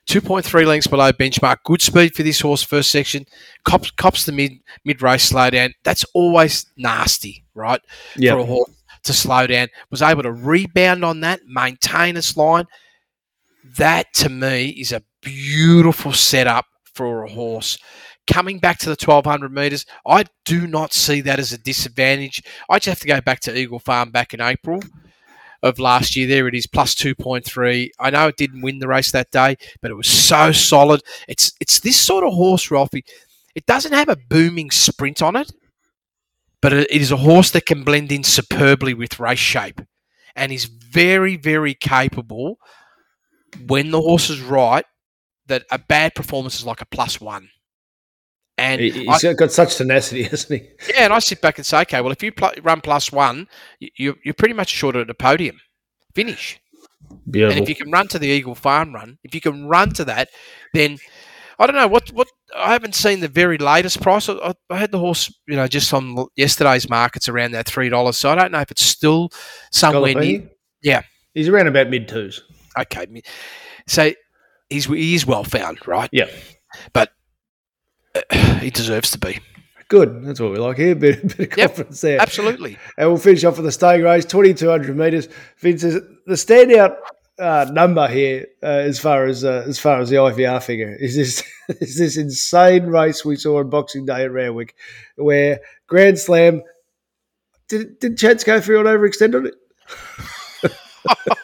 2.3 0.08 0.66
lengths 0.66 0.88
below 0.88 1.12
benchmark. 1.12 1.58
Good 1.66 1.82
speed 1.82 2.16
for 2.16 2.24
this 2.24 2.40
horse 2.40 2.64
first 2.64 2.92
section. 2.92 3.26
Cops, 3.66 3.92
cops 3.92 4.26
the 4.26 4.32
mid 4.32 4.54
mid 4.86 5.02
race 5.02 5.32
slowdown. 5.32 5.74
That's 5.84 6.06
always 6.14 6.66
nasty, 6.78 7.46
right? 7.54 7.82
Yep. 8.16 8.34
For 8.34 8.40
a 8.40 8.46
horse 8.46 8.72
to 9.04 9.14
slow 9.14 9.48
down. 9.48 9.68
Was 9.90 10.02
able 10.02 10.24
to 10.24 10.32
rebound 10.32 11.04
on 11.04 11.20
that, 11.22 11.42
maintain 11.46 12.16
its 12.16 12.38
line. 12.38 12.66
That 13.78 14.14
to 14.16 14.30
me 14.30 14.70
is 14.70 14.94
a 14.94 15.04
beautiful 15.22 16.14
setup 16.14 16.66
for 16.94 17.24
a 17.24 17.30
horse. 17.30 17.78
Coming 18.28 18.60
back 18.60 18.78
to 18.80 18.86
the 18.88 18.98
1200 19.00 19.54
metres, 19.54 19.86
I 20.06 20.26
do 20.46 20.68
not 20.68 20.94
see 20.94 21.22
that 21.22 21.40
as 21.40 21.54
a 21.54 21.58
disadvantage. 21.58 22.42
I 22.70 22.80
just 22.80 22.88
have 22.88 23.00
to 23.00 23.08
go 23.08 23.22
back 23.22 23.40
to 23.42 23.58
Eagle 23.58 23.80
Farm 23.80 24.12
back 24.12 24.34
in 24.34 24.42
April 24.42 24.82
of 25.64 25.80
last 25.80 26.16
year. 26.16 26.28
There 26.28 26.48
it 26.48 26.56
is, 26.56 26.68
plus 26.68 26.96
two 26.96 27.16
point 27.16 27.46
three. 27.46 27.92
I 28.00 28.10
know 28.10 28.28
it 28.28 28.38
didn't 28.38 28.62
win 28.62 28.80
the 28.80 28.88
race 28.88 29.12
that 29.12 29.32
day, 29.32 29.58
but 29.82 29.92
it 29.92 29.96
was 29.96 30.08
so 30.08 30.52
solid. 30.52 31.02
It's 31.28 31.54
it's 31.60 31.80
this 31.80 32.00
sort 32.00 32.24
of 32.24 32.34
horse, 32.34 32.70
Ralphie. 32.72 33.06
It 33.56 33.66
doesn't 33.66 33.94
have 33.94 34.10
a 34.10 34.18
booming 34.30 34.72
sprint 34.72 35.22
on 35.22 35.36
it, 35.36 35.52
but 36.62 36.74
it 36.74 36.92
is 36.92 37.12
a 37.12 37.18
horse 37.18 37.52
that 37.52 37.66
can 37.66 37.84
blend 37.84 38.12
in 38.12 38.24
superbly 38.24 38.94
with 38.94 39.20
race 39.20 39.40
shape, 39.40 39.82
and 40.36 40.52
is 40.52 40.66
very 40.66 41.38
very 41.38 41.74
capable 41.74 42.58
when 43.68 43.92
the 43.92 44.02
horse 44.02 44.30
is 44.30 44.42
right. 44.42 44.86
That 45.48 45.64
a 45.72 45.80
bad 45.80 46.14
performance 46.14 46.60
is 46.60 46.66
like 46.66 46.82
a 46.82 46.86
plus 46.86 47.22
one. 47.22 47.50
And 48.58 48.82
he's 48.82 49.24
I, 49.24 49.34
got 49.34 49.52
such 49.52 49.76
tenacity, 49.76 50.24
hasn't 50.32 50.62
he? 50.62 50.70
Yeah, 50.90 51.06
and 51.06 51.14
I 51.14 51.20
sit 51.20 51.42
back 51.42 51.58
and 51.58 51.66
say, 51.66 51.82
okay, 51.82 52.02
well, 52.02 52.12
if 52.12 52.24
you 52.24 52.32
pl- 52.32 52.54
run 52.64 52.82
plus 52.82 53.12
one, 53.12 53.48
you, 53.80 54.16
you're 54.24 54.34
pretty 54.34 54.56
much 54.56 54.70
short 54.70 54.96
at 54.96 55.08
the 55.08 55.14
podium 55.14 55.60
finish. 56.16 56.60
Beautiful. 57.30 57.56
And 57.58 57.64
if 57.64 57.70
you 57.70 57.76
can 57.76 57.92
run 57.92 58.08
to 58.10 58.20
the 58.20 58.28
Eagle 58.28 58.56
Farm 58.56 58.94
run, 58.94 59.20
if 59.24 59.36
you 59.36 59.42
can 59.42 59.68
run 59.68 59.92
to 59.92 60.06
that, 60.06 60.30
then 60.74 60.98
I 61.60 61.68
don't 61.68 61.76
know 61.76 61.88
what 61.88 62.10
what 62.12 62.28
I 62.56 62.74
haven't 62.74 62.96
seen 62.96 63.20
the 63.20 63.28
very 63.28 63.58
latest 63.58 64.02
price. 64.02 64.28
I, 64.28 64.54
I 64.70 64.78
had 64.78 64.92
the 64.92 65.00
horse, 65.00 65.32
you 65.48 65.56
know, 65.56 65.68
just 65.68 65.94
on 65.94 66.26
yesterday's 66.36 66.90
markets 66.90 67.30
around 67.30 67.52
that 67.52 67.68
three 67.68 67.90
dollars. 67.90 68.18
So 68.18 68.32
I 68.32 68.36
don't 68.36 68.52
know 68.52 68.60
if 68.60 68.72
it's 68.72 68.84
still 68.84 69.30
somewhere 69.72 70.16
near. 70.16 70.50
Yeah. 70.82 71.04
He's 71.34 71.48
around 71.48 71.68
about 71.68 71.90
mid 71.90 72.08
twos. 72.08 72.42
Okay, 72.80 73.22
so 73.88 74.12
he's 74.70 74.86
he 74.86 75.16
is 75.16 75.26
well 75.26 75.44
found, 75.44 75.80
right? 75.88 76.10
Yeah. 76.12 76.30
But 76.94 77.12
he 78.60 78.70
deserves 78.70 79.12
to 79.12 79.18
be 79.20 79.40
Good. 79.90 80.26
That's 80.26 80.40
what 80.42 80.52
we 80.52 80.58
like 80.58 80.78
here. 80.78 80.96
Bit, 80.96 81.38
bit 81.38 81.52
of 81.52 81.58
Yep. 81.58 81.68
confidence 81.70 82.02
there. 82.02 82.22
absolutely. 82.22 82.78
And 82.98 83.08
we'll 83.10 83.18
finish 83.18 83.46
off 83.46 83.56
with 83.56 83.66
the 83.66 83.72
staying 83.72 84.04
race, 84.04 84.26
2,200 84.26 84.98
metres. 84.98 85.30
Vince, 85.60 85.82
the 85.84 86.34
standout 86.34 86.98
uh, 87.40 87.70
number 87.72 88.06
here 88.08 88.48
uh, 88.62 88.66
as 88.66 89.00
far 89.00 89.26
as 89.26 89.46
uh, 89.46 89.64
as 89.68 89.80
far 89.80 90.00
as 90.02 90.10
the 90.10 90.16
IVR 90.18 90.62
figure 90.62 90.94
is 91.00 91.16
this 91.16 91.44
is 91.82 91.98
this 91.98 92.18
insane 92.18 92.88
race 92.88 93.24
we 93.24 93.36
saw 93.36 93.60
on 93.60 93.70
Boxing 93.70 94.06
Day 94.06 94.26
at 94.26 94.32
Randwick, 94.32 94.76
where 95.16 95.62
Grand 95.88 96.20
Slam 96.20 96.64
did 97.70 98.00
did 98.00 98.18
Chance 98.18 98.44
go 98.44 98.60
through 98.60 98.86
on 98.86 99.48
it? 99.48 99.54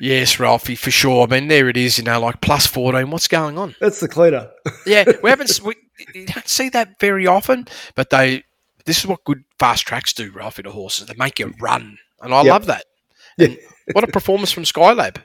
yes, 0.00 0.38
Ralphie, 0.40 0.74
for 0.74 0.90
sure. 0.90 1.26
I 1.26 1.30
mean, 1.30 1.48
there 1.48 1.68
it 1.68 1.76
is. 1.76 1.98
You 1.98 2.04
know, 2.04 2.20
like 2.20 2.40
plus 2.40 2.66
fourteen. 2.66 3.10
What's 3.10 3.28
going 3.28 3.58
on? 3.58 3.74
That's 3.80 4.00
the 4.00 4.08
cleaner. 4.08 4.50
Yeah, 4.86 5.04
we 5.22 5.30
haven't 5.30 5.60
we 5.64 5.74
you 6.14 6.26
don't 6.26 6.48
see 6.48 6.68
that 6.70 6.98
very 7.00 7.26
often, 7.26 7.66
but 7.94 8.10
they. 8.10 8.44
This 8.84 8.98
is 8.98 9.06
what 9.06 9.24
good 9.24 9.44
fast 9.58 9.86
tracks 9.86 10.12
do, 10.12 10.30
Ralphie, 10.30 10.62
to 10.64 10.70
horses. 10.70 11.06
They 11.06 11.14
make 11.16 11.38
you 11.38 11.54
run, 11.60 11.96
and 12.20 12.34
I 12.34 12.42
Yep. 12.42 12.50
love 12.52 12.66
that. 12.66 12.84
And 13.38 13.58
what 13.92 14.04
a 14.04 14.08
performance 14.08 14.52
from 14.52 14.62
Skylab! 14.64 15.16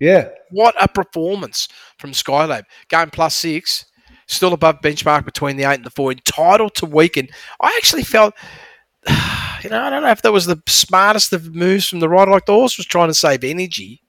Yeah, 0.00 0.28
What 0.50 0.74
a 0.80 0.88
performance 0.88 1.68
from 1.98 2.12
Skylab. 2.12 2.64
Going 2.88 3.10
plus 3.10 3.34
six, 3.34 3.84
still 4.26 4.52
above 4.52 4.80
benchmark 4.80 5.24
between 5.24 5.56
the 5.56 5.64
eight 5.64 5.74
and 5.76 5.84
the 5.84 5.90
four, 5.90 6.10
entitled 6.12 6.74
to 6.76 6.86
weaken. 6.86 7.28
I 7.60 7.74
actually 7.76 8.04
felt, 8.04 8.34
you 9.62 9.70
know, 9.70 9.82
I 9.82 9.90
don't 9.90 10.02
know 10.02 10.10
if 10.10 10.22
that 10.22 10.32
was 10.32 10.46
the 10.46 10.62
smartest 10.66 11.32
of 11.32 11.54
moves 11.54 11.88
from 11.88 12.00
the 12.00 12.08
rider. 12.08 12.30
Like 12.30 12.46
the 12.46 12.52
horse 12.52 12.76
was 12.76 12.86
trying 12.86 13.08
to 13.08 13.14
save 13.14 13.44
energy. 13.44 14.02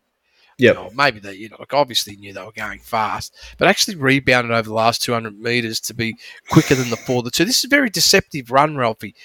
Yep. 0.58 0.78
Or 0.78 0.92
maybe 0.94 1.20
they, 1.20 1.34
you 1.34 1.50
know, 1.50 1.56
like 1.58 1.74
obviously 1.74 2.18
knew 2.18 2.34
they 2.34 2.44
were 2.44 2.52
going 2.52 2.80
fast, 2.80 3.34
but 3.58 3.70
actually 3.70 3.96
rebounded 3.96 4.52
over 4.52 4.68
the 4.68 4.74
last 4.74 5.02
200 5.02 5.40
meters 5.40 5.80
to 5.82 5.94
be 5.94 6.18
quicker 6.50 6.76
than 6.76 6.90
the 6.90 6.98
four. 6.98 7.24
The 7.24 7.32
two. 7.32 7.46
This 7.46 7.60
is 7.60 7.64
a 7.64 7.70
very 7.70 7.90
deceptive 7.90 8.52
run, 8.52 8.76
Ralphie. 8.76 9.16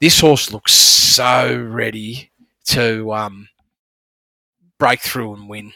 This 0.00 0.20
horse 0.20 0.52
looks 0.52 0.72
so 0.72 1.60
ready 1.68 2.30
to 2.66 3.12
um, 3.12 3.48
break 4.78 5.00
through 5.00 5.34
and 5.34 5.48
win. 5.48 5.72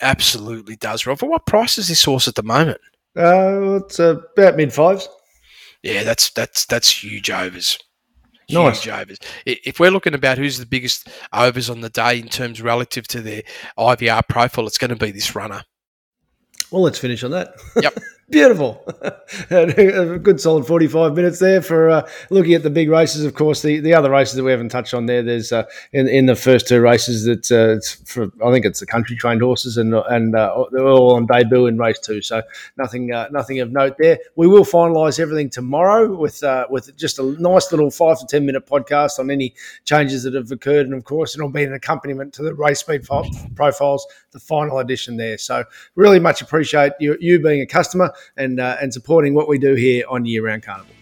Absolutely 0.00 0.76
does, 0.76 1.06
Ralphie. 1.06 1.26
What 1.26 1.44
price 1.44 1.76
is 1.76 1.88
this 1.88 2.04
horse 2.04 2.26
at 2.26 2.34
the 2.34 2.42
moment? 2.42 2.80
uh, 3.16 3.76
it's 3.76 3.98
about 3.98 4.56
mid 4.56 4.72
fives. 4.72 5.08
Yeah, 5.82 6.04
that's 6.04 6.30
that's 6.30 6.64
that's 6.66 7.02
huge 7.02 7.30
overs. 7.30 7.78
Nice. 8.50 8.82
Huge 8.82 8.94
overs. 8.94 9.18
If 9.46 9.80
we're 9.80 9.90
looking 9.90 10.14
about 10.14 10.38
who's 10.38 10.58
the 10.58 10.66
biggest 10.66 11.08
overs 11.32 11.70
on 11.70 11.80
the 11.80 11.90
day 11.90 12.18
in 12.18 12.28
terms 12.28 12.60
relative 12.60 13.06
to 13.08 13.20
their 13.20 13.42
IVR 13.78 14.22
profile, 14.28 14.66
it's 14.66 14.78
going 14.78 14.90
to 14.90 14.96
be 14.96 15.10
this 15.10 15.34
runner. 15.34 15.62
Well, 16.70 16.82
let's 16.82 16.98
finish 16.98 17.22
on 17.22 17.30
that. 17.32 17.54
Yep. 17.80 17.98
Beautiful. 18.32 18.82
a 19.50 20.18
good 20.18 20.40
solid 20.40 20.66
45 20.66 21.14
minutes 21.14 21.38
there 21.38 21.60
for 21.60 21.90
uh, 21.90 22.08
looking 22.30 22.54
at 22.54 22.62
the 22.62 22.70
big 22.70 22.88
races. 22.88 23.26
Of 23.26 23.34
course, 23.34 23.60
the, 23.60 23.78
the 23.80 23.92
other 23.92 24.10
races 24.10 24.36
that 24.36 24.42
we 24.42 24.50
haven't 24.50 24.70
touched 24.70 24.94
on 24.94 25.04
there, 25.04 25.22
there's 25.22 25.52
uh, 25.52 25.64
in, 25.92 26.08
in 26.08 26.24
the 26.24 26.34
first 26.34 26.66
two 26.66 26.80
races 26.80 27.26
that 27.26 27.52
uh, 27.52 27.76
it's 27.76 27.92
for, 28.10 28.32
I 28.42 28.50
think 28.50 28.64
it's 28.64 28.80
the 28.80 28.86
country 28.86 29.16
trained 29.16 29.42
horses 29.42 29.76
and 29.76 29.94
and 29.94 30.34
uh, 30.34 30.64
they're 30.72 30.88
all 30.88 31.14
on 31.14 31.26
debut 31.26 31.66
in 31.66 31.76
race 31.76 31.98
two. 32.00 32.22
So 32.22 32.40
nothing 32.78 33.12
uh, 33.12 33.28
nothing 33.30 33.60
of 33.60 33.70
note 33.70 33.96
there. 33.98 34.18
We 34.36 34.46
will 34.46 34.64
finalise 34.64 35.20
everything 35.20 35.50
tomorrow 35.50 36.16
with 36.16 36.42
uh, 36.42 36.66
with 36.70 36.96
just 36.96 37.18
a 37.18 37.36
nice 37.38 37.70
little 37.70 37.90
five 37.90 38.18
to 38.20 38.26
10 38.26 38.46
minute 38.46 38.64
podcast 38.64 39.18
on 39.18 39.30
any 39.30 39.54
changes 39.84 40.22
that 40.22 40.32
have 40.32 40.50
occurred. 40.50 40.86
And 40.86 40.94
of 40.94 41.04
course, 41.04 41.36
it'll 41.36 41.50
be 41.50 41.64
an 41.64 41.74
accompaniment 41.74 42.32
to 42.32 42.42
the 42.42 42.54
race 42.54 42.80
speed 42.80 43.02
profiles, 43.54 44.06
the 44.30 44.40
final 44.40 44.78
edition 44.78 45.18
there. 45.18 45.36
So 45.36 45.64
really 45.96 46.18
much 46.18 46.40
appreciate 46.40 46.92
you, 46.98 47.18
you 47.20 47.38
being 47.38 47.60
a 47.60 47.66
customer 47.66 48.10
and 48.36 48.60
uh, 48.60 48.76
and 48.80 48.92
supporting 48.92 49.34
what 49.34 49.48
we 49.48 49.58
do 49.58 49.74
here 49.74 50.04
on 50.08 50.24
Year 50.24 50.44
Round 50.44 50.62
Carnival. 50.62 50.94